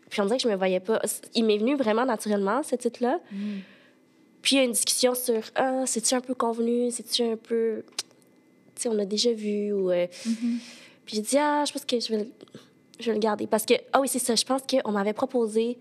puis 0.08 0.20
on 0.20 0.24
dirait 0.24 0.38
que 0.38 0.42
je 0.42 0.48
me 0.48 0.56
voyais 0.56 0.80
pas. 0.80 1.00
Il 1.34 1.44
m'est 1.44 1.58
venu 1.58 1.76
vraiment 1.76 2.04
naturellement, 2.04 2.62
ce 2.62 2.74
titre-là. 2.74 3.20
Puis 4.42 4.56
il 4.56 4.58
y 4.58 4.62
a 4.62 4.64
une 4.64 4.72
discussion 4.72 5.14
sur 5.14 5.42
Ah, 5.54 5.84
c'est-tu 5.86 6.14
un 6.14 6.20
peu 6.20 6.34
convenu? 6.34 6.90
C'est-tu 6.90 7.22
un 7.22 7.36
peu. 7.36 7.82
Tu 8.74 8.82
sais, 8.82 8.88
on 8.88 8.98
a 8.98 9.04
déjà 9.04 9.32
vu. 9.32 9.72
Ou, 9.72 9.90
euh, 9.90 10.06
Puis 11.04 11.16
j'ai 11.16 11.22
dit 11.22 11.38
Ah, 11.38 11.64
je 11.66 11.72
pense 11.72 11.84
que 11.84 11.98
je 12.00 12.08
vais, 12.12 12.18
le- 12.24 12.30
je 12.98 13.06
vais 13.06 13.14
le 13.14 13.18
garder. 13.20 13.46
Parce 13.46 13.66
que, 13.66 13.74
ah 13.92 14.00
oui, 14.00 14.08
c'est 14.08 14.18
ça, 14.18 14.34
je 14.34 14.44
pense 14.44 14.62
qu'on 14.62 14.92
m'avait 14.92 15.12
proposé 15.12 15.78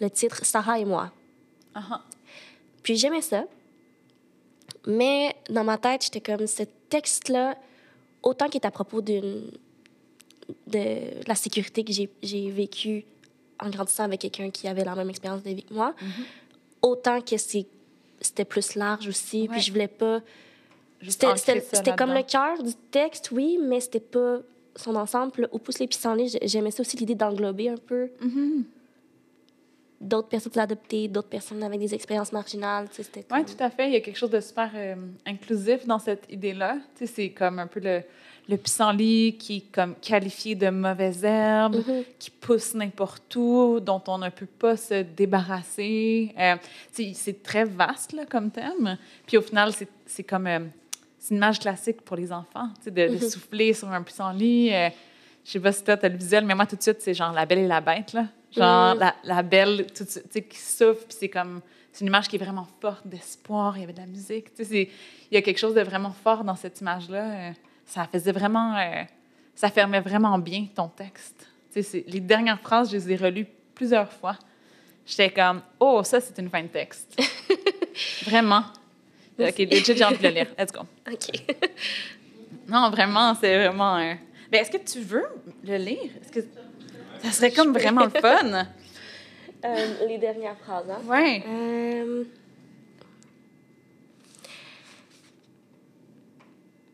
le 0.00 0.10
titre 0.10 0.44
Sarah 0.44 0.78
et 0.78 0.84
moi. 0.84 1.10
Ah. 1.74 2.02
Puis 2.82 2.96
j'aimais 2.96 3.22
ça. 3.22 3.44
Mais 4.86 5.34
dans 5.48 5.64
ma 5.64 5.78
tête, 5.78 6.02
j'étais 6.04 6.20
comme 6.20 6.46
ce 6.46 6.64
texte-là, 6.90 7.56
autant 8.22 8.46
qu'il 8.48 8.60
est 8.60 8.66
à 8.66 8.70
propos 8.70 9.00
d'une 9.00 9.50
de 10.66 11.26
la 11.26 11.34
sécurité 11.36 11.84
que 11.84 11.92
j'ai- 11.92 12.10
j'ai 12.22 12.50
vécue 12.50 13.04
en 13.60 13.70
grandissant 13.70 14.02
avec 14.04 14.20
quelqu'un 14.20 14.50
qui 14.50 14.66
avait 14.66 14.84
la 14.84 14.94
même 14.96 15.08
expérience 15.08 15.42
de 15.42 15.50
vie 15.50 15.62
que 15.62 15.72
moi, 15.72 15.94
autant 16.82 17.20
que 17.20 17.36
c'est- 17.36 17.66
c'était 18.22 18.44
plus 18.44 18.74
large 18.74 19.06
aussi. 19.08 19.42
Ouais. 19.42 19.48
Puis 19.48 19.60
je 19.60 19.72
voulais 19.72 19.88
pas. 19.88 20.20
C'était 21.08 21.96
comme 21.96 22.12
le 22.14 22.22
cœur 22.22 22.62
du 22.62 22.72
texte, 22.90 23.30
oui, 23.32 23.58
mais 23.60 23.80
c'était 23.80 23.98
pas 24.00 24.38
son 24.76 24.94
ensemble. 24.96 25.48
Au 25.52 25.58
pouce 25.58 25.78
les 25.80 25.86
pissenlits, 25.88 26.28
j'ai- 26.28 26.46
j'aimais 26.48 26.70
ça 26.70 26.80
aussi 26.82 26.96
l'idée 26.96 27.14
d'englober 27.16 27.68
un 27.68 27.76
peu 27.76 28.10
d'autres 30.00 30.28
personnes 30.28 30.58
adoptées, 30.58 31.06
d'autres 31.08 31.28
personnes 31.28 31.62
avec 31.62 31.78
des 31.78 31.94
expériences 31.94 32.32
marginales. 32.32 32.88
tu 32.88 32.96
sais, 32.96 33.02
C'était 33.04 33.24
Oui, 33.30 33.44
comme- 33.44 33.54
tout 33.56 33.62
à 33.64 33.70
fait. 33.70 33.86
Il 33.88 33.92
y 33.92 33.96
a 33.96 34.00
quelque 34.00 34.16
chose 34.16 34.30
de 34.30 34.40
super 34.40 34.70
euh, 34.74 34.96
inclusif 35.26 35.86
dans 35.86 35.98
cette 36.00 36.24
idée-là. 36.30 36.78
Tu 36.96 37.06
sais, 37.06 37.12
c'est 37.14 37.30
comme 37.30 37.58
un 37.60 37.66
peu 37.68 37.78
le, 37.80 38.02
le 38.48 38.56
pissenlit 38.56 39.36
qui 39.38 39.56
est 39.58 39.72
comme 39.72 39.94
qualifié 39.96 40.54
de 40.54 40.68
mauvaise 40.68 41.24
herbe, 41.24 41.76
Mhm. 41.76 42.04
qui 42.18 42.30
pousse 42.30 42.74
n'importe 42.74 43.34
où, 43.36 43.78
dont 43.80 44.02
on 44.08 44.18
ne 44.18 44.28
peut 44.30 44.46
pas 44.46 44.76
se 44.76 45.02
débarrasser. 45.02 46.34
Euh, 46.38 46.56
c'est 46.90 47.42
très 47.42 47.64
vaste 47.64 48.12
là, 48.12 48.24
comme 48.26 48.50
thème. 48.50 48.98
Puis 49.26 49.36
au 49.36 49.42
final, 49.42 49.72
c'est 50.06 50.24
comme... 50.24 50.46
euh, 50.46 50.60
une 51.30 51.36
image 51.36 51.60
classique 51.60 52.00
pour 52.02 52.16
les 52.16 52.32
enfants, 52.32 52.68
de, 52.84 53.08
Mhm. 53.10 53.18
souffler 53.20 53.72
sur 53.74 53.88
un 53.88 54.02
pissenlit. 54.02 54.74
Euh, 54.74 54.88
je 55.44 55.52
sais 55.52 55.60
pas 55.60 55.70
si 55.70 55.84
toi, 55.84 55.96
tu 55.96 56.04
as 56.04 56.08
le 56.08 56.16
visuel, 56.16 56.44
mais 56.44 56.54
moi, 56.56 56.66
tout 56.66 56.74
de 56.74 56.82
suite, 56.82 57.00
c'est 57.00 57.14
genre 57.14 57.32
la 57.32 57.46
belle 57.46 57.60
et 57.60 57.66
la 57.68 57.80
bête, 57.80 58.12
là. 58.12 58.26
Genre 58.50 58.94
Mhm. 58.94 59.00
la, 59.00 59.14
la 59.22 59.42
belle, 59.44 59.86
tout 59.94 60.02
de 60.02 60.08
suite, 60.10 60.48
qui 60.48 60.58
souffle, 60.58 61.04
puis 61.08 61.16
c'est 61.20 61.28
comme... 61.28 61.60
C'est 61.92 62.00
une 62.00 62.08
image 62.08 62.26
qui 62.26 62.36
est 62.36 62.38
vraiment 62.40 62.66
forte 62.80 63.06
d'espoir. 63.06 63.76
Il 63.76 63.80
y 63.82 63.84
avait 63.84 63.92
de 63.92 63.98
la 64.00 64.06
musique. 64.06 64.52
Tu 64.54 64.64
sais, 64.64 64.70
c'est- 64.70 64.88
il 65.30 65.34
y 65.34 65.36
a 65.36 65.42
quelque 65.42 65.58
chose 65.58 65.74
de 65.74 65.82
vraiment 65.82 66.10
fort 66.24 66.42
dans 66.42 66.56
cette 66.56 66.80
image-là. 66.80 67.52
Ça 67.86 68.06
faisait 68.10 68.32
vraiment... 68.32 68.76
euh, 68.76 69.02
ça 69.54 69.70
fermait 69.70 70.00
vraiment 70.00 70.38
bien 70.38 70.66
ton 70.74 70.88
texte. 70.88 71.46
Tu 71.72 71.74
sais, 71.74 71.82
c'est- 71.82 72.04
les 72.08 72.20
dernières 72.20 72.60
phrases, 72.60 72.90
je 72.90 72.96
les 72.96 73.12
ai 73.12 73.16
relues 73.16 73.46
plusieurs 73.74 74.10
fois. 74.12 74.36
J'étais 75.06 75.30
comme, 75.30 75.62
oh, 75.80 76.02
ça, 76.04 76.20
c'est 76.20 76.38
une 76.38 76.48
fin 76.48 76.62
de 76.62 76.68
texte. 76.68 77.20
vraiment. 78.24 78.62
OK, 79.38 79.58
legit, 79.58 79.96
j'ai 79.96 80.04
envie 80.04 80.18
de 80.18 80.22
le 80.22 80.28
lire. 80.34 80.46
Let's 80.58 80.72
go. 80.72 80.80
OK. 81.10 81.56
Non, 82.68 82.90
vraiment, 82.90 83.34
c'est 83.34 83.56
vraiment... 83.56 83.96
euh, 83.96 84.14
Mais 84.50 84.58
est-ce 84.58 84.70
que 84.70 84.76
tu 84.78 85.00
veux 85.00 85.24
le 85.64 85.76
lire? 85.76 86.10
Est-ce 86.22 86.30
que 86.32 86.40
ça 87.22 87.30
serait 87.32 87.50
comme 87.50 87.72
vraiment 87.72 88.04
le 88.04 88.10
fun? 88.10 88.66
Euh, 89.64 90.06
les 90.06 90.18
dernières 90.18 90.56
phrases, 90.58 90.88
hein? 90.90 91.00
Ouais. 91.06 91.42
Euh, 91.46 92.24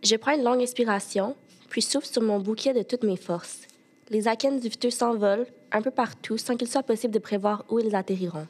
Je 0.08 0.16
prends 0.16 0.34
une 0.34 0.42
longue 0.42 0.62
inspiration, 0.62 1.36
puis 1.68 1.82
souffle 1.82 2.06
sur 2.06 2.22
mon 2.22 2.38
bouquet 2.38 2.72
de 2.72 2.82
toutes 2.82 3.04
mes 3.04 3.18
forces. 3.18 3.60
Les 4.08 4.26
akènes 4.26 4.58
du 4.58 4.70
viteux 4.70 4.88
s'envolent 4.88 5.46
un 5.70 5.82
peu 5.82 5.90
partout 5.90 6.38
sans 6.38 6.56
qu'il 6.56 6.66
soit 6.66 6.82
possible 6.82 7.12
de 7.12 7.18
prévoir 7.18 7.66
où 7.68 7.78
ils 7.78 7.94
atterriront. 7.94 8.46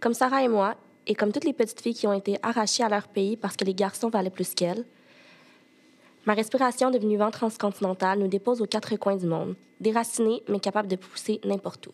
Comme 0.00 0.14
Sarah 0.14 0.42
et 0.42 0.48
moi, 0.48 0.74
et 1.06 1.14
comme 1.14 1.30
toutes 1.30 1.44
les 1.44 1.52
petites 1.52 1.80
filles 1.80 1.94
qui 1.94 2.08
ont 2.08 2.12
été 2.12 2.38
arrachées 2.42 2.82
à 2.82 2.88
leur 2.88 3.06
pays 3.06 3.36
parce 3.36 3.56
que 3.56 3.64
les 3.64 3.72
garçons 3.72 4.08
valaient 4.08 4.30
plus 4.30 4.52
qu'elles, 4.52 4.84
ma 6.26 6.34
respiration 6.34 6.90
devenue 6.90 7.18
vent 7.18 7.30
transcontinental 7.30 8.18
nous 8.18 8.26
dépose 8.26 8.60
aux 8.60 8.66
quatre 8.66 8.96
coins 8.96 9.16
du 9.16 9.26
monde, 9.26 9.54
déracinée 9.78 10.42
mais 10.48 10.58
capable 10.58 10.88
de 10.88 10.96
pousser 10.96 11.40
n'importe 11.44 11.86
où. 11.86 11.92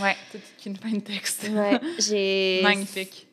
Ouais, 0.00 0.16
c'est 0.30 0.66
une 0.66 0.76
fin 0.76 0.92
de 0.92 1.00
texte. 1.00 1.50
Ouais, 1.52 1.80
j'ai. 1.98 2.60
Magnifique. 2.62 3.26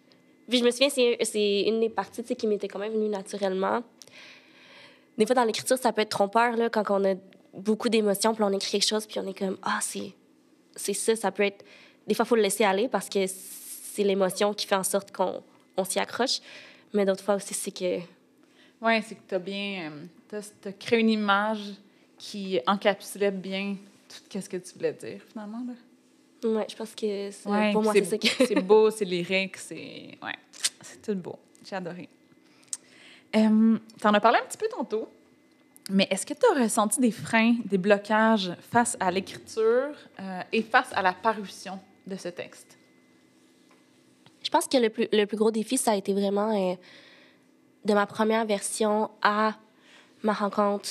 Puis 0.49 0.59
je 0.59 0.63
me 0.63 0.71
souviens, 0.71 0.89
c'est, 0.89 1.61
une 1.63 1.79
des 1.79 1.89
parties 1.89 2.23
qui 2.23 2.47
m'était 2.47 2.67
quand 2.67 2.79
même 2.79 2.93
venue 2.93 3.09
naturellement. 3.09 3.83
Des 5.17 5.25
fois, 5.25 5.35
dans 5.35 5.43
l'écriture, 5.43 5.77
ça 5.77 5.91
peut 5.91 6.01
être 6.01 6.09
trompeur, 6.09 6.55
là, 6.55 6.69
quand 6.69 6.83
on 6.89 7.03
a 7.03 7.15
beaucoup 7.53 7.89
d'émotions, 7.89 8.33
puis 8.33 8.43
on 8.43 8.51
écrit 8.51 8.71
quelque 8.71 8.87
chose, 8.87 9.05
puis 9.05 9.19
on 9.19 9.27
est 9.27 9.37
comme, 9.37 9.57
ah, 9.63 9.79
c'est, 9.81 10.13
ça, 10.93 11.15
ça 11.15 11.31
peut 11.31 11.43
être... 11.43 11.65
Des 12.05 12.13
fois, 12.13 12.23
il 12.23 12.29
faut 12.29 12.35
le 12.35 12.43
laisser 12.43 12.63
aller 12.63 12.87
parce 12.87 13.09
que 13.09 13.25
c'est 13.27 14.03
l'émotion 14.03 14.53
qui 14.53 14.65
fait 14.65 14.75
en 14.75 14.83
sorte 14.83 15.11
qu'on 15.11 15.43
on 15.75 15.83
s'y 15.83 15.99
accroche. 15.99 16.39
Mais 16.93 17.05
d'autres 17.05 17.23
fois 17.23 17.35
aussi, 17.35 17.53
c'est 17.53 17.71
que... 17.71 17.99
Oui, 18.79 19.01
c'est 19.03 19.15
que 19.15 19.27
tu 19.27 19.35
as 19.35 19.39
bien. 19.39 19.91
tu 20.29 20.35
as, 20.35 20.71
créé 20.73 20.99
une 20.99 21.09
image 21.09 21.73
qui 22.17 22.59
encapsulait 22.67 23.31
bien 23.31 23.75
tout 24.07 24.39
ce 24.39 24.47
que 24.47 24.57
tu 24.57 24.73
voulais 24.75 24.93
dire, 24.93 25.19
finalement. 25.29 25.63
Là. 25.67 25.73
Ouais, 26.43 26.65
je 26.69 26.75
pense 26.75 26.93
que 26.93 27.31
c'est- 27.31 27.49
Ouais, 27.49 27.71
pour 27.71 27.83
moi, 27.83 27.93
c'est 27.93 28.03
ça 28.05 28.17
que... 28.17 28.27
c'est 28.27 28.61
beau, 28.61 28.89
c'est 28.91 29.05
lyrique, 29.05 29.57
c'est. 29.57 30.17
Ouais, 30.21 30.35
c'est 30.81 31.01
tout 31.01 31.15
beau. 31.15 31.37
J'ai 31.67 31.75
adoré. 31.75 32.07
Euh, 33.35 33.77
tu 33.99 34.07
en 34.07 34.13
as 34.13 34.19
parlé 34.19 34.39
un 34.41 34.45
petit 34.47 34.57
peu 34.57 34.67
tantôt, 34.69 35.09
mais 35.89 36.07
est-ce 36.09 36.25
que 36.25 36.33
tu 36.33 36.45
as 36.55 36.63
ressenti 36.63 36.99
des 37.01 37.11
freins, 37.11 37.55
des 37.65 37.77
blocages 37.77 38.51
face 38.71 38.95
à 38.99 39.11
l'écriture 39.11 39.93
euh, 40.19 40.41
et 40.51 40.61
face 40.61 40.89
à 40.93 41.01
la 41.01 41.13
parution 41.13 41.79
de 42.05 42.15
ce 42.15 42.29
texte? 42.29 42.77
Je 44.43 44.49
pense 44.49 44.67
que 44.67 44.77
le 44.77 44.89
plus, 44.89 45.07
le 45.11 45.25
plus 45.25 45.35
gros 45.37 45.51
défi, 45.51 45.77
ça 45.77 45.91
a 45.91 45.95
été 45.95 46.13
vraiment 46.13 46.51
euh, 46.55 46.75
de 47.83 47.93
ma 47.93 48.05
première 48.05 48.45
version 48.45 49.09
à 49.21 49.55
ma 50.23 50.31
rencontre 50.33 50.89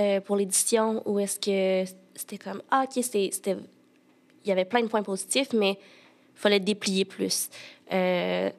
euh, 0.00 0.20
pour 0.20 0.36
l'édition, 0.36 1.02
où 1.08 1.18
est-ce 1.18 1.38
que 1.40 1.90
c'était 2.14 2.38
comme, 2.38 2.62
ah, 2.70 2.84
OK, 2.84 3.02
c'était- 3.02 3.56
il 4.44 4.48
y 4.48 4.52
avait 4.52 4.64
plein 4.64 4.82
de 4.82 4.88
points 4.88 5.02
positifs, 5.02 5.52
mais 5.52 5.78
fallait 6.34 6.60
déplier 6.60 7.04
plus. 7.04 7.48
Euh, 7.92 8.50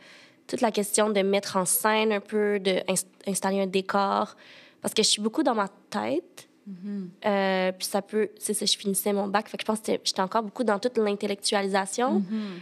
toute 0.47 0.61
la 0.61 0.71
question 0.71 1.09
de 1.09 1.21
mettre 1.21 1.57
en 1.57 1.65
scène 1.65 2.11
un 2.11 2.19
peu, 2.19 2.59
d'installer 2.59 3.61
un 3.61 3.67
décor. 3.67 4.36
Parce 4.82 4.93
que 4.93 5.03
je 5.03 5.07
suis 5.07 5.21
beaucoup 5.21 5.43
dans 5.43 5.55
ma 5.55 5.69
tête. 5.89 6.47
Mm-hmm. 6.69 7.07
Euh, 7.25 7.71
puis 7.71 7.88
ça 7.88 8.01
peut... 8.01 8.29
C'est 8.38 8.53
ça, 8.53 8.65
je 8.65 8.77
finissais 8.77 9.13
mon 9.13 9.27
bac. 9.27 9.47
Fait 9.47 9.57
que 9.57 9.63
je 9.63 9.65
pense 9.65 9.79
que 9.79 9.93
j'étais 10.03 10.21
encore 10.21 10.43
beaucoup 10.43 10.63
dans 10.63 10.79
toute 10.79 10.97
l'intellectualisation. 10.97 12.19
Mm-hmm. 12.19 12.59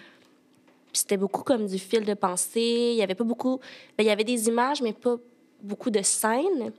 Puis 0.91 1.01
c'était 1.01 1.17
beaucoup 1.17 1.43
comme 1.43 1.65
du 1.65 1.79
fil 1.79 2.05
de 2.05 2.13
pensée. 2.13 2.91
Il 2.93 2.97
y 2.97 3.01
avait 3.01 3.15
pas 3.15 3.23
beaucoup... 3.23 3.59
Ben, 3.97 4.03
il 4.03 4.07
y 4.07 4.11
avait 4.11 4.23
des 4.23 4.47
images, 4.47 4.81
mais 4.81 4.93
pas 4.93 5.15
beaucoup 5.61 5.89
de 5.89 6.01
scènes. 6.01 6.71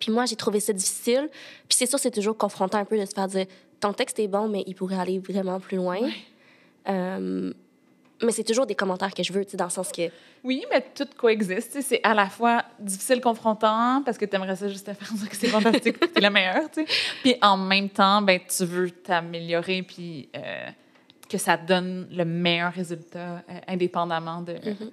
Puis 0.00 0.10
moi, 0.10 0.26
j'ai 0.26 0.36
trouvé 0.36 0.60
ça 0.60 0.72
difficile. 0.72 1.30
Puis 1.68 1.76
c'est 1.76 1.86
sûr, 1.86 1.98
c'est 1.98 2.10
toujours 2.10 2.36
confrontant 2.36 2.78
un 2.78 2.84
peu 2.84 2.98
de 2.98 3.04
se 3.04 3.12
faire 3.12 3.28
dire 3.28 3.46
ton 3.84 3.92
texte 3.92 4.18
est 4.18 4.28
bon, 4.28 4.48
mais 4.48 4.64
il 4.66 4.74
pourrait 4.74 4.98
aller 4.98 5.18
vraiment 5.18 5.60
plus 5.60 5.76
loin. 5.76 5.98
Euh, 6.88 7.52
mais 8.22 8.32
c'est 8.32 8.44
toujours 8.44 8.64
des 8.64 8.74
commentaires 8.74 9.12
que 9.12 9.22
je 9.22 9.32
veux, 9.32 9.44
dans 9.54 9.64
le 9.64 9.70
sens 9.70 9.90
que. 9.92 10.10
Oui, 10.42 10.64
mais 10.70 10.82
tout 10.94 11.06
coexiste. 11.18 11.80
C'est 11.82 12.00
à 12.02 12.14
la 12.14 12.30
fois 12.30 12.64
difficile, 12.78 13.20
confrontant, 13.20 14.02
parce 14.04 14.16
que 14.16 14.24
tu 14.24 14.36
aimerais 14.36 14.56
ça 14.56 14.68
juste 14.68 14.86
te 14.86 14.94
faire 14.94 15.12
dire 15.12 15.28
que 15.28 15.36
c'est 15.36 15.48
fantastique, 15.48 15.98
que 15.98 16.06
tu 16.06 16.18
es 16.18 16.20
la 16.20 16.30
meilleure, 16.30 16.70
tu 16.70 16.84
sais. 16.84 16.92
Puis 17.22 17.36
en 17.42 17.58
même 17.58 17.90
temps, 17.90 18.22
ben, 18.22 18.40
tu 18.46 18.64
veux 18.64 18.90
t'améliorer, 18.90 19.82
puis 19.82 20.28
euh, 20.34 20.68
que 21.28 21.36
ça 21.36 21.56
donne 21.58 22.08
le 22.10 22.24
meilleur 22.24 22.72
résultat, 22.72 23.42
euh, 23.48 23.60
indépendamment 23.66 24.40
de 24.40 24.52
mm-hmm. 24.52 24.90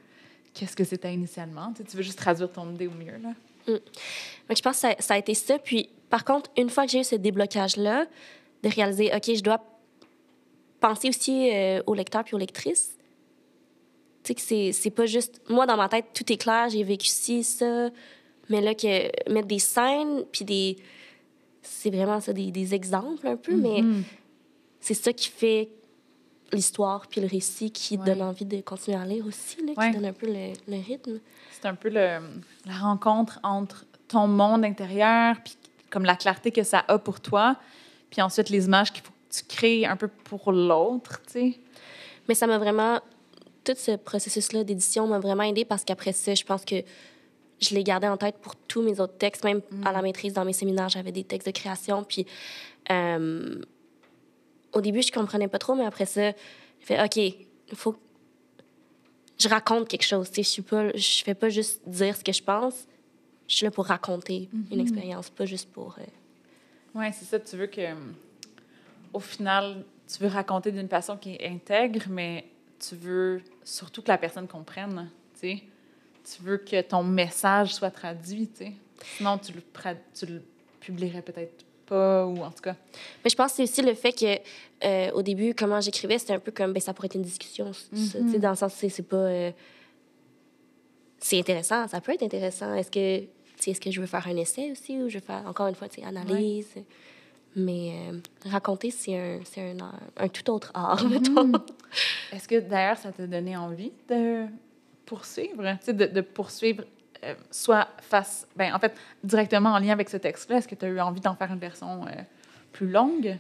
qu'est-ce 0.53 0.75
que 0.75 0.83
c'était 0.83 1.13
initialement. 1.13 1.73
Tu, 1.73 1.95
veux 1.95 2.03
juste 2.03 2.19
traduire 2.19 2.51
ton 2.51 2.73
idée 2.73 2.87
au 2.87 2.91
mieux, 2.91 3.17
là. 3.21 3.29
Mm. 3.67 3.79
je 4.49 4.61
pense 4.61 4.81
que 4.81 4.87
ça, 5.01 5.13
a 5.13 5.17
été 5.17 5.33
ça. 5.33 5.59
Puis, 5.59 5.89
par 6.09 6.25
contre, 6.25 6.49
une 6.57 6.69
fois 6.69 6.85
que 6.85 6.91
j'ai 6.91 6.99
eu 6.99 7.03
ce 7.03 7.15
déblocage-là, 7.15 8.05
de 8.64 8.70
réaliser, 8.70 9.12
OK, 9.16 9.36
je 9.36 9.41
dois 9.41 9.64
penser 10.80 11.09
aussi 11.09 11.49
euh, 11.51 11.82
aux 11.86 11.93
lecteurs 11.93 12.24
puis 12.24 12.36
aux 12.36 12.39
lectrices. 12.39 12.97
Tu 14.24 14.34
sais, 14.34 14.72
que 14.72 14.72
c'est 14.74 14.89
pas 14.91 15.05
juste... 15.05 15.41
Moi, 15.49 15.66
dans 15.66 15.78
ma 15.78 15.89
tête, 15.89 16.07
tout 16.14 16.32
est 16.32 16.38
clair, 16.38 16.70
j'ai 16.70 16.84
vécu 16.84 17.07
ci, 17.07 17.43
ça. 17.43 17.89
Mais 18.49 18.62
là, 18.62 18.76
que 18.76 19.32
mettre 19.32 19.47
des 19.47 19.59
scènes, 19.59 20.26
puis 20.32 20.45
des... 20.45 20.78
C'est 21.64 21.91
vraiment 21.91 22.20
ça, 22.20 22.34
des, 22.34 22.51
des, 22.51 22.74
exemples 22.74 23.28
un 23.28 23.36
peu, 23.36 23.55
mais 23.55 23.82
mm-hmm. 23.82 24.03
c'est 24.80 24.95
ça 24.95 25.14
qui 25.14 25.30
fait 25.30 25.70
l'histoire 26.51 27.07
puis 27.07 27.22
le 27.22 27.28
récit 27.28 27.72
qui 27.72 27.97
donne 27.97 28.22
envie 28.22 28.45
de 28.45 28.62
continuer 28.62 28.97
à 28.97 29.05
lire 29.05 29.26
aussi, 29.28 29.57
là, 29.64 29.74
qui 29.74 29.95
donne 29.95 30.05
un 30.05 30.14
peu 30.14 30.26
le, 30.26 30.53
le 30.68 30.84
rythme. 30.84 31.20
C'est 31.51 31.68
un 31.68 31.76
peu 31.76 31.89
le, 31.89 32.20
la 32.66 32.74
rencontre 32.82 33.39
entre 33.43 33.86
ton 34.07 34.28
monde 34.28 34.66
intérieur 34.66 35.36
puis 35.43 35.55
comme 35.89 36.03
la 36.03 36.16
clarté 36.16 36.51
que 36.51 36.64
ça 36.64 36.84
a 36.88 36.97
pour 36.97 37.20
toi, 37.20 37.57
puis 38.12 38.22
ensuite 38.22 38.49
les 38.49 38.66
images 38.66 38.93
qu'il 38.93 39.01
faut 39.01 39.12
que 39.12 39.36
tu 39.36 39.43
crées 39.45 39.86
un 39.86 39.95
peu 39.95 40.07
pour 40.07 40.51
l'autre, 40.51 41.22
tu 41.26 41.32
sais. 41.32 41.59
Mais 42.28 42.36
ça 42.36 42.45
m'a 42.45 42.59
vraiment... 42.59 42.99
Tout 43.64 43.74
ce 43.78 43.95
processus-là 43.95 44.64
d'édition 44.64 45.07
m'a 45.07 45.20
vraiment 45.20 45.43
aidé 45.43 45.66
parce 45.66 45.84
qu'après 45.84 46.14
ça, 46.14 46.34
je 46.34 46.43
pense 46.43 46.66
que 46.66 46.84
je 47.59 47.76
l'ai 47.76 47.84
gardé 47.84 48.07
en 48.07 48.18
tête 48.18 48.38
pour 48.41 48.55
tous 48.55 48.82
mes 48.82 48.99
autres 48.99 49.18
textes. 49.18 49.43
Même 49.43 49.62
à 49.86 49.91
la 49.91 49.99
mm. 49.99 50.03
maîtrise, 50.03 50.34
dans 50.34 50.45
mes 50.45 50.53
séminaires, 50.53 50.89
j'avais 50.89 51.12
des 51.12 51.24
textes 51.24 51.47
de 51.47 51.51
création. 51.51 52.03
Puis 52.03 52.26
euh, 52.89 53.62
au 54.74 54.82
début, 54.82 55.01
je 55.01 55.12
comprenais 55.12 55.47
pas 55.47 55.59
trop, 55.59 55.76
mais 55.76 55.86
après 55.86 56.05
ça, 56.05 56.32
j'ai 56.32 56.86
fait 56.86 57.03
OK, 57.03 57.18
il 57.18 57.76
faut 57.76 57.95
je 59.41 59.49
raconte 59.49 59.88
quelque 59.88 60.05
chose. 60.05 60.30
Je 60.36 60.41
suis 60.41 60.62
pas, 60.62 60.95
je 60.95 61.24
fais 61.24 61.34
pas 61.34 61.49
juste 61.49 61.82
dire 61.88 62.16
ce 62.16 62.24
que 62.24 62.32
je 62.32 62.43
pense. 62.43 62.88
Je 63.47 63.55
suis 63.55 63.66
là 63.66 63.72
pour 63.72 63.86
raconter 63.86 64.49
une 64.53 64.78
mm-hmm. 64.78 64.82
expérience, 64.82 65.30
pas 65.30 65.45
juste 65.45 65.72
pour. 65.72 65.95
Euh, 65.99 66.03
oui, 66.95 67.05
c'est 67.13 67.25
ça. 67.25 67.39
Tu 67.39 67.55
veux 67.55 67.67
que, 67.67 67.81
au 69.13 69.19
final, 69.19 69.83
tu 70.07 70.21
veux 70.23 70.29
raconter 70.29 70.71
d'une 70.71 70.89
façon 70.89 71.17
qui 71.17 71.35
est 71.35 71.47
intègre, 71.47 72.03
mais 72.09 72.45
tu 72.79 72.95
veux 72.95 73.41
surtout 73.63 74.01
que 74.01 74.09
la 74.09 74.17
personne 74.17 74.47
comprenne. 74.47 75.09
Tu 75.33 75.39
sais, 75.39 75.63
tu 76.23 76.43
veux 76.43 76.57
que 76.57 76.81
ton 76.81 77.03
message 77.03 77.73
soit 77.75 77.91
traduit. 77.91 78.47
Tu 78.49 78.65
sais. 78.65 78.73
Sinon, 79.17 79.37
tu 79.37 79.53
le, 79.53 79.61
tu 80.13 80.25
le 80.25 80.41
publierais 80.79 81.21
peut-être 81.21 81.65
pas, 81.85 82.25
ou 82.25 82.37
en 82.39 82.51
tout 82.51 82.61
cas. 82.61 82.75
Mais 83.23 83.29
je 83.29 83.35
pense 83.35 83.51
que 83.51 83.57
c'est 83.57 83.63
aussi 83.63 83.81
le 83.81 83.93
fait 83.93 84.11
que, 84.13 84.39
euh, 84.85 85.11
au 85.11 85.21
début, 85.21 85.53
comment 85.53 85.81
j'écrivais, 85.81 86.17
c'était 86.17 86.33
un 86.33 86.39
peu 86.39 86.51
comme, 86.51 86.73
ben, 86.73 86.79
ça 86.79 86.93
pourrait 86.93 87.07
être 87.07 87.15
une 87.15 87.21
discussion. 87.21 87.71
sais, 87.73 88.19
mm-hmm. 88.19 88.39
dans 88.39 88.51
le 88.51 88.55
sens, 88.55 88.73
c'est 88.73 89.07
pas. 89.07 89.15
Euh, 89.15 89.51
c'est 91.19 91.37
intéressant, 91.37 91.87
ça 91.87 92.01
peut 92.01 92.13
être 92.13 92.23
intéressant. 92.23 92.73
Est-ce 92.73 92.89
que 92.89 93.27
est-ce 93.70 93.82
que 93.82 93.91
je 93.91 94.01
veux 94.01 94.07
faire 94.07 94.28
un 94.28 94.36
essai 94.36 94.72
aussi 94.72 95.01
ou 95.01 95.09
je 95.09 95.20
veux 95.20 95.24
faire, 95.24 95.43
encore 95.45 95.68
une 95.68 95.76
fois, 95.76 95.88
analyse? 96.03 96.74
Mais 97.55 97.93
euh, 98.09 98.20
raconter, 98.49 98.91
c'est 98.91 99.18
un, 99.18 99.39
un, 99.57 99.91
un, 100.18 100.28
tout 100.30 100.49
autre 100.49 100.72
art, 100.74 101.03
mm 101.05 101.57
Est-ce 102.32 102.47
que 102.47 102.59
d'ailleurs, 102.59 102.97
ça 102.97 103.12
t'a 103.12 103.28
donné 103.28 103.57
envie 103.57 103.91
de 104.07 104.45
poursuivre, 105.05 105.78
de, 105.86 106.05
de 106.05 106.22
poursuivre 106.22 106.86
euh, 107.26 107.34
soit 107.51 107.89
face, 107.99 108.47
ben, 108.55 108.74
en 108.74 108.80
fait, 108.80 108.95
directement 109.24 109.72
en 109.72 109.80
lien 109.80 109.91
avec 109.91 110.09
ce 110.09 110.16
texte-là? 110.16 110.57
Est-ce 110.57 110.68
que 110.68 110.76
tu 110.76 110.86
as 110.86 110.88
eu 110.88 111.01
envie 111.01 111.20
d'en 111.20 111.36
faire 111.36 111.51
une 111.51 111.59
version 111.59 112.05
euh, 112.07 112.12
plus 112.72 112.89
longue? 112.89 113.38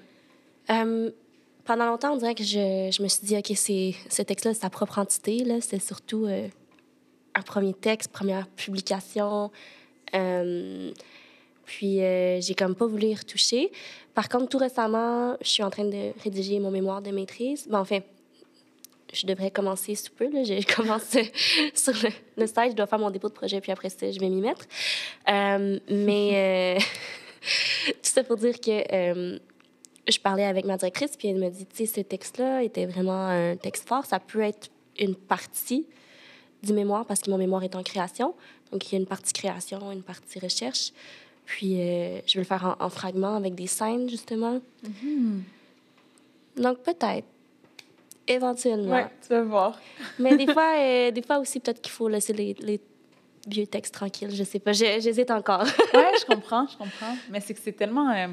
pendant 1.65 1.85
longtemps, 1.85 2.13
on 2.13 2.17
dirait 2.17 2.33
que 2.33 2.43
je, 2.43 2.89
je 2.91 3.03
me 3.03 3.07
suis 3.09 3.27
dit, 3.27 3.35
OK, 3.35 3.51
ce 3.55 4.21
texte-là, 4.21 4.53
c'est 4.53 4.61
sa 4.61 4.69
propre 4.69 4.99
entité. 4.99 5.45
C'est 5.59 5.79
surtout 5.79 6.27
un 6.27 7.41
premier 7.41 7.73
texte, 7.73 8.11
première 8.11 8.47
publication. 8.47 9.51
Euh, 10.15 10.91
puis, 11.65 12.01
euh, 12.01 12.41
j'ai 12.41 12.53
comme 12.53 12.75
pas 12.75 12.85
voulu 12.85 13.07
y 13.07 13.15
retoucher. 13.15 13.71
Par 14.13 14.27
contre, 14.29 14.49
tout 14.49 14.57
récemment, 14.57 15.37
je 15.41 15.47
suis 15.47 15.63
en 15.63 15.69
train 15.69 15.85
de 15.85 16.11
rédiger 16.23 16.59
mon 16.59 16.71
mémoire 16.71 17.01
de 17.01 17.11
maîtrise. 17.11 17.67
Ben, 17.69 17.79
enfin, 17.79 17.99
je 19.13 19.25
devrais 19.25 19.51
commencer 19.51 19.95
sous 19.95 20.11
peu. 20.11 20.29
J'ai 20.43 20.63
commencé 20.75 21.31
sur 21.73 21.93
le, 21.93 22.47
site. 22.47 22.71
Je 22.71 22.75
dois 22.75 22.87
faire 22.87 22.99
mon 22.99 23.11
dépôt 23.11 23.29
de 23.29 23.33
projet, 23.33 23.61
puis 23.61 23.71
après 23.71 23.89
ça, 23.89 24.11
je 24.11 24.19
vais 24.19 24.29
m'y 24.29 24.41
mettre. 24.41 24.65
Euh, 25.29 25.79
mais 25.89 26.77
tout 27.85 27.93
ça 28.01 28.23
pour 28.23 28.37
dire 28.37 28.59
que 28.59 29.39
je 30.07 30.19
parlais 30.19 30.45
avec 30.45 30.65
ma 30.65 30.77
directrice, 30.77 31.15
puis 31.15 31.29
elle 31.29 31.37
me 31.37 31.49
dit, 31.49 31.65
tu 31.65 31.85
sais, 31.85 31.85
ce 31.85 32.01
texte-là 32.01 32.63
était 32.63 32.85
vraiment 32.85 33.27
un 33.27 33.55
texte 33.55 33.87
fort. 33.87 34.05
Ça 34.05 34.19
peut 34.19 34.41
être 34.41 34.69
une 34.99 35.15
partie 35.15 35.85
du 36.63 36.73
mémoire 36.73 37.05
parce 37.05 37.21
que 37.21 37.29
mon 37.29 37.37
mémoire 37.37 37.63
est 37.63 37.75
en 37.75 37.83
création. 37.83 38.33
Donc, 38.71 38.87
il 38.87 38.93
y 38.93 38.95
a 38.97 38.99
une 38.99 39.07
partie 39.07 39.33
création, 39.33 39.91
une 39.91 40.03
partie 40.03 40.39
recherche. 40.39 40.91
Puis, 41.45 41.79
euh, 41.79 42.19
je 42.25 42.35
vais 42.35 42.41
le 42.41 42.43
faire 42.43 42.77
en, 42.79 42.89
fragments 42.89 43.35
avec 43.35 43.55
des 43.55 43.67
scènes, 43.67 44.09
justement. 44.09 44.61
Mm-hmm. 44.83 45.41
Donc, 46.57 46.79
peut-être. 46.79 47.27
Éventuellement. 48.27 48.95
Oui, 48.95 49.01
tu 49.21 49.29
vas 49.29 49.41
voir. 49.41 49.79
Mais 50.19 50.37
des 50.37 50.47
fois, 50.53 50.75
euh, 50.77 51.11
des 51.11 51.21
fois 51.21 51.39
aussi, 51.39 51.59
peut-être 51.59 51.81
qu'il 51.81 51.91
faut 51.91 52.07
laisser 52.07 52.33
les, 52.33 52.55
les, 52.59 52.79
vieux 53.47 53.65
textes 53.65 53.93
tranquilles. 53.93 54.33
Je 54.33 54.43
sais 54.43 54.59
pas. 54.59 54.71
J'hésite 54.71 55.31
encore. 55.31 55.63
oui, 55.93 56.03
je 56.19 56.25
comprends, 56.25 56.67
je 56.67 56.77
comprends. 56.77 57.17
Mais 57.29 57.39
c'est 57.39 57.53
que 57.53 57.59
c'est 57.59 57.71
tellement, 57.73 58.11
euh, 58.11 58.27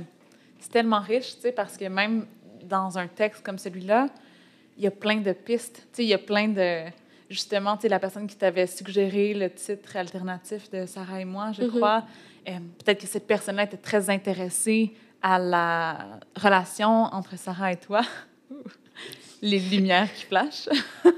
c'est 0.60 0.70
tellement 0.70 1.00
riche, 1.00 1.34
tu 1.36 1.40
sais, 1.40 1.52
parce 1.52 1.76
que 1.76 1.86
même 1.86 2.26
dans 2.62 2.98
un 2.98 3.08
texte 3.08 3.42
comme 3.42 3.58
celui-là, 3.58 4.08
il 4.76 4.84
y 4.84 4.86
a 4.86 4.90
plein 4.90 5.16
de 5.16 5.32
pistes. 5.32 5.76
Tu 5.76 5.96
sais, 5.96 6.04
il 6.04 6.08
y 6.08 6.14
a 6.14 6.18
plein 6.18 6.48
de 6.48 6.84
justement, 7.30 7.76
tu 7.76 7.82
sais, 7.82 7.88
la 7.88 7.98
personne 7.98 8.26
qui 8.26 8.36
t'avait 8.36 8.66
suggéré 8.66 9.34
le 9.34 9.50
titre 9.50 9.96
alternatif 9.96 10.70
de 10.70 10.86
Sarah 10.86 11.20
et 11.20 11.24
moi, 11.24 11.52
je 11.52 11.62
mm-hmm. 11.62 11.76
crois, 11.76 12.04
euh, 12.48 12.52
peut-être 12.84 13.00
que 13.00 13.06
cette 13.06 13.26
personne-là 13.26 13.64
était 13.64 13.76
très 13.76 14.08
intéressée 14.10 14.94
à 15.22 15.38
la 15.38 16.20
relation 16.36 17.04
entre 17.04 17.36
Sarah 17.38 17.72
et 17.72 17.76
toi. 17.76 18.02
Les 19.42 19.58
lumières 19.60 20.12
qui 20.12 20.24
flashent. 20.24 20.68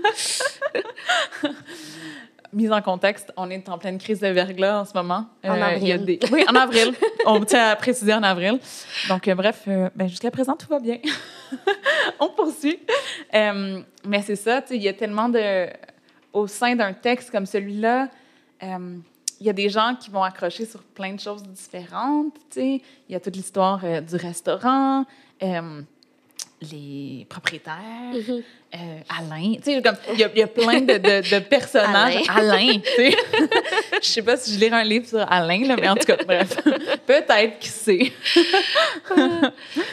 Mise 2.52 2.72
en 2.72 2.82
contexte, 2.82 3.32
on 3.36 3.48
est 3.48 3.68
en 3.68 3.78
pleine 3.78 3.96
crise 3.96 4.18
de 4.20 4.26
verglas 4.26 4.80
en 4.80 4.84
ce 4.84 4.92
moment. 4.92 5.26
En 5.44 5.56
euh, 5.56 5.62
avril. 5.62 6.18
Oui, 6.32 6.44
en 6.48 6.54
avril. 6.56 6.92
on 7.24 7.42
tient 7.44 7.68
à 7.68 7.76
préciser 7.76 8.12
en 8.12 8.24
avril. 8.24 8.58
Donc, 9.08 9.28
euh, 9.28 9.34
bref, 9.36 9.66
ben, 9.94 10.08
jusqu'à 10.08 10.32
présent, 10.32 10.56
tout 10.56 10.66
va 10.68 10.80
bien. 10.80 10.98
on 12.18 12.28
poursuit. 12.30 12.80
mais 13.32 14.22
c'est 14.22 14.36
ça, 14.36 14.62
il 14.70 14.82
y 14.82 14.88
a 14.88 14.92
tellement 14.92 15.28
de 15.28 15.68
au 16.32 16.46
sein 16.46 16.76
d'un 16.76 16.92
texte 16.92 17.30
comme 17.30 17.46
celui-là, 17.46 18.08
euh, 18.62 18.96
il 19.40 19.46
y 19.46 19.50
a 19.50 19.54
des 19.54 19.70
gens 19.70 19.96
qui 19.98 20.10
vont 20.10 20.22
accrocher 20.22 20.66
sur 20.66 20.82
plein 20.82 21.14
de 21.14 21.20
choses 21.20 21.42
différentes. 21.42 22.34
Il 22.56 22.80
y 23.08 23.14
a 23.14 23.20
toute 23.20 23.36
l'histoire 23.36 23.80
euh, 23.84 24.00
du 24.02 24.16
restaurant, 24.16 25.06
euh, 25.42 25.80
les 26.60 27.26
propriétaires, 27.28 28.12
mm-hmm. 28.12 28.42
Alain. 29.18 29.54
Il 29.66 29.72
y, 29.72 30.38
y, 30.38 30.42
a 30.42 30.46
plein 30.46 30.82
de, 30.82 30.98
de, 30.98 31.38
personnages. 31.48 32.22
Alain. 32.28 32.80
Je 32.98 33.16
je 34.02 34.06
sais 34.06 34.22
pas 34.22 34.36
si 34.36 34.54
je 34.54 34.60
lirai 34.60 34.76
un 34.76 34.84
livre 34.84 35.06
sur 35.06 35.20
Alain, 35.32 35.66
là, 35.66 35.76
mais 35.76 35.88
en 35.88 35.96
tout 35.96 36.06
cas, 36.06 36.16
bref, 36.22 36.58
peut-être 37.06 37.58
qui 37.60 37.68
sait. 37.68 38.12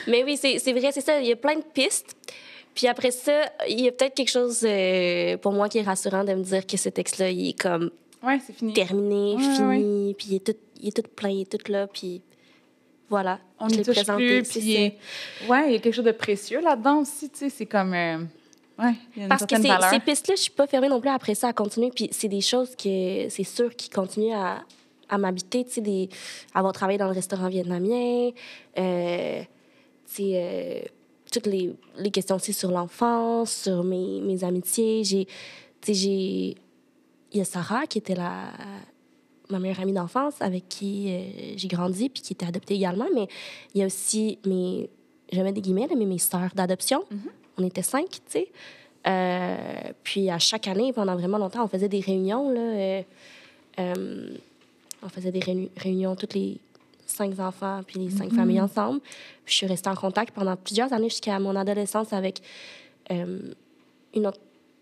mais 0.08 0.26
oui, 0.26 0.38
c'est 0.38 0.74
vrai, 0.74 0.92
c'est 0.92 1.02
ça. 1.02 1.22
Il 1.22 1.28
y 1.28 1.32
a 1.32 1.38
plein 1.38 1.56
de 1.56 1.64
pistes. 1.74 2.18
Puis 2.78 2.86
après 2.88 3.10
ça, 3.10 3.42
il 3.68 3.82
y 3.82 3.88
a 3.88 3.92
peut-être 3.92 4.14
quelque 4.14 4.30
chose 4.30 4.62
euh, 4.64 5.36
pour 5.38 5.52
moi 5.52 5.68
qui 5.68 5.80
est 5.80 5.82
rassurant 5.82 6.24
de 6.24 6.34
me 6.36 6.44
dire 6.44 6.68
que 6.68 6.78
ce 6.78 6.90
texte-là, 6.90 7.32
il 7.32 7.50
est 7.50 7.60
comme 7.60 7.90
ouais, 8.22 8.40
c'est 8.46 8.54
fini. 8.54 8.74
terminé, 8.74 9.36
fini, 9.40 10.14
puis 10.14 10.28
il 10.30 10.36
est, 10.36 10.46
tout, 10.46 10.56
il 10.80 10.90
est 10.90 10.92
tout 10.96 11.10
plein, 11.16 11.30
il 11.30 11.42
est 11.42 11.52
tout 11.58 11.72
là, 11.72 11.88
puis 11.88 12.22
voilà. 13.10 13.40
On 13.60 13.66
ne 13.66 13.84
touche 13.84 14.04
plus, 14.16 14.44
puis 14.44 14.94
ouais, 15.50 15.66
il 15.68 15.72
y 15.74 15.76
a 15.76 15.80
quelque 15.80 15.96
chose 15.96 16.06
de 16.06 16.12
précieux 16.12 16.62
là-dedans 16.62 17.00
aussi, 17.00 17.32
tu 17.32 17.40
sais, 17.40 17.50
c'est 17.50 17.66
comme... 17.66 17.96
Euh, 17.96 18.20
Ouais, 18.80 18.94
il 19.16 19.18
y 19.18 19.22
a 19.22 19.24
une 19.24 19.30
Parce 19.30 19.44
que 19.48 19.56
ces, 19.56 20.00
pistes-là, 20.02 20.36
je 20.36 20.42
suis 20.44 20.52
pas 20.52 20.68
fermée 20.68 20.88
non 20.88 21.02
plus 21.02 21.10
après 21.10 21.34
ça 21.34 21.48
à 21.48 21.54
continuer. 21.54 21.90
Puis 21.90 22.10
c'est 22.12 22.28
des 22.28 22.42
choses 22.42 22.76
que 22.76 23.28
c'est 23.28 23.44
sûr 23.44 23.76
qui 23.76 23.90
continuent 23.90 24.36
à, 24.36 24.60
à 25.10 25.18
m'habiter. 25.18 25.66
Tu 25.66 25.72
sais, 25.72 25.82
des- 25.82 26.10
avoir 26.54 26.74
travaillé 26.74 27.00
dans 27.00 27.08
le 27.08 27.14
restaurant 27.14 27.48
vietnamien, 27.50 28.30
euh, 28.78 29.42
tu 29.42 29.48
sais, 30.14 30.32
euh, 30.36 30.80
toutes 31.32 31.48
les, 31.48 31.76
les 31.98 32.12
questions 32.12 32.36
aussi 32.36 32.54
sur 32.54 32.72
l'enfance, 32.72 33.64
sur 33.64 33.84
mes, 33.84 34.22
mes 34.22 34.44
amitiés. 34.44 35.04
J'ai, 35.04 35.28
j'ai, 35.88 36.56
il 37.32 37.38
y 37.38 37.42
a 37.42 37.46
Sarah 37.46 37.86
qui 37.88 37.98
était 37.98 38.16
la 38.16 38.52
ma 39.50 39.60
meilleure 39.60 39.80
amie 39.80 39.94
d'enfance 39.94 40.42
avec 40.42 40.68
qui 40.68 41.08
euh, 41.08 41.54
j'ai 41.56 41.68
grandi 41.70 42.10
puis 42.10 42.22
qui 42.22 42.34
était 42.34 42.46
adoptée 42.46 42.76
également. 42.76 43.08
Mais 43.14 43.28
il 43.74 43.80
y 43.80 43.84
a 43.84 43.86
aussi 43.86 44.40
mes, 44.46 44.90
je 45.32 45.42
mets 45.42 45.54
des 45.54 45.62
guillemets, 45.62 45.88
là, 45.88 45.96
mais 45.98 46.06
mes 46.06 46.18
sœurs 46.18 46.52
d'adoption. 46.54 47.06
On 47.58 47.64
était 47.66 47.82
cinq, 47.82 48.10
tu 48.10 48.20
sais. 48.28 48.52
Euh, 49.08 49.92
puis 50.04 50.30
à 50.30 50.38
chaque 50.38 50.68
année, 50.68 50.92
pendant 50.92 51.16
vraiment 51.16 51.38
longtemps, 51.38 51.64
on 51.64 51.68
faisait 51.68 51.88
des 51.88 52.02
réunions. 52.02 52.50
Là, 52.52 53.04
euh, 53.80 54.30
on 55.02 55.10
faisait 55.10 55.32
des 55.32 55.40
réuni- 55.40 55.70
réunions, 55.78 56.16
toutes 56.16 56.34
les 56.34 56.58
cinq 57.10 57.40
enfants 57.40 57.82
puis 57.86 58.00
les 58.00 58.10
cinq 58.10 58.32
familles 58.34 58.62
ensemble. 58.62 59.00
Puis 59.46 59.54
je 59.54 59.56
suis 59.56 59.66
restée 59.68 59.90
en 59.90 59.96
contact 59.96 60.34
pendant 60.36 60.56
plusieurs 60.56 60.92
années 60.94 61.10
jusqu'à 61.10 61.40
mon 61.40 61.56
adolescence 61.56 62.14
avec 62.14 62.42
euh, 63.12 63.40
une 64.16 64.28
autre, 64.28 64.40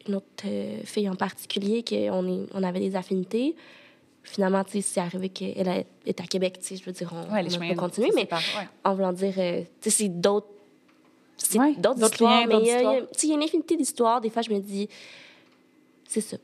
une 0.08 0.16
autre 0.16 0.26
euh, 0.46 0.80
fille 0.84 1.10
en 1.10 1.16
particulier, 1.16 1.84
qu'on 1.84 2.48
on 2.54 2.64
avait 2.64 2.80
des 2.80 2.96
affinités. 2.96 3.56
Finalement, 4.24 4.64
tu 4.64 4.72
sais, 4.72 4.82
c'est 4.82 5.00
arrivé 5.00 5.30
qu'elle 5.30 5.68
est- 6.06 6.20
à 6.20 6.24
Québec, 6.26 6.58
tu 6.60 6.66
sais, 6.66 6.76
je 6.78 6.84
veux 6.84 6.92
dire, 6.92 7.12
on, 7.14 7.32
Ouais, 7.32 7.42
a 7.72 7.76
continué, 7.76 8.10
se 8.10 8.16
mais 8.16 8.28
ouais. 8.32 8.68
en 8.84 8.96
voulant 8.96 9.14
dire, 9.14 9.34
euh, 9.38 9.62
tu 9.82 9.90
sais, 9.92 10.04
c'est 10.04 10.10
d'autres. 10.10 10.48
C'est 11.38 11.60
Ouais, 11.60 11.76
d'autres 11.76 12.04
histoires, 12.06 12.40
liens, 12.42 12.48
mais 12.48 12.54
d'autres 12.54 12.66
il 12.66 12.70
y 12.70 12.72
a- 12.72 12.82
y 12.82 12.86
a- 12.86 13.26
y 13.28 13.32
a 13.32 13.36
une 13.36 13.44
infinité 13.44 13.76
d'histoires. 13.78 14.22
Des 14.22 14.30
fois, 14.32 14.42
je 14.42 14.50
me 14.52 14.60
dis, 14.60 14.88
c'est 16.08 16.22
ça. 16.22 16.38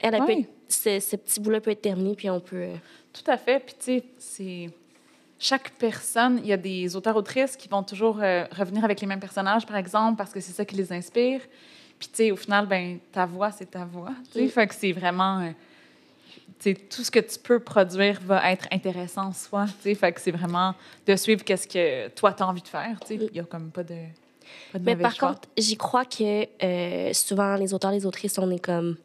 Elle, 0.00 0.18
peut 0.18 0.24
Ouais. 0.24 0.40
être- 0.40 0.48
ce, 0.68 1.00
ce 1.00 1.16
petit 1.16 1.40
bout-là 1.40 1.60
peut 1.60 1.70
être 1.70 1.80
terminé, 1.80 2.14
puis 2.14 2.28
on 2.28 2.40
peut. 2.40 2.56
euh, 2.56 2.74
Tout 3.12 3.30
à 3.30 3.38
fait. 3.38 3.60
Puis, 3.60 3.74
tu 3.78 3.84
sais, 3.84 4.04
c'est. 4.18 4.70
Chaque 5.38 5.70
personne, 5.72 6.40
il 6.42 6.46
y 6.48 6.52
a 6.52 6.56
des 6.56 6.96
auteurs-autrices 6.96 7.56
qui 7.56 7.68
vont 7.68 7.82
toujours 7.84 8.18
euh, 8.20 8.44
revenir 8.50 8.84
avec 8.84 9.00
les 9.00 9.06
mêmes 9.06 9.20
personnages, 9.20 9.64
par 9.66 9.76
exemple, 9.76 10.16
parce 10.16 10.32
que 10.32 10.40
c'est 10.40 10.52
ça 10.52 10.64
qui 10.64 10.74
les 10.74 10.92
inspire. 10.92 11.40
Puis, 11.98 12.08
tu 12.08 12.14
sais, 12.16 12.30
au 12.32 12.36
final, 12.36 12.66
ben, 12.66 12.98
ta 13.12 13.24
voix, 13.26 13.50
c'est 13.52 13.70
ta 13.70 13.84
voix. 13.84 14.10
Tu 14.32 14.38
sais, 14.40 14.44
Mm. 14.46 14.48
fait 14.50 14.66
que 14.66 14.74
c'est 14.74 14.92
vraiment. 14.92 15.40
euh, 15.40 15.50
tu 16.60 16.72
sais, 16.72 16.74
tout 16.74 17.04
ce 17.04 17.10
que 17.10 17.20
tu 17.20 17.38
peux 17.38 17.60
produire 17.60 18.20
va 18.20 18.50
être 18.50 18.66
intéressant 18.72 19.26
en 19.26 19.32
soi. 19.32 19.66
Tu 19.66 19.82
sais, 19.82 19.94
fait 19.94 20.12
que 20.12 20.20
c'est 20.20 20.32
vraiment 20.32 20.74
de 21.06 21.14
suivre 21.14 21.44
qu'est-ce 21.44 21.68
que 21.68 22.08
toi, 22.08 22.32
tu 22.32 22.42
as 22.42 22.48
envie 22.48 22.62
de 22.62 22.68
faire. 22.68 22.98
Tu 23.00 23.06
sais, 23.06 23.14
il 23.14 23.32
n'y 23.32 23.38
a 23.40 23.44
comme 23.44 23.70
pas 23.70 23.84
de. 23.84 23.94
Pas 24.72 24.78
de 24.80 24.84
Mais 24.84 24.96
par 24.96 25.14
choix. 25.14 25.28
contre, 25.34 25.48
j'y 25.56 25.76
crois 25.76 26.04
que 26.04 26.46
euh, 26.64 27.12
souvent, 27.12 27.54
les 27.54 27.74
auteurs, 27.74 27.92
les 27.92 28.04
autrices, 28.06 28.38
on 28.38 28.50
est 28.50 28.58
comme 28.58 28.96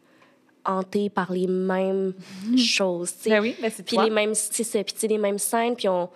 hantés 0.64 1.10
par 1.10 1.32
les 1.32 1.46
mêmes 1.46 2.14
choses. 2.56 3.14
tu 3.16 3.22
sais. 3.24 3.30
Ben 3.30 3.40
oui, 3.42 3.56
ben 3.60 3.70
c'est 3.74 3.82
Puis 3.82 3.96
les 3.98 4.10
mêmes, 4.10 4.34
c'est 4.34 4.64
ça, 4.64 4.82
puis 4.82 4.94
les 5.08 5.18
mêmes 5.18 5.38
scènes, 5.38 5.76
puis 5.76 5.88
on, 5.88 6.08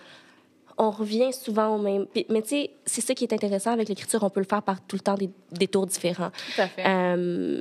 on 0.77 0.91
revient 0.91 1.33
souvent 1.33 1.75
au 1.77 1.79
même. 1.79 2.07
puis- 2.07 2.27
mais 2.29 2.43
tu 2.43 2.49
sais, 2.51 2.71
c'est 2.87 3.01
ça 3.01 3.15
qui 3.15 3.25
est 3.25 3.33
intéressant 3.33 3.73
avec 3.73 3.89
l'écriture, 3.89 4.23
on 4.23 4.31
peut 4.31 4.41
le 4.41 4.47
faire 4.47 4.63
par 4.63 4.81
tout 4.81 4.97
le 4.97 5.01
temps 5.01 5.15
des, 5.15 5.31
des 5.53 5.69
tours 5.69 5.87
différents. 5.87 6.31
Tout 6.55 6.61
à 6.63 6.69
fait. 6.69 6.85
Euh, 6.87 7.61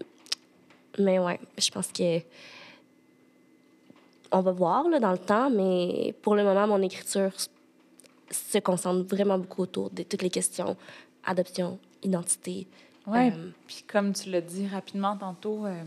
mais 1.00 1.20
ouais, 1.20 1.40
je 1.58 1.70
pense 1.72 1.88
que 1.92 2.20
on 4.32 4.42
va 4.42 4.52
voir 4.52 4.90
là, 4.90 5.00
dans 5.00 5.12
le 5.12 5.18
temps, 5.18 5.50
mais 5.50 6.14
pour 6.22 6.36
le 6.36 6.44
moment, 6.44 6.68
mon 6.68 6.82
écriture 6.82 7.32
se 8.30 8.58
concentre 8.60 9.08
vraiment 9.08 9.38
beaucoup 9.38 9.62
autour 9.64 9.90
de 9.90 10.04
toutes 10.04 10.22
les 10.22 10.30
questions 10.30 10.76
adoption, 11.26 11.80
identité. 12.04 12.68
Oui, 13.06 13.30
Euh, 13.30 13.50
puis 13.68 13.84
comme 13.88 14.12
tu 14.14 14.30
l'as 14.30 14.42
dit 14.42 14.68
rapidement 14.68 15.16
tantôt, 15.16 15.66
euh, 15.66 15.82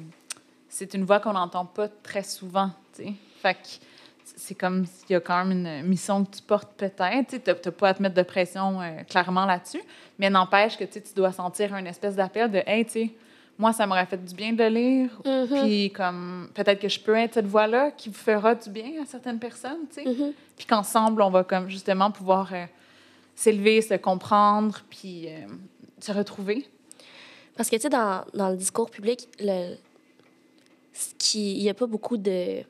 c'est 0.70 0.94
une 0.94 1.04
voix 1.04 1.20
qu'on 1.20 1.34
n'entend 1.34 1.66
pas 1.66 1.88
très 1.88 2.22
souvent, 2.22 2.70
tu 2.96 3.02
sais. 3.04 3.12
Fait 3.42 3.54
que 3.54 3.60
c'est 4.36 4.54
comme 4.54 4.86
s'il 4.86 5.10
y 5.10 5.14
a 5.14 5.20
quand 5.20 5.44
même 5.44 5.52
une 5.66 5.82
mission 5.86 6.24
que 6.24 6.36
tu 6.36 6.42
portes 6.42 6.72
peut-être, 6.76 7.28
tu 7.30 7.40
n'as 7.46 7.72
pas 7.72 7.88
à 7.90 7.94
te 7.94 8.02
mettre 8.02 8.14
de 8.14 8.22
pression 8.22 8.80
euh, 8.80 9.02
clairement 9.02 9.44
là-dessus, 9.44 9.82
mais 10.18 10.30
n'empêche 10.30 10.78
que 10.78 10.84
tu 10.84 11.00
dois 11.14 11.32
sentir 11.32 11.74
un 11.74 11.84
espèce 11.84 12.14
d'appel 12.16 12.50
de 12.50 12.62
«Hey, 12.66 12.86
tu 12.86 13.10
moi, 13.58 13.74
ça 13.74 13.86
m'aurait 13.86 14.06
fait 14.06 14.16
du 14.24 14.34
bien 14.34 14.54
de 14.54 14.62
le 14.62 14.68
lire, 14.70 15.10
Mhm. 15.26 15.60
puis 15.62 15.90
comme 15.90 16.48
peut-être 16.54 16.80
que 16.80 16.88
je 16.88 16.98
peux 16.98 17.14
être 17.14 17.34
cette 17.34 17.46
voix-là 17.46 17.90
qui 17.90 18.08
vous 18.08 18.14
fera 18.14 18.54
du 18.54 18.70
bien 18.70 19.02
à 19.02 19.04
certaines 19.04 19.38
personnes, 19.38 19.80
tu 19.94 20.02
sais. 20.02 20.08
Mhm. 20.08 20.32
Puis 20.56 20.64
qu'ensemble, 20.64 21.20
on 21.20 21.28
va 21.28 21.44
comme 21.44 21.68
justement 21.68 22.10
pouvoir 22.10 22.48
euh, 22.54 22.64
s'élever, 23.34 23.82
se 23.82 23.94
comprendre, 23.94 24.80
puis 24.88 25.28
euh, 25.28 25.46
se 25.98 26.10
retrouver. 26.10 26.66
Parce 27.54 27.68
que, 27.68 27.76
tu 27.76 27.82
sais, 27.82 27.90
dans, 27.90 28.24
dans 28.32 28.48
le 28.48 28.56
discours 28.56 28.90
public, 28.90 29.28
le, 29.40 29.74
qui, 31.18 31.56
il 31.56 31.62
n'y 31.62 31.68
a 31.70 31.74
pas 31.74 31.86
beaucoup 31.86 32.16
de 32.16 32.62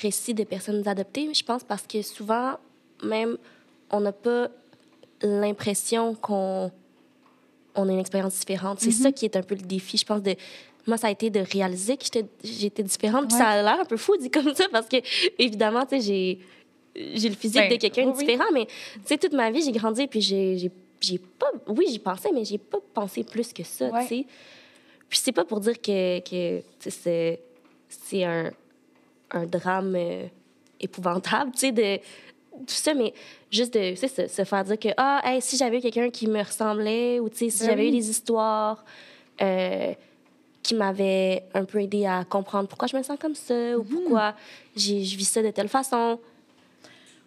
récits 0.00 0.34
de 0.34 0.44
personnes 0.44 0.86
adoptées, 0.86 1.32
je 1.34 1.44
pense, 1.44 1.62
parce 1.64 1.86
que 1.86 2.00
souvent, 2.02 2.54
même, 3.02 3.36
on 3.90 4.00
n'a 4.00 4.12
pas 4.12 4.48
l'impression 5.22 6.14
qu'on 6.14 6.70
on 7.76 7.88
a 7.88 7.92
une 7.92 7.98
expérience 7.98 8.38
différente. 8.38 8.80
C'est 8.80 8.90
ça 8.90 9.12
qui 9.12 9.24
est 9.26 9.36
un 9.36 9.42
peu 9.42 9.54
le 9.54 9.62
défi, 9.62 9.96
je 9.96 10.04
pense, 10.04 10.22
de... 10.22 10.34
Moi, 10.86 10.96
ça 10.96 11.06
a 11.06 11.10
été 11.10 11.30
de 11.30 11.40
réaliser 11.40 11.96
que 11.96 12.04
j'étais- 12.42 12.82
différente. 12.82 13.28
Puis 13.28 13.34
Ouais. 13.36 13.42
ça 13.42 13.48
a 13.50 13.62
l'air 13.62 13.80
un 13.80 13.84
peu 13.84 13.96
fou 13.96 14.16
dit 14.16 14.30
comme 14.30 14.52
ça, 14.54 14.64
parce 14.72 14.88
que, 14.88 14.96
évidemment, 15.38 15.84
tu 15.86 16.00
sais, 16.00 16.00
j'ai 16.00 16.38
j'ai 17.14 17.28
le 17.28 17.36
physique 17.36 17.60
Ben, 17.60 17.70
de 17.70 17.76
quelqu'un 17.76 18.02
de 18.02 18.08
oui, 18.08 18.14
oui. 18.18 18.24
différent, 18.26 18.50
mais, 18.52 18.66
tu 18.66 18.72
sais, 19.04 19.16
toute 19.18 19.32
ma 19.32 19.50
vie, 19.52 19.62
j'ai 19.62 19.70
grandi, 19.70 20.08
puis 20.08 20.20
j'ai 20.20 20.58
j'ai- 20.58 20.72
j'ai 21.00 21.18
pas... 21.18 21.46
Oui, 21.68 21.86
j'y 21.88 22.00
pensais, 22.00 22.30
mais 22.32 22.44
j'ai 22.44 22.58
pas 22.58 22.78
pensé 22.92 23.22
plus 23.22 23.52
que 23.52 23.62
ça, 23.62 23.86
Ouais. 23.90 24.02
tu 24.02 24.08
sais. 24.08 24.26
Puis 25.10 25.18
c'est 25.22 25.32
pas 25.32 25.44
pour 25.44 25.60
dire 25.60 25.78
que, 25.80 26.20
que 26.20 26.62
c'est 26.88 27.40
c'est 27.88 28.24
un, 28.24 28.50
un 29.32 29.44
drame 29.44 29.94
euh, 29.96 30.26
épouvantable, 30.78 31.50
tu 31.52 31.58
sais, 31.58 31.72
de 31.72 31.96
tout 31.98 32.64
ça, 32.68 32.94
mais 32.94 33.12
juste 33.50 33.74
de 33.74 33.94
ça, 33.96 34.06
se 34.28 34.44
faire 34.44 34.64
dire 34.64 34.78
que, 34.78 34.88
ah, 34.96 35.20
hey, 35.24 35.42
si 35.42 35.56
j'avais 35.56 35.78
eu 35.78 35.80
quelqu'un 35.80 36.10
qui 36.10 36.26
me 36.28 36.38
ressemblait, 36.38 37.18
ou 37.20 37.28
tu 37.28 37.36
sais, 37.38 37.50
si 37.50 37.60
Ben 37.64 37.70
j'avais 37.70 37.82
oui. 37.82 37.88
eu 37.88 37.92
des 37.92 38.10
histoires 38.10 38.84
euh, 39.42 39.92
qui 40.62 40.74
m'avaient 40.74 41.42
un 41.54 41.64
peu 41.64 41.80
aidé 41.82 42.06
à 42.06 42.24
comprendre 42.24 42.68
pourquoi 42.68 42.86
je 42.86 42.96
me 42.96 43.02
sens 43.02 43.18
comme 43.20 43.34
ça, 43.34 43.54
Mhm. 43.54 43.76
ou 43.76 43.82
pourquoi 43.84 44.34
j'ai- 44.76 45.04
je 45.04 45.16
vis 45.16 45.24
ça 45.24 45.42
de 45.42 45.50
telle 45.50 45.68
façon. 45.68 46.20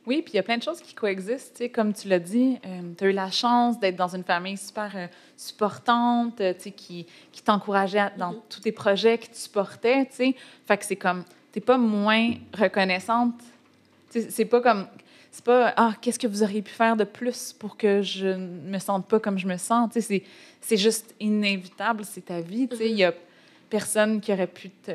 Oui, 0.06 0.22
puis 0.22 0.34
il 0.34 0.36
y 0.36 0.40
a 0.40 0.44
plein 0.44 0.58
de 0.58 0.64
choses 0.64 0.82
qui 0.82 0.94
coexistent. 0.94 1.54
tu 1.54 1.64
sais, 1.64 1.70
Comme 1.70 1.94
tu 1.94 2.08
l'as 2.10 2.20
dit, 2.20 2.60
tu 2.98 3.04
as 3.04 3.08
eu 3.08 3.14
la 3.14 3.32
chance 3.32 3.80
d'être 3.80 3.96
dans 3.96 4.14
une 4.14 4.24
famille 4.24 4.58
super 4.58 4.92
euh, 4.96 5.08
supportante, 5.38 6.42
euh, 6.42 6.54
qui, 6.54 7.06
qui 7.32 7.42
t'encourageait 7.42 8.12
dans 8.18 8.34
tous 8.50 8.60
tes 8.60 8.72
projets, 8.72 9.18
qui 9.18 9.30
te 9.30 9.38
supportait. 9.38 10.06
tu 10.06 10.16
sais. 10.16 10.36
Fait 10.68 10.78
que 10.78 10.86
c'est 10.86 10.98
comme, 10.98 11.24
tu 11.54 11.62
pas 11.62 11.78
moins 11.78 12.34
reconnaissante. 12.54 13.36
C'est 14.10 14.46
pas 14.46 14.62
comme, 14.62 14.88
c'est 15.32 15.44
pas, 15.44 15.74
ah, 15.78 15.94
qu'est-ce 16.02 16.20
que 16.20 16.28
vous 16.28 16.44
auriez 16.44 16.62
pu 16.62 16.72
faire 16.72 16.96
de 16.96 17.06
plus 17.06 17.54
pour 17.54 17.78
que 17.78 18.02
je 18.02 18.28
ne 18.28 18.70
me 18.70 18.80
sente 18.80 19.08
pas 19.08 19.20
comme 19.20 19.40
je 19.40 19.48
me 19.48 19.58
sens. 19.58 19.92
C'est 20.62 20.78
juste 20.78 21.16
inévitable, 21.20 22.04
c'est 22.06 22.26
ta 22.26 22.42
vie. 22.42 22.68
tu 22.68 22.76
sais. 22.76 22.90
Il 22.90 22.98
y 22.98 23.04
a 23.06 23.14
personne 23.78 24.22
qui 24.22 24.32
aurait 24.32 24.46
pu 24.62 24.70
te- 24.70 24.92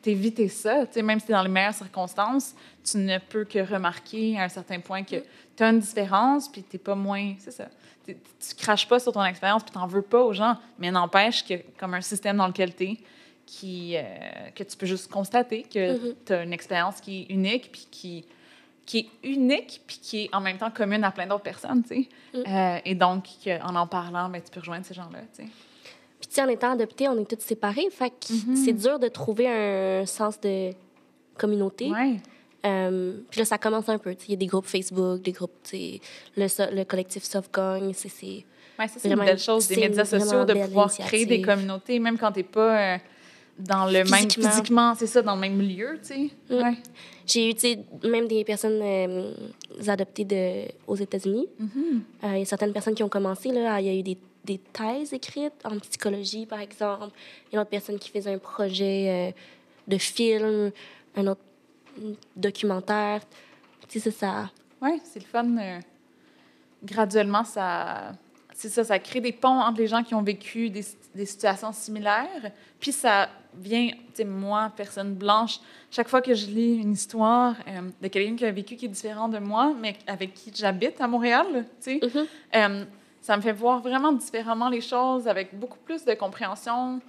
t'éviter 0.00 0.48
ça. 0.48 0.86
Tu 0.86 0.94
sais, 0.94 1.02
même 1.02 1.20
si 1.20 1.26
tu 1.26 1.32
es 1.32 1.34
dans 1.34 1.42
les 1.42 1.50
meilleures 1.50 1.74
circonstances, 1.74 2.54
tu 2.82 2.96
ne 2.96 3.18
peux 3.18 3.44
que 3.44 3.58
remarquer 3.58 4.38
à 4.38 4.44
un 4.44 4.48
certain 4.48 4.80
point 4.80 5.02
que 5.04 5.16
tu 5.56 5.62
as 5.62 5.68
une 5.68 5.80
différence, 5.80 6.48
puis 6.50 6.62
tu 6.62 6.76
n'es 6.76 6.78
pas 6.82 6.94
moins. 6.94 7.34
C'est 7.38 7.50
ça. 7.50 7.66
Tu 8.06 8.14
craches 8.56 8.88
pas 8.88 8.98
sur 8.98 9.12
ton 9.12 9.22
expérience, 9.24 9.62
puis 9.62 9.72
tu 9.72 9.78
n'en 9.78 9.86
veux 9.86 10.00
pas 10.02 10.22
aux 10.22 10.32
gens, 10.32 10.56
mais 10.78 10.90
n'empêche 10.90 11.44
que, 11.44 11.54
comme 11.78 11.92
un 11.92 12.00
système 12.00 12.38
dans 12.38 12.46
lequel 12.46 12.74
tu 12.74 12.84
es, 12.84 12.96
qui, 13.44 13.94
euh, 13.96 14.02
que 14.54 14.62
tu 14.64 14.74
peux 14.78 14.86
juste 14.86 15.10
constater 15.10 15.62
que 15.64 15.92
Mhm. 15.92 16.14
tu 16.24 16.32
as 16.32 16.42
une 16.44 16.52
expérience 16.54 17.02
qui 17.02 17.22
est 17.22 17.26
unique, 17.32 17.70
puis 17.72 17.86
qui, 17.90 18.24
qui 18.86 18.98
est 19.00 19.08
unique, 19.28 19.82
puis 19.86 19.98
qui 20.02 20.24
est 20.24 20.34
en 20.34 20.40
même 20.40 20.56
temps 20.56 20.70
commune 20.70 21.04
à 21.04 21.10
plein 21.10 21.26
d'autres 21.26 21.42
personnes. 21.42 21.82
tu 21.82 21.88
sais. 21.94 22.08
Mhm. 22.32 22.42
Euh, 22.46 22.78
et 22.86 22.94
donc, 22.94 23.24
en 23.62 23.74
en 23.76 23.86
parlant, 23.86 24.30
ben, 24.30 24.40
tu 24.42 24.50
peux 24.50 24.60
rejoindre 24.60 24.86
ces 24.86 24.94
gens-là. 24.94 25.20
Puis, 26.24 26.28
tu 26.28 26.34
sais, 26.36 26.42
en 26.42 26.48
étant 26.48 26.70
adopté, 26.72 27.06
on 27.06 27.18
est 27.20 27.28
tous 27.28 27.44
séparés. 27.44 27.86
Fait 27.90 28.08
que 28.08 28.32
Mhm. 28.32 28.56
c'est 28.56 28.72
dur 28.72 28.98
de 28.98 29.08
trouver 29.08 29.46
un 29.46 30.06
sens 30.06 30.40
de 30.40 30.70
communauté. 31.36 31.90
Ouais. 31.90 32.16
Euh, 32.64 33.18
puis 33.30 33.40
là, 33.40 33.44
ça 33.44 33.58
commence 33.58 33.88
un 33.90 33.98
peu. 33.98 34.14
Il 34.26 34.30
y 34.30 34.32
a 34.32 34.36
des 34.36 34.46
groupes 34.46 34.64
Facebook, 34.64 35.20
des 35.20 35.32
groupes, 35.32 35.52
le, 36.36 36.48
so- 36.48 36.62
le 36.72 36.84
collectif 36.84 37.22
Softgang, 37.24 37.92
c'est... 37.94 38.08
c'est- 38.08 38.44
Ouais, 38.78 38.86
c'est 38.88 39.08
une 39.08 39.16
belle 39.20 39.38
chose 39.38 39.68
des 39.68 39.76
médias 39.76 40.04
sociaux, 40.04 40.44
de 40.44 40.54
pouvoir 40.54 40.90
créer 40.92 41.26
des 41.26 41.42
communautés, 41.42 41.98
même 42.00 42.18
quand 42.18 42.32
tu 42.32 42.38
n'es 42.40 42.42
pas 42.44 42.94
euh, 42.94 42.98
dans 43.58 43.84
le 43.86 43.92
même 44.04 44.28
Physiquement. 44.30 44.94
c'est 44.96 45.06
ça, 45.06 45.22
dans 45.22 45.34
le 45.36 45.40
même 45.42 45.60
lieu, 45.60 46.00
tu 46.02 46.08
sais. 46.08 46.30
Mm. 46.50 46.54
Ouais. 46.62 46.74
J'ai 47.26 47.50
eu, 47.50 47.54
tu 47.54 47.60
sais, 47.60 47.78
même 48.02 48.26
des 48.26 48.42
personnes 48.44 48.80
euh, 48.82 49.32
adoptées 49.86 50.24
de, 50.24 50.62
aux 50.88 50.96
États-Unis. 50.96 51.46
Mhm. 51.60 52.02
Il 52.24 52.38
y 52.38 52.42
a 52.42 52.44
certaines 52.46 52.72
personnes 52.72 52.94
qui 52.94 53.02
ont 53.04 53.08
commencé, 53.08 53.50
là, 53.52 53.78
il 53.80 53.86
y 53.86 53.90
a 53.90 53.94
eu 53.94 54.02
des, 54.02 54.18
des 54.44 54.58
thèses 54.58 55.12
écrites 55.12 55.54
en 55.64 55.78
psychologie, 55.78 56.46
par 56.46 56.60
exemple. 56.60 57.10
Une 57.52 57.58
autre 57.58 57.70
personne 57.70 57.98
qui 57.98 58.10
faisait 58.10 58.32
un 58.34 58.38
projet 58.38 59.32
euh, 59.32 59.32
de 59.88 59.98
film, 59.98 60.70
un 61.16 61.26
autre 61.26 61.40
documentaire. 62.36 63.20
Tu 63.88 64.00
sais, 64.00 64.10
ça, 64.10 64.18
ça... 64.18 64.50
Ouais, 64.82 64.98
c'est 65.04 65.20
le 65.20 65.26
fun. 65.26 65.56
euh, 65.58 65.78
graduellement, 66.82 67.44
ça, 67.44 68.12
c'est 68.52 68.68
ça, 68.68 68.84
ça 68.84 68.98
crée 68.98 69.20
des 69.20 69.32
ponts 69.32 69.60
entre 69.60 69.78
les 69.78 69.86
gens 69.86 70.02
qui 70.02 70.14
ont 70.14 70.22
vécu 70.22 70.70
des, 70.70 70.84
des 71.14 71.26
situations 71.26 71.72
similaires. 71.72 72.50
Puis 72.80 72.92
ça 72.92 73.28
vient, 73.56 73.88
tu 73.88 73.96
sais, 74.14 74.24
moi, 74.24 74.72
personne 74.76 75.14
blanche, 75.14 75.58
chaque 75.90 76.08
fois 76.08 76.20
que 76.20 76.34
je 76.34 76.46
lis 76.46 76.74
une 76.76 76.92
histoire 76.92 77.54
euh, 77.68 77.88
de 78.02 78.08
quelqu'un 78.08 78.36
qui 78.36 78.44
a 78.44 78.50
vécu 78.50 78.76
qui 78.76 78.86
est 78.86 78.88
différent 78.88 79.28
de 79.28 79.38
moi, 79.38 79.72
mais 79.80 79.96
avec 80.06 80.34
qui 80.34 80.50
j'habite 80.54 81.00
à 81.00 81.06
Montréal, 81.08 81.46
tu 81.82 81.98
sais, 81.98 82.00
Mhm. 82.02 82.26
euh, 82.56 82.84
ça 83.24 83.38
me 83.38 83.40
fait 83.42 83.52
voir 83.52 83.80
vraiment 83.80 84.12
différemment 84.12 84.68
les 84.68 84.82
choses, 84.82 85.26
avec 85.26 85.58
beaucoup 85.58 85.78
plus 85.78 86.04
de 86.04 86.12
compréhension, 86.12 87.00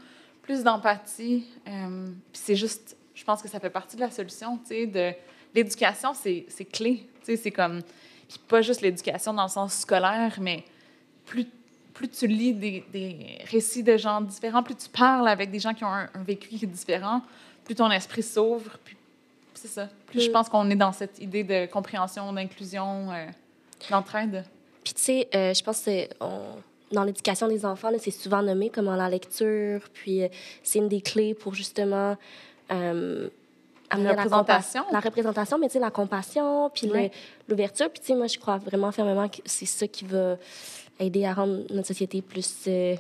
plus 0.43 0.63
d'empathie. 0.63 1.43
Euh, 1.67 2.05
puis 2.31 2.41
c'est 2.41 2.55
juste, 2.55 2.95
je 3.13 3.23
pense 3.25 3.41
que 3.41 3.49
ça 3.49 3.59
fait 3.59 3.69
partie 3.69 3.97
de 3.97 4.01
la 4.01 4.09
solution, 4.09 4.57
tu 4.59 4.67
sais, 4.67 4.85
de 4.87 5.11
l'éducation, 5.53 6.13
c'est 6.13 6.45
c'est 6.47 6.63
clé, 6.63 7.05
tu 7.19 7.25
sais, 7.25 7.35
c'est 7.35 7.51
comme, 7.51 7.81
puis 8.29 8.39
pas 8.47 8.61
juste 8.61 8.79
l'éducation 8.79 9.33
dans 9.33 9.43
le 9.43 9.49
sens 9.49 9.73
scolaire, 9.79 10.37
mais 10.39 10.63
plus, 11.25 11.47
plus 11.93 12.07
tu 12.07 12.27
lis 12.27 12.53
des, 12.53 12.85
des 12.93 13.37
récits 13.51 13.83
de 13.83 13.97
gens 13.97 14.21
différents, 14.21 14.63
plus 14.63 14.75
tu 14.75 14.87
parles 14.87 15.27
avec 15.27 15.51
des 15.51 15.59
gens 15.59 15.73
qui 15.73 15.83
ont 15.83 15.93
un, 15.93 16.07
un 16.13 16.23
vécu 16.23 16.47
qui 16.47 16.63
est 16.63 16.67
différent, 16.67 17.23
plus 17.65 17.75
ton 17.75 17.91
esprit 17.91 18.23
s'ouvre, 18.23 18.77
puis 18.85 18.95
c'est 19.53 19.67
ça. 19.67 19.89
Plus 20.07 20.21
je 20.21 20.29
Mm. 20.29 20.31
pense 20.31 20.47
qu'on 20.47 20.69
est 20.69 20.75
dans 20.77 20.93
cette 20.93 21.19
idée 21.19 21.43
de 21.43 21.65
compréhension, 21.65 22.31
d'inclusion, 22.31 23.11
euh, 23.11 23.25
d'entraide. 23.89 24.45
Puis, 24.85 24.93
tu 24.93 25.01
sais, 25.01 25.27
euh, 25.35 25.53
je 25.53 25.61
pense 25.63 25.81
que 25.81 26.07
on- 26.21 26.61
dans 26.93 27.03
l'éducation 27.03 27.47
des 27.49 27.65
enfants, 27.65 27.89
c'est 27.99 28.11
souvent 28.11 28.41
nommé 28.43 28.69
comme 28.69 28.87
en 28.87 28.95
la 28.95 29.09
lecture. 29.09 29.81
Puis, 29.93 30.23
euh, 30.23 30.27
c'est 30.63 30.79
une 30.79 30.87
des 30.87 31.01
clés 31.01 31.33
pour 31.33 31.53
justement 31.55 32.15
euh, 32.71 33.27
amener 33.89 34.05
la 34.05 34.11
représentation. 34.11 34.83
La 34.91 34.99
représentation, 34.99 35.57
mais 35.59 35.67
tu 35.67 35.73
sais, 35.73 35.79
la 35.79 35.91
compassion, 35.91 36.69
puis 36.73 36.89
l'ouverture. 37.49 37.89
Puis, 37.89 37.99
tu 37.99 38.05
sais, 38.07 38.15
moi, 38.15 38.27
je 38.27 38.37
crois 38.39 38.57
vraiment 38.59 38.91
fermement 38.91 39.27
que 39.27 39.37
c'est 39.45 39.65
ça 39.65 39.87
qui 39.87 40.05
va 40.05 40.37
aider 40.99 41.25
à 41.25 41.33
rendre 41.33 41.63
notre 41.71 41.87
société 41.87 42.21
plus 42.21 42.63
euh, 42.67 42.95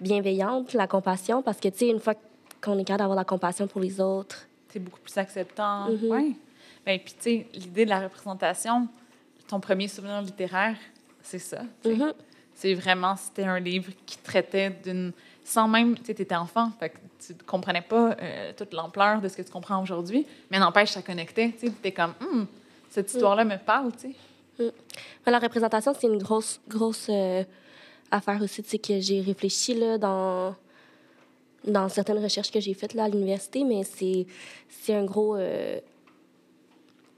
bienveillante, 0.00 0.72
la 0.74 0.86
compassion. 0.86 1.42
Parce 1.42 1.58
que, 1.58 1.68
tu 1.68 1.78
sais, 1.78 1.88
une 1.88 2.00
fois 2.00 2.14
qu'on 2.60 2.78
est 2.78 2.84
capable 2.84 2.98
d'avoir 3.00 3.16
la 3.16 3.24
compassion 3.24 3.66
pour 3.66 3.80
les 3.80 4.00
autres, 4.00 4.46
c'est 4.70 4.78
beaucoup 4.78 5.00
plus 5.00 5.16
acceptant. 5.16 5.88
Mhm. 5.90 6.10
Ouais. 6.10 6.32
Ben, 6.86 6.98
puis, 6.98 7.14
tu 7.14 7.22
sais, 7.22 7.46
l'idée 7.54 7.84
de 7.84 7.90
la 7.90 8.00
représentation, 8.00 8.86
ton 9.48 9.60
premier 9.60 9.88
souvenir 9.88 10.20
littéraire, 10.22 10.76
c'est 11.30 11.38
ça. 11.38 11.62
Mhm. 11.84 12.12
C'est 12.54 12.74
vraiment, 12.74 13.14
c'était 13.16 13.44
un 13.44 13.60
livre 13.60 13.92
qui 14.06 14.18
traitait 14.18 14.70
d'une. 14.82 15.12
Sans 15.44 15.66
même. 15.68 15.96
Tu 15.96 16.04
sais, 16.04 16.14
t'étais 16.14 16.34
enfant, 16.34 16.70
fait 16.78 16.90
que 16.90 16.98
tu 17.24 17.32
ne 17.32 17.38
comprenais 17.46 17.80
pas 17.80 18.14
euh, 18.20 18.52
toute 18.56 18.72
l'ampleur 18.74 19.20
de 19.20 19.28
ce 19.28 19.36
que 19.36 19.42
tu 19.42 19.50
comprends 19.50 19.82
aujourd'hui, 19.82 20.26
mais 20.50 20.58
n'empêche, 20.58 20.90
ça 20.90 21.00
connectait. 21.02 21.52
Tu 21.52 21.66
sais, 21.66 21.72
t'étais 21.72 21.92
comme, 21.92 22.12
Hum, 22.20 22.46
cette 22.90 23.12
histoire-là 23.12 23.44
me 23.44 23.56
parle, 23.56 23.92
tu 23.92 24.14
sais. 24.58 24.72
Mais 25.24 25.32
la 25.32 25.38
représentation, 25.38 25.94
c'est 25.98 26.06
une 26.06 26.18
grosse, 26.18 26.60
grosse 26.68 27.06
euh, 27.08 27.44
affaire 28.10 28.42
aussi, 28.42 28.62
tu 28.62 28.70
sais, 28.70 28.78
que 28.78 29.00
j'ai 29.00 29.20
réfléchi 29.22 29.74
là, 29.74 29.96
dans, 29.96 30.54
dans 31.64 31.88
certaines 31.88 32.22
recherches 32.22 32.50
que 32.50 32.60
j'ai 32.60 32.74
faites 32.74 32.92
là, 32.94 33.04
à 33.04 33.08
l'université, 33.08 33.64
mais 33.64 33.84
c'est, 33.84 34.26
c'est 34.68 34.94
un 34.94 35.04
gros... 35.04 35.36
euh, 35.36 35.78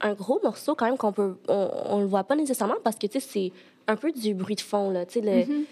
un 0.03 0.15
gros 0.15 0.41
morceau 0.43 0.75
quand 0.75 0.87
même 0.87 0.97
qu'on 0.97 1.13
peut 1.13 1.37
on, 1.47 1.71
on 1.85 1.99
le 2.01 2.07
voit 2.07 2.25
pas 2.25 2.35
nécessairement 2.35 2.77
parce 2.83 2.97
que 2.97 3.07
tu 3.07 3.21
sais 3.21 3.21
c'est 3.21 3.53
un 3.91 3.97
peu 3.97 4.13
du 4.13 4.35
bruit 4.35 4.57
de 4.57 4.61
fond 4.61 4.91
là 4.91 5.05
tu 5.07 5.15
sais 5.15 5.21
le- 5.21 5.45
Mhm. 5.53 5.65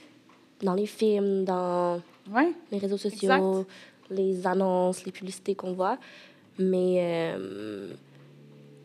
dans 0.62 0.74
les 0.74 0.86
films 0.86 1.44
dans 1.44 2.00
Ouais. 2.34 2.52
les 2.72 2.78
réseaux 2.78 2.98
sociaux 2.98 3.30
Exact. 3.32 3.66
les 4.10 4.46
annonces 4.46 5.04
les 5.06 5.12
publicités 5.12 5.54
qu'on 5.54 5.72
voit 5.72 5.98
mais 6.58 6.96
euh, 6.98 7.92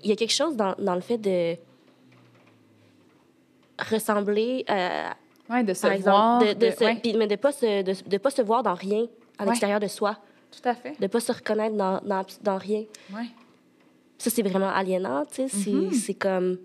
il 0.03 0.09
y 0.09 0.13
a 0.13 0.15
quelque 0.15 0.33
chose 0.33 0.55
dans, 0.55 0.75
dans 0.77 0.95
le 0.95 1.01
fait 1.01 1.17
de 1.17 1.55
ressembler 3.79 4.65
euh, 4.69 5.09
Ouais, 5.49 5.63
de 5.63 5.73
se 5.73 5.81
par 5.81 5.97
voir. 5.97 6.39
de, 6.41 6.53
de 6.53 6.53
de- 6.53 6.71
se- 6.71 6.83
ouais, 6.83 7.01
mais 7.17 7.27
de 7.27 7.35
pas 7.35 7.51
se 7.51 7.81
de, 7.83 8.09
de 8.09 8.17
pas 8.17 8.29
se 8.29 8.41
voir 8.41 8.63
dans 8.63 8.73
rien 8.75 9.07
à 9.37 9.45
l'extérieur 9.45 9.79
de 9.79 9.87
soi 9.87 10.17
tout 10.51 10.67
à 10.67 10.73
fait. 10.75 10.95
de 10.99 11.07
pas 11.07 11.19
se 11.19 11.31
reconnaître 11.31 11.75
dans, 11.75 11.99
dans, 12.01 12.23
dans 12.41 12.57
rien 12.57 12.83
Ouais. 13.13 13.27
ça 14.17 14.29
c'est 14.29 14.41
vraiment 14.43 14.69
aliénant 14.69 15.25
tu 15.25 15.35
sais 15.35 15.47
c'est 15.49 15.71
Mhm. 15.71 15.91
c'est 15.91 16.13
comme 16.13 16.57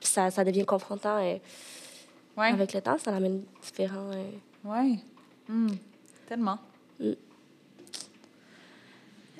ça, 0.00 0.30
ça 0.30 0.44
devient 0.44 0.64
confrontant 0.64 1.18
Ouais. 2.36 2.48
avec 2.48 2.72
le 2.72 2.80
temps 2.80 2.98
ça 2.98 3.10
l'amène 3.10 3.42
différent 3.62 4.10
euh. 4.12 4.30
Oui. 4.64 4.98
Tellement. 6.26 6.58
Mm. 7.00 7.12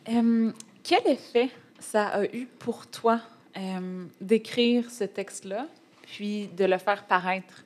Euh, 0.08 0.52
quel 0.82 1.06
effet 1.06 1.48
ça 1.78 2.08
a 2.08 2.24
eu 2.24 2.46
pour 2.58 2.86
toi 2.86 3.20
euh, 3.56 4.04
d'écrire 4.20 4.90
ce 4.90 5.04
texte-là, 5.04 5.66
puis 6.06 6.48
de 6.48 6.64
le 6.64 6.78
faire 6.78 7.04
paraître? 7.06 7.64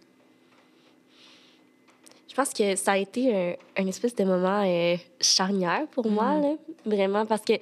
je 2.29 2.43
pense 2.43 2.53
que 2.53 2.77
ça 2.77 2.93
a 2.93 2.99
été 2.99 3.35
un, 3.35 3.55
un 3.79 3.87
espèce 3.87 4.15
de 4.15 4.23
moment 4.25 4.63
euh, 4.63 4.97
charnière 5.23 5.87
pour 5.91 6.11
moi 6.11 6.35
Mm. 6.35 6.43
là, 6.43 6.57
vraiment 6.85 7.25
parce 7.25 7.41
que 7.41 7.55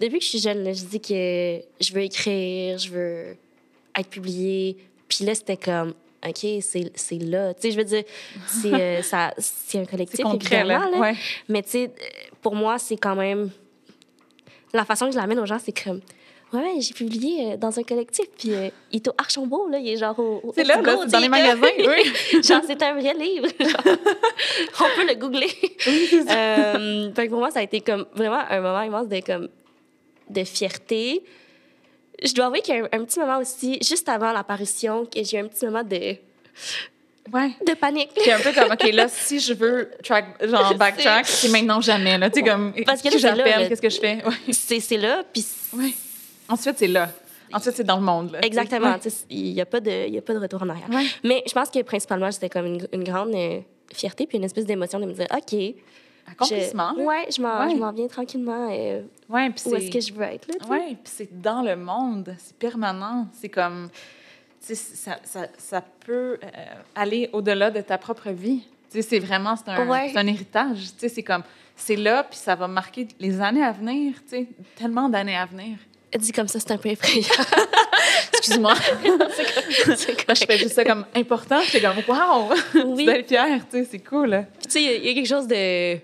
depuis 0.00 0.18
que 0.20 0.24
je 0.24 0.28
suis 0.30 0.38
jeune 0.38 0.62
là, 0.62 0.72
je 0.72 0.84
dis 0.84 1.00
que 1.00 1.60
je 1.80 1.92
veux 1.92 2.02
écrire 2.02 2.78
je 2.78 2.90
veux 2.90 3.36
être 3.98 4.08
publiée 4.08 4.76
puis 5.08 5.24
là 5.24 5.34
c'était 5.34 5.56
comme 5.56 5.94
OK, 6.26 6.46
c'est 6.60 7.18
là. 7.18 7.54
Tu 7.54 7.62
sais, 7.62 7.70
je 7.70 7.76
veux 7.78 7.84
dire, 7.84 8.04
c'est 8.46 8.72
euh, 8.72 9.00
un 9.74 9.84
collectif, 9.86 10.22
concret, 10.22 10.64
là. 10.64 10.76
évidemment, 10.76 10.90
là. 10.90 11.10
Ouais. 11.12 11.16
Mais 11.48 11.62
tu 11.62 11.70
sais, 11.70 11.90
pour 12.42 12.54
moi, 12.54 12.78
c'est 12.78 12.96
quand 12.96 13.16
même... 13.16 13.50
La 14.72 14.84
façon 14.84 15.06
que 15.06 15.12
je 15.12 15.16
l'amène 15.16 15.38
aux 15.38 15.46
gens, 15.46 15.58
c'est 15.58 15.84
comme... 15.84 16.00
Ouais, 16.52 16.80
j'ai 16.80 16.94
publié 16.94 17.52
euh, 17.52 17.56
dans 17.56 17.78
un 17.78 17.82
collectif, 17.84 18.26
puis 18.36 18.52
euh, 18.52 18.70
il 18.90 18.96
est 18.96 19.08
au 19.08 19.12
Archambault, 19.16 19.68
là, 19.68 19.78
il 19.78 19.88
est 19.88 19.96
genre 19.96 20.18
au... 20.18 20.40
au 20.42 20.52
C'est 20.52 20.64
là, 20.64 20.82
là, 20.82 21.06
dans 21.06 21.18
les 21.20 21.28
magasins, 21.28 21.60
oui. 21.62 22.42
genre, 22.42 22.62
c'est 22.66 22.82
un 22.82 22.94
vrai 22.94 23.14
livre. 23.14 23.46
genre. 23.60 23.96
On 24.80 24.96
peut 24.96 25.06
le 25.06 25.14
googler. 25.14 25.50
Euh, 25.86 27.14
fait 27.14 27.26
que 27.26 27.30
pour 27.30 27.38
moi, 27.38 27.52
ça 27.52 27.60
a 27.60 27.62
été 27.62 27.80
comme 27.80 28.04
vraiment 28.14 28.42
un 28.48 28.60
moment 28.60 28.82
immense 28.82 29.06
de, 29.06 29.20
comme, 29.20 29.48
de 30.28 30.42
fierté. 30.42 31.22
Je 32.22 32.34
dois 32.34 32.46
avouer 32.46 32.60
qu'il 32.60 32.74
y 32.74 32.78
a 32.78 32.84
un, 32.84 32.88
un 33.00 33.04
petit 33.04 33.18
moment 33.18 33.38
aussi, 33.38 33.78
juste 33.82 34.08
avant 34.08 34.32
l'apparition, 34.32 35.04
que 35.06 35.22
j'ai 35.24 35.36
eu 35.38 35.40
un 35.40 35.48
petit 35.48 35.64
moment 35.64 35.82
de, 35.82 36.16
Ouais. 37.32 37.50
de 37.66 37.74
panique. 37.74 38.10
C'est 38.16 38.32
un 38.32 38.40
peu 38.40 38.52
comme, 38.52 38.72
OK, 38.72 38.92
là, 38.92 39.06
si 39.08 39.38
je 39.38 39.52
veux 39.54 39.90
track, 40.02 40.44
genre 40.46 40.74
backtrack, 40.76 41.26
c'est 41.26 41.48
maintenant 41.48 41.80
jamais. 41.80 42.18
Là. 42.18 42.28
Tu 42.30 42.40
sais, 42.40 42.46
comme, 42.46 42.72
Parce 42.84 43.02
que 43.02 43.08
là, 43.08 43.18
j'appelle, 43.18 43.62
le- 43.62 43.68
qu'est-ce 43.68 43.82
que 43.82 43.90
je 43.90 44.00
fais? 44.00 44.24
Ouais. 44.24 44.34
C'est 44.52 44.80
c'est 44.80 44.96
là, 44.96 45.22
puis 45.32 45.44
Ouais. 45.72 45.92
Ensuite, 46.48 46.78
c'est 46.78 46.88
là. 46.88 47.10
Ensuite, 47.52 47.76
c'est 47.76 47.84
dans 47.84 47.96
le 47.96 48.02
monde. 48.02 48.32
Là, 48.32 48.40
Exactement. 48.44 48.96
Il 49.28 49.52
n'y 49.52 49.60
a, 49.60 49.66
pas 49.66 49.78
de- 49.80 50.08
y 50.08 50.18
a 50.18 50.22
pas 50.22 50.34
de 50.34 50.38
retour 50.38 50.62
en 50.62 50.68
arrière. 50.68 50.88
Ouais. 50.90 51.06
Mais 51.22 51.42
je 51.46 51.52
pense 51.52 51.70
que 51.70 51.80
principalement, 51.82 52.30
c'était 52.32 52.48
comme 52.48 52.66
une, 52.66 52.86
une 52.92 53.04
grande 53.04 53.32
euh, 53.34 53.60
fierté 53.92 54.26
puis 54.26 54.38
une 54.38 54.44
espèce 54.44 54.64
d'émotion 54.66 54.98
de 54.98 55.06
me 55.06 55.12
dire, 55.12 55.26
OK. 55.32 55.56
Accomplissement. 56.30 56.94
Ouais, 56.96 57.26
je 57.34 57.40
m'en 57.42 57.64
Ouais. 57.64 57.70
je 57.72 57.76
m'en 57.76 57.92
viens 57.92 58.06
tranquillement. 58.08 58.68
euh, 58.70 59.02
Ouais, 59.28 59.50
puis 59.50 59.62
où 59.66 59.74
est-ce 59.76 59.84
c'est- 59.86 59.90
que 59.90 60.00
je 60.00 60.12
veux 60.12 60.22
être, 60.24 60.48
là? 60.48 60.54
Oui, 60.68 60.96
puis 61.02 61.12
c'est 61.16 61.40
dans 61.40 61.62
le 61.62 61.76
monde, 61.76 62.34
c'est 62.38 62.56
permanent. 62.56 63.26
C'est 63.32 63.48
comme, 63.48 63.88
ça, 64.60 64.74
ça, 65.24 65.46
ça 65.58 65.82
peut 66.06 66.38
euh, 66.42 66.48
aller 66.94 67.30
au-delà 67.32 67.70
de 67.70 67.80
ta 67.80 67.98
propre 67.98 68.30
vie. 68.30 68.62
C'est 68.88 69.18
vraiment, 69.20 69.54
c'est 69.56 69.70
un, 69.70 69.86
Ouais. 69.88 70.10
c'est 70.12 70.18
un 70.18 70.26
héritage. 70.26 70.78
C'est 70.98 71.22
comme, 71.22 71.42
c'est 71.76 71.96
là, 71.96 72.24
puis 72.24 72.38
ça 72.38 72.54
va 72.56 72.66
marquer 72.68 73.06
les 73.20 73.40
années 73.40 73.62
à 73.62 73.72
venir, 73.72 74.14
tellement 74.76 75.08
d'années 75.08 75.36
à 75.36 75.46
venir. 75.46 75.78
Dit 76.18 76.32
comme 76.32 76.48
ça, 76.48 76.58
c'est 76.58 76.72
un 76.72 76.76
peu 76.76 76.88
effrayant. 76.88 77.28
Excuse-moi. 78.32 78.74
C'est 79.96 80.34
je 80.34 80.44
fais 80.44 80.58
juste 80.58 80.72
ça 80.74 80.84
comme 80.84 81.04
important. 81.14 81.60
J'étais 81.62 81.80
comme, 81.86 81.98
wow! 82.08 82.52
Oui. 82.86 83.08
être 83.08 83.28
fière, 83.28 83.60
tu 83.70 83.78
sais, 83.78 83.88
c'est 83.90 83.98
cool. 84.00 84.44
tu 84.64 84.70
sais, 84.70 84.82
il 84.82 84.86
y 84.86 84.88
a- 84.88 84.96
il 84.96 85.04
y, 85.06 85.10
a 85.10 85.14
quelque 85.14 85.26
chose 85.28 85.46
de. 85.46 85.98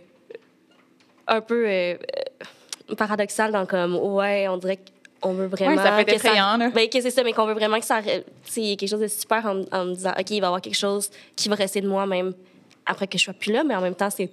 Un 1.27 1.41
peu 1.41 1.67
euh, 1.67 1.95
euh, 2.91 2.95
paradoxal 2.97 3.53
dans 3.53 3.67
comme, 3.67 3.97
ouais, 3.97 4.47
on 4.49 4.57
dirait 4.57 4.79
qu'on 5.21 5.33
veut 5.35 5.47
vraiment. 5.47 5.77
Ouais, 5.77 5.83
ça 5.83 5.93
peut 5.93 6.01
être 6.01 6.09
que 6.09 6.15
effrayant, 6.15 6.57
là. 6.57 6.71
Ben, 6.71 6.89
que 6.89 7.01
c'est 7.01 7.11
ça, 7.11 7.23
mais 7.25 7.33
qu'on 7.33 7.47
veut 7.47 7.55
vraiment 7.55 7.79
que 7.81 7.87
ça. 7.87 8.01
y 8.01 8.73
a 8.73 8.77
quelque 8.77 8.89
chose 8.89 9.01
de 9.01 9.09
super 9.09 9.45
en, 9.47 9.63
en 9.73 9.85
me 9.87 9.95
disant, 9.95 10.13
OK, 10.19 10.31
il 10.31 10.41
va 10.41 10.47
y 10.47 10.49
avoir 10.49 10.61
quelque 10.61 10.77
chose 10.77 11.11
qui 11.35 11.49
va 11.49 11.55
rester 11.57 11.81
de 11.81 11.89
moi 11.89 12.07
même 12.07 12.33
après 12.85 13.07
que 13.09 13.19
je 13.19 13.25
sois 13.25 13.35
plus 13.35 13.53
là, 13.53 13.65
mais 13.65 13.75
en 13.75 13.81
même 13.81 13.95
temps, 13.95 14.11
c'est. 14.11 14.31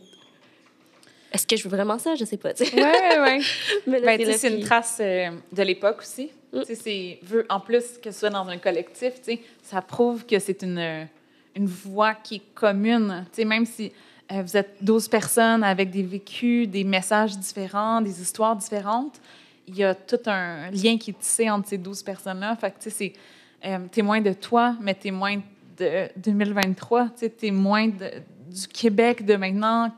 Est-ce 1.31 1.47
que 1.47 1.55
je 1.57 1.63
veux 1.67 1.75
vraiment 1.75 1.97
ça? 1.97 2.13
Je 2.13 2.25
sais 2.25 2.37
pas, 2.37 2.53
tu 2.53 2.63
sais. 2.63 2.75
Ouais, 2.75 3.19
ouais. 3.19 3.39
Mais 3.87 3.99
là, 3.99 4.05
Ben, 4.05 4.19
tu 4.19 4.25
là, 4.25 4.33
sais, 4.33 4.37
c'est 4.37 4.47
une 4.49 4.57
puis- 4.59 4.65
trace 4.65 4.97
euh, 5.01 5.29
de 5.51 5.63
l'époque 5.63 6.01
aussi. 6.01 6.29
Mm. 6.53 6.59
Tu 6.59 6.65
sais, 6.67 6.75
c'est 6.75 7.19
en 7.49 7.59
plus 7.59 7.97
que 7.97 8.11
ce 8.11 8.19
soit 8.19 8.29
dans 8.29 8.47
un 8.47 8.59
collectif, 8.59 9.15
tu 9.15 9.23
sais, 9.33 9.39
ça 9.63 9.81
prouve 9.81 10.27
que 10.27 10.37
c'est 10.37 10.61
une 10.61 10.77
euh, 10.77 11.03
une 11.55 11.65
voix 11.65 12.13
qui 12.13 12.35
est 12.35 12.41
commune. 12.53 13.25
Tu 13.31 13.37
sais, 13.41 13.45
même 13.45 13.65
si 13.65 13.85
euh, 13.87 13.89
vous 14.29 14.57
êtes 14.57 14.77
12 14.81 15.07
personnes 15.07 15.63
avec 15.63 15.89
des 15.91 16.03
vécus, 16.03 16.67
des 16.67 16.83
messages 16.83 17.37
différents, 17.37 18.01
des 18.01 18.21
histoires 18.21 18.55
différentes, 18.55 19.19
il 19.67 19.77
y 19.77 19.83
a 19.83 19.95
tout 19.95 20.19
un 20.25 20.69
lien 20.71 20.97
qui 20.97 21.11
est 21.11 21.19
tissé 21.19 21.49
entre 21.49 21.69
ces 21.69 21.77
12 21.77 22.03
personnes-là. 22.03 22.55
Fait 22.55 22.71
que, 22.71 22.77
tu 22.81 22.89
sais, 22.89 23.13
c'est 23.61 23.69
euh, 23.69 23.79
témoin 23.91 24.21
de 24.21 24.33
toi, 24.33 24.75
mais 24.81 24.93
témoin 24.93 25.37
de 25.77 26.09
2023, 26.17 27.05
tu 27.05 27.11
sais, 27.15 27.29
témoin 27.29 27.87
du 27.87 28.67
Québec 28.67 29.25
de 29.25 29.35
maintenant, 29.35 29.91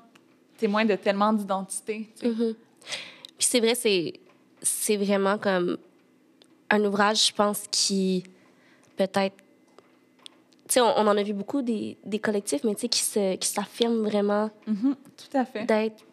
témoin 0.58 0.86
de 0.86 0.96
tellement 0.96 1.34
d'identités. 1.34 2.10
Mhm. 2.24 2.56
Puis 3.38 3.48
c'est 3.48 3.60
vrai, 3.60 3.76
c'est, 3.76 4.14
c'est 4.62 4.98
vraiment 4.98 5.38
comme 5.38 5.78
un 6.70 6.84
ouvrage, 6.84 7.28
je 7.28 7.34
pense, 7.34 7.66
qui 7.70 8.24
peut-être 8.96 9.36
on, 10.78 10.82
on 10.84 11.08
en 11.08 11.18
a 11.18 11.24
vu 11.24 11.34
beaucoup 11.34 11.62
des, 11.62 11.98
des 12.06 12.20
collectifs, 12.20 12.64
mais 12.64 12.74
tu 12.76 12.82
sais, 12.82 12.90
qui 12.90 13.00
se- 13.02 13.36
qui 13.36 13.48
s'affirment 13.48 14.04
vraiment 14.04 14.50
Mhm, 14.68 14.96
Tout 15.18 15.38
à 15.38 15.46
fait. 15.46 15.66
d'être 15.66 16.04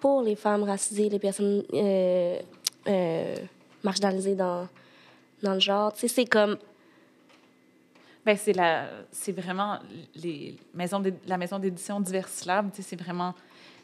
pour 0.00 0.22
les 0.22 0.36
femmes 0.36 0.62
racisées, 0.64 1.08
les 1.08 1.18
personnes 1.18 1.62
euh, 1.72 2.38
euh, 2.88 3.36
marginalisées 3.82 4.34
dans, 4.34 4.68
dans 5.42 5.54
le 5.54 5.60
genre. 5.60 5.92
Tu 5.92 6.00
sais, 6.00 6.08
c'est 6.08 6.24
comme... 6.26 6.56
Ben, 8.24 8.36
c'est 8.36 8.52
la, 8.52 8.88
c'est 9.12 9.30
vraiment 9.32 9.78
les 10.16 10.56
maisons 10.74 10.98
d'é- 11.00 11.14
la 11.28 11.38
maison 11.38 11.58
d'édition 11.60 12.00
Diversilab, 12.00 12.70
tu 12.72 12.82
sais, 12.82 12.88
c'est 12.90 13.00
vraiment, 13.00 13.34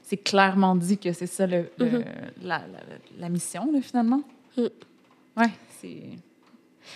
c'est 0.03 0.17
clairement 0.17 0.75
dit 0.75 0.99
que 0.99 1.13
c'est 1.13 1.27
ça 1.29 1.47
le, 1.47 1.71
le- 1.79 1.87
Mhm. 2.01 2.05
la, 2.43 2.59
la, 2.59 2.81
la 3.19 3.29
mission, 3.29 3.71
là, 3.73 3.81
finalement. 3.81 4.21
Mm. 4.57 4.63
Ouais, 5.37 5.51
c'est 5.81 6.03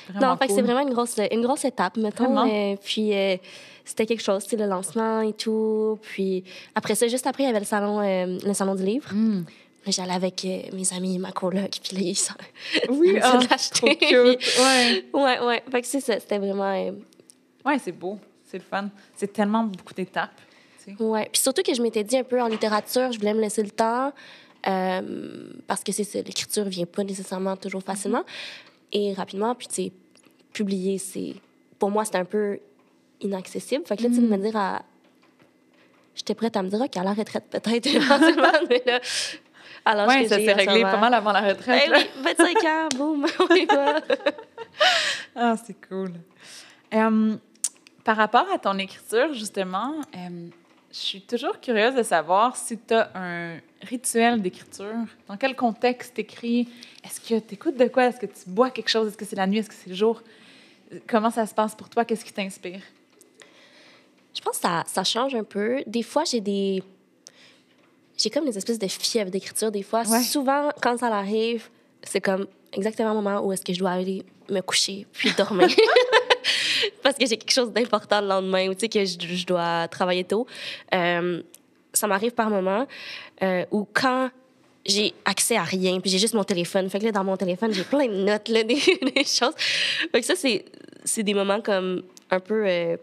vraiment 0.09 0.33
Non, 0.35 0.39
c'est 0.49 0.63
vraiment 0.63 0.81
une 0.81 0.93
grosse, 0.93 1.17
une 1.31 1.43
grosse 1.43 1.65
étape, 1.65 1.97
mettons. 1.97 2.49
Euh, 2.49 2.77
puis 2.83 3.15
euh, 3.15 3.37
c'était 3.85 4.07
quelque 4.07 4.23
chose, 4.23 4.47
le 4.53 4.67
lancement 4.67 5.21
et 5.21 5.33
tout. 5.33 5.99
Puis 6.03 6.45
après 6.75 6.95
ça, 6.95 7.07
juste 7.09 7.27
après, 7.27 7.45
il 7.45 7.47
y 7.47 7.51
avait 7.51 7.61
le 7.61 7.65
salon, 7.67 8.01
euh, 8.01 8.39
le 8.45 8.55
salon 8.55 8.75
du 8.75 8.85
livre. 8.85 9.13
Mm. 9.13 9.45
J'allais 9.89 10.15
avec 10.15 10.45
mes 10.45 10.93
amis, 10.97 11.17
ma 11.21 11.31
coloc, 11.31 11.71
puis 11.81 11.97
là, 11.97 12.03
ils 12.03 12.17
sont... 12.17 12.35
Oui, 12.89 13.19
ah, 13.23 13.37
ont 13.37 13.39
trop 13.39 13.55
acheté, 13.55 13.97
cute. 13.97 14.39
puis- 14.39 14.63
Ouais. 14.63 15.05
Ouais, 15.15 15.41
ouais. 15.47 15.63
Fait 15.71 15.81
que 15.81 15.87
c'est 15.87 16.01
ça, 16.01 16.19
c'était 16.19 16.39
vraiment... 16.39 16.73
ouais, 17.65 17.79
c'est 17.79 17.93
beau, 17.93 18.19
c'est 18.45 18.59
le 18.59 18.65
fun. 18.65 18.89
C'est 19.15 19.33
tellement 19.33 19.63
beaucoup 19.63 19.95
d'étapes. 19.95 20.31
tu 20.85 20.97
sais. 20.97 21.03
Ouais. 21.03 21.29
Puis 21.33 21.41
surtout 21.41 21.63
que 21.63 21.73
je 21.73 21.81
m'étais 21.81 22.03
dit 22.03 22.17
un 22.17 22.25
peu 22.25 22.43
en 22.43 22.49
littérature, 22.49 23.13
je 23.13 23.19
voulais 23.21 23.35
me 23.35 23.41
laisser 23.41 23.63
le 23.63 23.71
temps 23.71 24.13
euh, 24.67 25.51
parce 25.69 25.85
que 25.85 25.93
c'est 25.93 26.27
l'écriture 26.27 26.65
vient 26.65 26.87
pas 26.87 27.05
nécessairement 27.05 27.57
toujours 27.57 27.83
facilement 27.83 28.25
et 28.93 29.13
rapidement. 29.13 29.55
Puis, 29.55 29.69
tu 29.69 29.75
sais, 29.75 29.93
publier, 30.53 30.99
c'est. 30.99 31.35
Pour 31.79 31.91
moi, 31.91 32.05
c'était 32.05 32.19
un 32.19 32.25
peu 32.25 32.59
inaccessible. 33.21 33.85
Fait 33.87 33.97
que 33.97 34.03
là, 34.03 34.09
tu 34.09 34.17
sais, 34.17 34.21
de 34.23 34.27
me 34.27 34.37
dire 34.37 34.57
à. 34.57 34.83
J'étais 36.15 36.35
prête 36.35 36.57
à 36.57 36.63
me 36.63 36.69
dire, 36.69 36.81
OK, 36.81 36.97
à 36.97 37.03
la 37.03 37.13
retraite, 37.13 37.45
peut-être, 37.51 37.87
éventuellement, 37.95 38.53
mais 38.71 38.83
là. 38.87 39.01
Alors, 39.85 40.09
Ouais, 40.09 40.27
ça 40.27 40.37
s'est 40.37 40.53
réglé 40.53 40.83
pas 40.83 40.97
mal 40.97 41.15
avant 41.15 41.33
la 41.33 41.43
retraite. 41.43 41.89
Là. 41.89 41.99
oui, 41.99 42.23
25 42.23 42.65
ans, 42.65 42.89
boum, 42.97 43.27
on 43.39 43.55
y 43.55 43.67
va. 43.67 44.01
Ah, 45.37 45.55
c'est 45.65 45.77
cool. 45.87 46.13
Euh, 46.93 47.37
par 48.03 48.17
rapport 48.17 48.47
à 48.53 48.59
ton 48.59 48.79
écriture, 48.79 49.33
justement, 49.33 49.95
euh, 50.17 50.49
je 50.99 51.01
suis 51.07 51.21
toujours 51.21 51.61
curieuse 51.61 51.95
de 51.95 52.03
savoir 52.03 52.57
si 52.57 52.79
tu 52.79 52.95
as 52.95 53.11
un 53.15 53.59
rituel 53.83 54.41
d'écriture. 54.41 54.95
Dans 55.29 55.37
quel 55.37 55.55
contexte 55.55 56.15
t'écris? 56.15 56.69
Est-ce 57.05 57.21
que 57.21 57.39
tu 57.47 57.55
écoutes 57.55 57.77
de 57.77 57.87
quoi? 57.89 58.07
Est-ce 58.07 58.19
que 58.21 58.27
tu 58.27 58.49
bois 58.49 58.71
quelque 58.71 58.89
chose? 58.89 59.09
Est-ce 59.09 59.17
que 59.19 59.25
c'est 59.27 59.37
la 59.37 59.47
nuit? 59.47 59.59
Est-ce 59.59 59.69
que 59.69 59.75
c'est 59.75 59.91
le 59.91 59.97
jour? 59.97 60.23
Comment 61.07 61.31
ça 61.31 61.45
se 61.47 61.53
passe 61.55 61.75
pour 61.75 61.91
toi? 61.91 62.05
Qu'est-ce 62.07 62.25
qui 62.25 62.33
t'inspire? 62.33 62.81
Je 64.35 64.41
pense 64.41 64.57
que 64.57 64.63
ça, 64.63 64.85
ça 64.87 65.05
change 65.05 65.35
un 65.35 65.45
peu. 65.45 65.83
Des 65.87 66.03
fois, 66.03 66.25
j'ai 66.25 66.41
des. 66.41 66.83
J'ai 68.17 68.31
comme 68.31 68.47
des 68.47 68.57
espèces 68.57 68.79
de 68.79 68.89
fièvre 68.89 69.31
d'écriture. 69.31 69.71
Des 69.71 69.83
fois, 69.83 70.03
Ouais. 70.09 70.23
souvent, 70.23 70.71
quand 70.81 70.97
ça 70.99 71.09
arrive, 71.09 71.69
c'est 72.03 72.21
comme 72.23 72.47
exactement 72.73 73.11
le 73.11 73.17
moment 73.17 73.41
où 73.45 73.53
est-ce 73.53 73.65
que 73.65 73.75
je 73.75 73.79
dois 73.79 73.91
aller 73.91 74.25
me 74.49 74.61
coucher 74.61 75.07
puis 75.13 75.31
dormir. 75.37 75.69
Parce 77.07 77.19
que 77.19 77.25
j'ai 77.25 77.37
quelque 77.37 77.53
chose 77.53 77.71
d'important 77.73 78.21
le 78.21 78.27
lendemain 78.27 78.67
ou 78.69 78.75
tu 78.75 78.81
sais 78.81 78.89
que 78.89 79.05
je, 79.05 79.17
je 79.37 79.47
dois 79.47 79.87
travailler 79.87 80.25
tôt. 80.25 80.45
Euh, 80.93 81.41
ça 81.93 82.09
m'arrive 82.09 82.33
par 82.33 82.51
moment 82.51 82.85
euh, 83.45 83.65
où 83.71 83.87
quand 83.93 84.29
j'ai 84.85 85.15
accès 85.25 85.55
à 85.57 85.63
rien 85.63 86.01
puis 86.01 86.11
j'ai 86.11 86.19
juste 86.19 86.35
mon 86.35 86.43
téléphone. 86.43 86.91
Fait 86.91 86.99
que 86.99 87.05
là, 87.05 87.13
dans 87.13 87.23
mon 87.23 87.37
téléphone, 87.37 87.73
j'ai 87.73 87.85
plein 87.85 88.09
de 88.09 88.25
notes, 88.25 88.49
là, 88.49 88.63
des, 88.65 88.75
des 88.75 89.23
choses. 89.25 89.55
Fait 89.57 90.19
que 90.21 90.27
ça, 90.27 90.35
c'est, 90.35 90.65
c'est 91.05 91.23
des 91.23 91.33
moments 91.33 91.61
comme 91.61 92.03
un 92.29 92.41
peu 92.41 92.65
euh, 92.67 92.97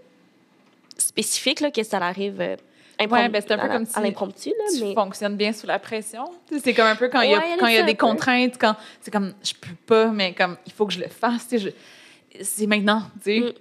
spécifiques, 0.98 1.62
là, 1.62 1.72
que 1.72 1.82
ça 1.84 1.98
arrive 2.00 2.42
euh, 2.42 2.58
Ouais, 3.10 3.30
ben, 3.30 3.42
c'est 3.42 3.54
un 3.54 3.58
peu 3.58 3.64
à 3.64 3.70
comme 3.70 3.86
si 3.86 3.98
à 3.98 4.02
l'impromptu, 4.02 4.52
Tu 4.76 4.84
mais... 4.84 4.94
fonctionnes 4.94 5.38
bien 5.38 5.54
sous 5.54 5.66
la 5.66 5.80
pression? 5.80 6.26
C'est 6.62 6.74
comme 6.74 6.88
un 6.88 6.98
peu 6.98 7.08
quand 7.08 7.22
il 7.22 7.32
y 7.32 7.34
a, 7.36 7.38
Ouais, 7.38 7.50
y 7.52 7.54
a 7.54 7.58
quand 7.58 7.68
il 7.68 7.76
y 7.76 7.78
a 7.78 7.84
des 7.84 7.96
contraintes, 7.96 8.58
quand 8.60 8.76
c'est 9.00 9.12
comme 9.12 9.34
je 9.42 9.54
peux 9.54 9.76
pas, 9.86 10.08
mais 10.08 10.34
comme 10.34 10.58
il 10.66 10.74
faut 10.74 10.86
que 10.86 10.94
je 10.94 11.00
le 11.00 11.08
fasse. 11.08 11.48
je- 11.54 11.70
C'est 12.42 12.68
maintenant, 12.68 13.04
tu 13.24 13.24
sais. 13.24 13.40
Mm. 13.40 13.54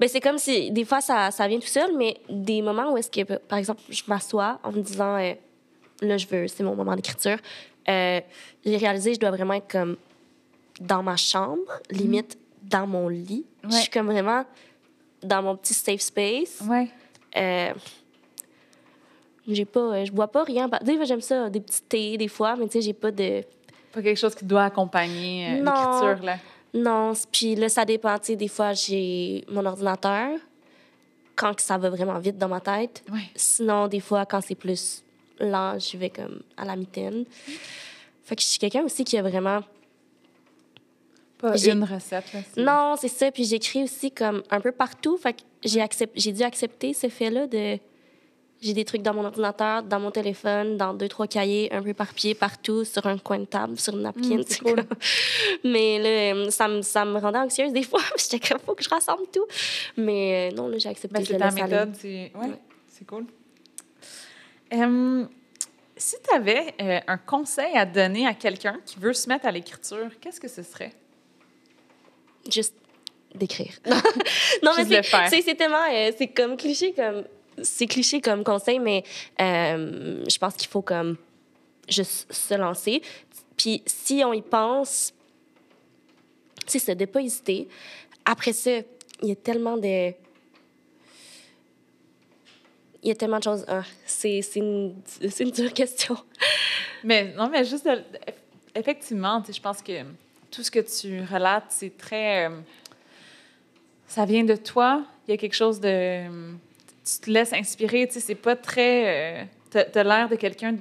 Ben, 0.00 0.08
c'est 0.08 0.20
comme 0.20 0.38
si, 0.38 0.70
des 0.72 0.84
fois, 0.84 1.00
ça, 1.00 1.30
ça 1.30 1.46
vient 1.46 1.60
tout 1.60 1.66
seul, 1.66 1.96
mais 1.96 2.16
des 2.28 2.60
moments 2.60 2.92
où 2.92 2.96
est-ce 2.96 3.10
que, 3.10 3.36
par 3.36 3.58
exemple, 3.58 3.82
je 3.88 4.02
m'assois 4.08 4.58
en 4.64 4.72
me 4.72 4.80
disant, 4.80 5.16
euh, 5.16 5.34
là, 6.00 6.16
je 6.16 6.26
veux, 6.26 6.48
c'est 6.48 6.64
mon 6.64 6.74
moment 6.74 6.96
d'écriture, 6.96 7.38
euh, 7.88 8.20
j'ai 8.64 8.76
réalisé 8.76 9.10
que 9.10 9.14
je 9.14 9.20
dois 9.20 9.30
vraiment 9.30 9.54
être 9.54 9.70
comme 9.70 9.96
dans 10.80 11.02
ma 11.02 11.16
chambre, 11.16 11.62
limite 11.90 12.38
dans 12.62 12.86
mon 12.86 13.08
lit. 13.08 13.44
Je 13.64 13.76
suis 13.76 13.90
comme 13.90 14.06
vraiment 14.06 14.44
dans 15.22 15.42
mon 15.42 15.56
petit 15.56 15.74
safe 15.74 16.00
space. 16.00 16.62
Ouais. 16.68 16.88
Euh, 17.36 17.72
j'ai 19.46 19.64
pas, 19.64 19.80
euh, 19.80 20.04
je 20.04 20.12
bois 20.12 20.28
pas 20.28 20.44
rien. 20.44 20.68
J'aime 21.04 21.20
ça, 21.20 21.50
des 21.50 21.60
petits 21.60 21.82
thés, 21.82 22.16
des 22.16 22.28
fois, 22.28 22.56
mais 22.56 22.66
tu 22.66 22.72
sais, 22.72 22.80
j'ai 22.80 22.92
pas 22.92 23.10
de. 23.10 23.42
Pas 23.92 24.02
quelque 24.02 24.18
chose 24.18 24.34
qui 24.34 24.44
doit 24.44 24.64
accompagner 24.64 25.48
euh, 25.48 25.54
l'écriture, 25.56 26.24
là. 26.24 26.36
Non, 26.74 27.12
puis 27.30 27.54
là, 27.54 27.68
ça 27.68 27.84
dépend. 27.84 28.18
Tu 28.18 28.26
sais, 28.26 28.36
des 28.36 28.48
fois, 28.48 28.72
j'ai 28.72 29.44
mon 29.48 29.64
ordinateur 29.66 30.38
quand 31.36 31.58
ça 31.60 31.76
va 31.78 31.90
vraiment 31.90 32.18
vite 32.18 32.38
dans 32.38 32.48
ma 32.48 32.60
tête. 32.60 33.02
Ouais. 33.12 33.20
Sinon, 33.34 33.88
des 33.88 34.00
fois, 34.00 34.24
quand 34.26 34.40
c'est 34.40 34.54
plus 34.54 35.02
lent, 35.38 35.78
j'y 35.78 35.96
vais 35.96 36.10
comme 36.10 36.40
à 36.56 36.64
la 36.64 36.76
mitaine. 36.76 37.24
Fait 38.24 38.36
que 38.36 38.42
je 38.42 38.46
suis 38.46 38.58
quelqu'un 38.58 38.82
aussi 38.84 39.04
qui 39.04 39.18
a 39.18 39.22
vraiment. 39.22 39.60
Pas 41.38 41.56
J'ai- 41.56 41.72
une 41.72 41.84
recette, 41.84 42.24
là. 42.32 42.40
Non, 42.56 42.94
c'est 42.98 43.08
ça. 43.08 43.30
Puis 43.32 43.44
j'écris 43.44 43.82
aussi 43.84 44.10
comme 44.10 44.42
un 44.50 44.60
peu 44.60 44.72
partout. 44.72 45.16
Fait 45.16 45.32
que 45.34 45.42
j'ai 45.64 45.80
accept... 45.80 46.12
j'ai 46.18 46.32
dû 46.32 46.42
accepter 46.42 46.94
ce 46.94 47.08
fait-là 47.08 47.46
de. 47.46 47.78
J'ai 48.62 48.72
des 48.74 48.84
trucs 48.84 49.02
dans 49.02 49.12
mon 49.12 49.24
ordinateur, 49.24 49.82
dans 49.82 49.98
mon 49.98 50.12
téléphone, 50.12 50.76
dans 50.76 50.94
deux, 50.94 51.08
trois 51.08 51.26
cahiers, 51.26 51.72
un 51.72 51.82
peu 51.82 51.88
éparpillés 51.88 52.34
partout, 52.36 52.84
sur 52.84 53.04
un 53.06 53.18
coin 53.18 53.40
de 53.40 53.44
table, 53.44 53.76
sur 53.78 53.92
une 53.92 54.02
napkin. 54.02 54.36
Mm, 54.38 54.42
c'est 54.46 54.54
c'est 54.54 54.60
cool. 54.60 54.84
Mais 55.64 55.98
là, 55.98 56.34
euh, 56.36 56.50
ça 56.50 56.68
me, 56.68 56.80
ça 56.82 57.04
me 57.04 57.18
rendait 57.18 57.38
anxieuse 57.40 57.72
des 57.72 57.82
fois. 57.82 58.00
J'étais 58.16 58.38
comme, 58.48 58.60
faut 58.60 58.74
que 58.76 58.84
je 58.84 58.88
rassemble 58.88 59.24
tout. 59.32 59.44
Mais 59.96 60.52
euh, 60.52 60.54
non, 60.56 60.68
là, 60.68 60.78
j'ai 60.78 60.88
accepté. 60.88 61.18
Ben, 61.18 61.24
c'est 61.26 61.32
le 61.32 61.38
ta 61.40 61.50
méthode, 61.50 61.94
c'est... 62.00 62.30
Ouais, 62.36 62.46
Ouais. 62.46 62.58
c'est 62.88 63.04
cool. 63.06 63.26
Euh, 64.72 65.24
si 65.96 66.16
tu 66.26 66.34
avais 66.34 66.74
un 67.06 67.18
conseil 67.18 67.76
à 67.76 67.84
donner 67.84 68.26
à 68.26 68.34
quelqu'un 68.34 68.78
qui 68.86 68.98
veut 68.98 69.12
se 69.12 69.28
mettre 69.28 69.46
à 69.46 69.50
l'écriture, 69.50 70.08
qu'est-ce 70.20 70.40
que 70.40 70.48
ce 70.48 70.62
serait? 70.62 70.92
Juste 72.50 72.74
d'écrire. 73.34 73.72
non, 74.62 74.70
mais 74.76 74.84
Juste 74.86 75.14
c'est 75.30 75.42
c'est 75.42 75.54
tellement... 75.54 75.84
euh, 75.92 76.10
c'est 76.16 76.28
comme 76.28 76.56
cliché 76.56 76.92
comme... 76.92 77.24
C'est 77.62 77.86
cliché 77.86 78.20
comme 78.20 78.44
conseil, 78.44 78.78
mais 78.78 79.04
euh, 79.40 80.24
je 80.28 80.38
pense 80.38 80.54
qu'il 80.54 80.68
faut 80.68 80.82
comme 80.82 81.16
juste 81.88 82.32
se 82.32 82.54
lancer. 82.54 83.02
Puis 83.56 83.82
si 83.86 84.22
on 84.24 84.32
y 84.32 84.40
pense, 84.42 85.12
c'est 86.66 86.78
ça, 86.78 86.94
de 86.94 87.04
pas 87.04 87.20
hésiter. 87.20 87.68
Après 88.24 88.52
ça, 88.52 88.70
il 89.22 89.28
y 89.28 89.32
a 89.32 89.36
tellement 89.36 89.76
de... 89.76 90.12
Il 93.04 93.08
y 93.08 93.10
a 93.10 93.14
tellement 93.16 93.38
de 93.38 93.44
choses. 93.44 93.64
Ah, 93.66 93.82
c'est 94.06 94.40
une, 94.56 94.94
une 95.40 95.50
dure 95.50 95.72
question. 95.72 96.16
Mais 97.04 97.34
non, 97.34 97.48
mais 97.48 97.64
juste, 97.64 97.84
de- 97.84 98.00
effectivement, 98.76 99.42
je 99.44 99.60
pense 99.60 99.82
que 99.82 100.02
tout 100.52 100.62
ce 100.62 100.70
que 100.70 100.78
tu 100.78 101.20
relates, 101.24 101.64
c'est 101.70 101.96
très. 101.98 102.48
euh, 102.48 102.60
ça 104.06 104.24
vient 104.24 104.44
de 104.44 104.54
toi. 104.54 105.04
Il 105.26 105.32
y 105.32 105.34
a 105.34 105.36
quelque 105.36 105.56
chose 105.56 105.80
de. 105.80 106.28
Tu 107.04 107.20
te 107.20 107.30
laisses 107.30 107.52
inspirer, 107.52 108.06
tu 108.06 108.14
sais, 108.14 108.20
c'est 108.20 108.34
pas 108.34 108.56
très. 108.56 109.48
tu 109.70 109.78
as, 109.78 110.04
l'air 110.04 110.28
de 110.28 110.36
quelqu'un, 110.36 110.76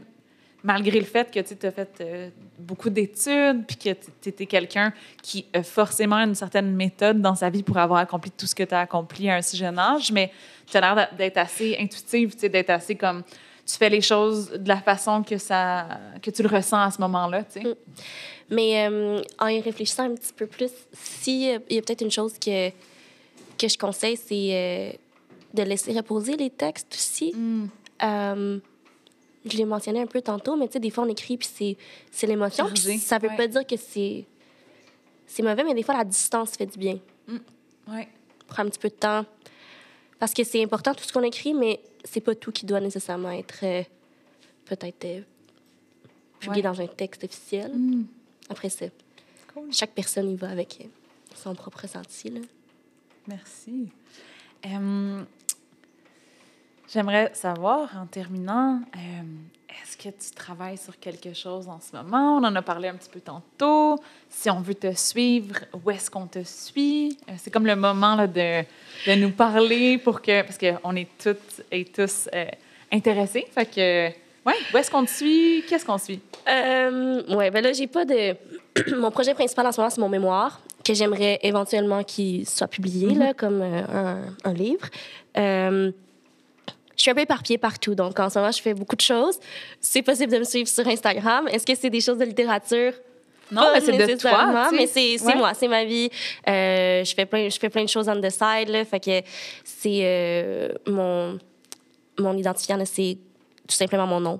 malgré 0.63 0.99
le 0.99 1.05
fait 1.05 1.31
que 1.31 1.39
tu 1.39 1.65
as 1.65 1.71
fait 1.71 1.97
euh, 2.01 2.29
beaucoup 2.59 2.89
d'études, 2.89 3.65
puis 3.65 3.77
que 3.77 3.89
tu 4.21 4.29
étais 4.29 4.45
quelqu'un 4.45 4.93
qui 5.21 5.45
a 5.53 5.63
forcément 5.63 6.17
une 6.17 6.35
certaine 6.35 6.75
méthode 6.75 7.21
dans 7.21 7.35
sa 7.35 7.49
vie 7.49 7.63
pour 7.63 7.77
avoir 7.77 7.99
accompli 7.99 8.31
tout 8.31 8.47
ce 8.47 8.55
que 8.55 8.63
tu 8.63 8.73
as 8.73 8.81
accompli 8.81 9.29
à 9.29 9.35
un 9.35 9.41
si 9.41 9.57
jeune 9.57 9.79
âge, 9.79 10.11
mais 10.11 10.31
tu 10.69 10.77
as 10.77 10.81
l'air 10.81 11.09
d'être 11.17 11.37
assez 11.37 11.77
intuitive, 11.79 12.33
tu 12.33 12.41
sais, 12.41 12.49
d'être 12.49 12.69
assez 12.69 12.95
comme 12.95 13.23
tu 13.65 13.77
fais 13.77 13.89
les 13.89 14.01
choses 14.01 14.51
de 14.51 14.67
la 14.67 14.81
façon 14.81 15.23
que 15.23 15.37
ça 15.37 15.87
que 16.21 16.29
tu 16.29 16.43
le 16.43 16.49
ressens 16.49 16.81
à 16.81 16.91
ce 16.91 16.99
moment-là, 17.01 17.43
tu 17.43 17.61
sais. 17.61 17.67
Mm. 17.67 17.75
Mais 18.51 18.85
euh, 18.85 19.21
en 19.39 19.47
y 19.47 19.61
réfléchissant 19.61 20.03
un 20.03 20.15
petit 20.15 20.33
peu 20.33 20.45
plus, 20.45 20.71
si 20.91 21.49
euh, 21.49 21.59
il 21.69 21.77
y 21.77 21.79
a 21.79 21.81
peut-être 21.81 22.01
une 22.01 22.11
chose 22.11 22.33
que, 22.37 22.69
que 22.69 23.67
je 23.67 23.77
conseille, 23.77 24.17
c'est 24.17 24.49
euh, 24.51 24.91
de 25.53 25.63
laisser 25.63 25.93
reposer 25.93 26.37
les 26.37 26.49
textes 26.49 26.93
aussi. 26.93 27.33
Mm. 27.35 27.67
Euh, 28.03 28.59
je 29.45 29.57
l'ai 29.57 29.65
mentionné 29.65 30.01
un 30.01 30.05
peu 30.07 30.21
tantôt, 30.21 30.55
mais 30.55 30.67
tu 30.67 30.73
sais, 30.73 30.79
des 30.79 30.89
fois, 30.91 31.03
on 31.03 31.09
écrit, 31.09 31.37
puis 31.37 31.49
c'est, 31.51 31.77
c'est 32.11 32.27
l'émotion. 32.27 32.67
ça 32.99 33.17
veut 33.17 33.29
ouais. 33.29 33.35
pas 33.37 33.47
dire 33.47 33.65
que 33.65 33.75
c'est, 33.77 34.25
c'est 35.25 35.41
mauvais, 35.43 35.63
mais 35.63 35.73
des 35.73 35.83
fois, 35.83 35.97
la 35.97 36.03
distance 36.03 36.51
fait 36.51 36.65
du 36.67 36.77
bien. 36.77 36.99
Ouais. 37.87 38.07
Prends 38.47 38.63
un 38.63 38.69
petit 38.69 38.79
peu 38.79 38.89
de 38.89 38.93
temps. 38.95 39.25
Parce 40.19 40.33
que 40.33 40.43
c'est 40.43 40.61
important, 40.63 40.93
tout 40.93 41.03
ce 41.03 41.11
qu'on 41.11 41.23
écrit, 41.23 41.53
mais 41.55 41.79
c'est 42.03 42.21
pas 42.21 42.35
tout 42.35 42.51
qui 42.51 42.65
doit 42.65 42.79
nécessairement 42.79 43.31
être 43.31 43.59
euh, 43.63 43.81
peut-être 44.65 45.05
euh, 45.05 45.21
publié 46.39 46.61
Ouais. 46.63 46.71
dans 46.71 46.79
un 46.79 46.87
texte 46.87 47.23
officiel. 47.23 47.71
Mm. 47.73 48.05
Après, 48.49 48.69
c'est 48.69 48.91
Cool. 49.53 49.73
chaque 49.73 49.91
personne 49.91 50.29
y 50.29 50.35
va 50.35 50.49
avec 50.49 50.87
son 51.35 51.55
propre 51.55 51.81
ressenti. 51.81 52.29
Là. 52.29 52.41
Merci. 53.27 53.87
Euh, 54.67 55.23
J'aimerais 56.93 57.31
savoir, 57.33 57.89
en 57.95 58.05
terminant, 58.05 58.81
euh, 58.97 58.99
est-ce 59.69 59.95
que 59.95 60.09
tu 60.09 60.35
travailles 60.35 60.77
sur 60.77 60.99
quelque 60.99 61.33
chose 61.33 61.69
en 61.69 61.79
ce 61.79 61.95
moment? 61.95 62.35
On 62.35 62.43
en 62.43 62.53
a 62.53 62.61
parlé 62.61 62.89
un 62.89 62.95
petit 62.95 63.09
peu 63.09 63.21
tantôt. 63.21 63.97
Si 64.29 64.49
on 64.49 64.59
veut 64.59 64.75
te 64.75 64.93
suivre, 64.93 65.55
où 65.85 65.89
est-ce 65.89 66.11
qu'on 66.11 66.27
te 66.27 66.43
suit? 66.43 67.17
Euh, 67.29 67.33
c'est 67.37 67.49
comme 67.49 67.65
le 67.65 67.77
moment 67.77 68.15
là, 68.15 68.27
de, 68.27 68.63
de, 69.07 69.15
nous 69.15 69.31
parler 69.31 69.99
pour 69.99 70.21
que... 70.21 70.41
Parce 70.41 70.57
qu'on 70.57 70.95
est 70.97 71.07
toutes 71.17 71.61
et 71.71 71.85
tous 71.85 72.27
euh, 72.33 72.45
intéressés. 72.91 73.47
Fait 73.51 73.65
que, 73.65 74.07
ouais, 74.45 74.55
où 74.73 74.77
est-ce 74.77 74.91
qu'on 74.91 75.05
te 75.05 75.11
suit? 75.11 75.63
Qu'est-ce 75.69 75.85
qu'on 75.85 75.97
suit? 75.97 76.19
Oui, 76.45 77.49
ben 77.51 77.63
là, 77.63 77.71
j'ai 77.71 77.87
pas 77.87 78.03
de... 78.03 78.35
mon 78.97 79.11
projet 79.11 79.33
principal 79.33 79.65
en 79.65 79.71
ce 79.71 79.79
moment, 79.79 79.89
c'est 79.89 80.01
mon 80.01 80.09
mémoire, 80.09 80.59
que 80.83 80.93
j'aimerais 80.93 81.39
éventuellement 81.41 82.03
qu'il 82.03 82.45
soit 82.45 82.67
publié, 82.67 83.07
mm 83.07 83.11
-hmm. 83.11 83.19
là, 83.19 83.33
comme 83.33 83.61
un, 83.61 84.23
un, 84.43 84.53
livre. 84.53 84.89
Je 87.01 87.05
suis 87.05 87.09
un 87.09 87.15
peu 87.15 87.21
éparpillée 87.21 87.57
partout. 87.57 87.95
Donc, 87.95 88.19
en 88.19 88.29
ce 88.29 88.37
moment, 88.37 88.51
je 88.51 88.61
fais 88.61 88.75
beaucoup 88.75 88.95
de 88.95 89.01
choses. 89.01 89.39
C'est 89.79 90.03
possible 90.03 90.31
de 90.31 90.37
me 90.37 90.43
suivre 90.43 90.69
sur 90.69 90.87
Instagram. 90.87 91.47
Est-ce 91.47 91.65
que 91.65 91.73
c'est 91.73 91.89
des 91.89 91.99
choses 91.99 92.19
de 92.19 92.25
littérature? 92.25 92.93
Non, 93.51 93.71
mais 93.73 93.81
c'est 93.81 93.91
de 93.93 94.19
toi. 94.19 94.69
Mais 94.71 94.85
c'est 94.85 95.19
ouais. 95.19 95.35
moi, 95.35 95.55
c'est 95.55 95.67
ma 95.67 95.83
vie. 95.83 96.11
Euh, 96.47 97.03
je, 97.03 97.15
fais 97.15 97.25
plein, 97.25 97.49
je 97.49 97.57
fais 97.57 97.69
plein 97.69 97.85
de 97.85 97.89
choses 97.89 98.07
on 98.07 98.21
the 98.21 98.29
side. 98.29 98.69
Là, 98.69 98.85
fait 98.85 98.99
que 98.99 99.27
c'est 99.63 100.01
euh, 100.03 100.69
mon, 100.85 101.39
mon 102.19 102.37
identifiant, 102.37 102.77
c'est 102.85 103.17
tout 103.67 103.75
simplement 103.75 104.05
mon 104.05 104.19
nom, 104.19 104.39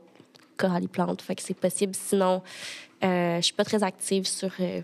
Coralie 0.55 0.87
Plante. 0.87 1.23
Fait 1.23 1.33
que 1.33 1.41
c'est 1.41 1.57
possible. 1.57 1.95
Sinon, 1.95 2.43
euh, 3.03 3.37
je 3.37 3.41
suis 3.41 3.55
pas 3.55 3.65
très 3.65 3.81
active 3.81 4.27
sur 4.27 4.51
euh, 4.59 4.81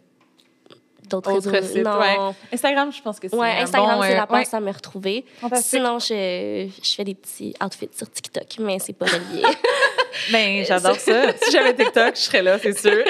d'autres 1.10 1.32
réseaux. 1.32 1.52
Sites, 1.62 1.84
non. 1.84 2.00
Ouais. 2.00 2.18
Instagram, 2.54 2.92
je 2.92 3.02
pense 3.02 3.20
que 3.20 3.28
c'est 3.28 3.36
ouais, 3.36 3.58
Instagram, 3.60 3.98
bon, 3.98 4.04
c'est 4.04 4.14
euh, 4.14 4.18
la 4.18 4.28
place 4.28 4.54
à 4.54 4.60
me 4.60 4.72
retrouver. 4.72 5.26
Sinon, 5.56 6.00
je, 6.00 6.70
je 6.82 6.96
fais 6.96 7.04
des 7.04 7.16
petits 7.16 7.54
outfits 7.64 7.90
sur 7.96 8.10
TikTok, 8.10 8.60
mais 8.60 8.80
c'est 8.80 8.94
pas 8.94 9.06
relié. 9.06 9.44
ben, 10.32 10.66
j'adore 10.66 10.96
ça. 10.96 11.34
Si 11.42 11.52
j'avais 11.52 11.74
TikTok, 11.74 12.16
je 12.16 12.22
serais 12.22 12.42
là, 12.42 12.58
c'est 12.60 12.78
sûr. 12.78 13.04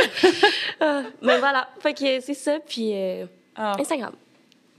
ah, 0.79 1.03
mais 1.21 1.37
voilà, 1.39 1.67
fait 1.79 1.93
que 1.93 2.19
c'est 2.19 2.33
ça, 2.33 2.57
puis 2.65 2.91
euh, 2.93 3.25
ah. 3.55 3.75
Instagram. 3.79 4.13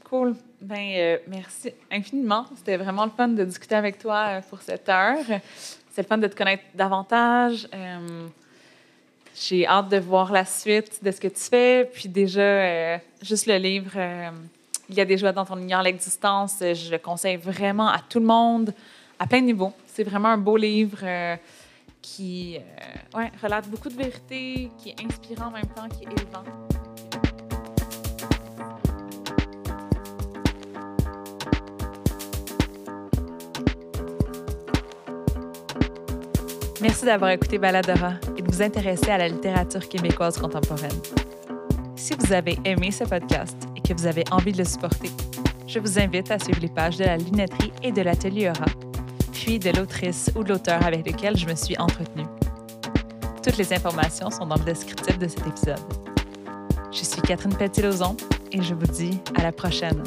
Cool. 0.08 0.34
Ben, 0.60 0.92
euh, 0.96 1.18
merci 1.26 1.72
infiniment. 1.90 2.46
C'était 2.56 2.76
vraiment 2.76 3.04
le 3.04 3.10
fun 3.10 3.28
de 3.28 3.44
discuter 3.44 3.74
avec 3.74 3.98
toi 3.98 4.40
pour 4.48 4.62
cette 4.62 4.88
heure. 4.88 5.18
C'est 5.90 6.02
le 6.02 6.06
fun 6.06 6.18
de 6.18 6.26
te 6.26 6.36
connaître 6.36 6.64
davantage. 6.74 7.68
J'ai 9.40 9.66
hâte 9.66 9.88
de 9.88 9.98
voir 9.98 10.32
la 10.32 10.44
suite 10.44 11.02
de 11.02 11.10
ce 11.12 11.20
que 11.20 11.28
tu 11.28 11.40
fais. 11.40 11.88
Puis 11.92 12.08
déjà, 12.08 12.40
euh, 12.40 12.98
juste 13.22 13.46
le 13.46 13.56
livre, 13.56 13.92
euh, 13.96 14.30
Il 14.88 14.96
y 14.96 15.00
a 15.02 15.04
des 15.04 15.18
joies 15.18 15.32
dans 15.32 15.44
ton 15.44 15.58
ignore 15.58 15.82
l'existence, 15.82 16.56
je 16.60 16.90
le 16.90 16.96
conseille 16.96 17.36
vraiment 17.36 17.88
à 17.88 17.98
tout 17.98 18.20
le 18.20 18.24
monde, 18.24 18.72
à 19.18 19.26
plein 19.26 19.40
de 19.40 19.46
niveaux. 19.46 19.72
C'est 19.86 20.02
vraiment 20.02 20.28
un 20.28 20.38
beau 20.38 20.56
livre 20.56 21.00
euh, 21.02 21.36
qui 22.00 22.58
relate 23.42 23.68
beaucoup 23.68 23.90
de 23.90 23.94
vérités, 23.94 24.70
qui 24.78 24.88
est 24.88 25.04
inspirant 25.04 25.48
en 25.48 25.50
même 25.50 25.66
temps, 25.66 25.88
qui 25.88 26.04
est 26.04 26.08
élevant. 26.08 26.42
Merci 36.80 37.04
d'avoir 37.04 37.30
écouté 37.32 37.58
Baladora 37.58 38.14
vous 38.48 38.62
intéresser 38.62 39.10
à 39.10 39.18
la 39.18 39.28
littérature 39.28 39.88
québécoise 39.88 40.38
contemporaine. 40.38 40.90
Si 41.96 42.14
vous 42.18 42.32
avez 42.32 42.58
aimé 42.64 42.90
ce 42.90 43.04
podcast 43.04 43.56
et 43.76 43.80
que 43.80 43.92
vous 43.92 44.06
avez 44.06 44.24
envie 44.30 44.52
de 44.52 44.58
le 44.58 44.64
supporter, 44.64 45.10
je 45.66 45.78
vous 45.78 45.98
invite 45.98 46.30
à 46.30 46.38
suivre 46.38 46.60
les 46.60 46.68
pages 46.68 46.96
de 46.96 47.04
la 47.04 47.16
lunetterie 47.16 47.72
et 47.82 47.92
de 47.92 48.02
l'atelier 48.02 48.48
Aura, 48.48 48.66
puis 49.32 49.58
de 49.58 49.70
l'autrice 49.70 50.30
ou 50.34 50.42
de 50.42 50.50
l'auteur 50.50 50.84
avec 50.84 51.06
lequel 51.06 51.36
je 51.36 51.46
me 51.46 51.54
suis 51.54 51.76
entretenue. 51.78 52.26
Toutes 53.42 53.58
les 53.58 53.72
informations 53.72 54.30
sont 54.30 54.46
dans 54.46 54.56
le 54.56 54.64
descriptif 54.64 55.18
de 55.18 55.28
cet 55.28 55.46
épisode. 55.46 55.80
Je 56.90 57.04
suis 57.04 57.20
Catherine 57.20 57.54
Petit-Lauzon 57.54 58.16
et 58.52 58.62
je 58.62 58.74
vous 58.74 58.86
dis 58.86 59.18
à 59.36 59.42
la 59.42 59.52
prochaine. 59.52 60.02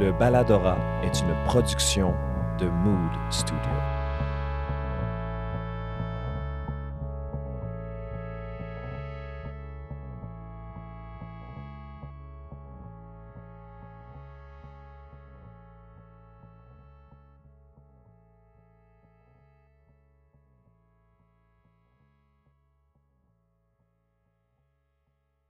Le 0.00 0.12
Baladora 0.12 0.78
est 1.02 1.20
une 1.20 1.34
production 1.44 2.14
de 2.58 2.70
Mood 2.70 3.12
Studio. 3.28 3.89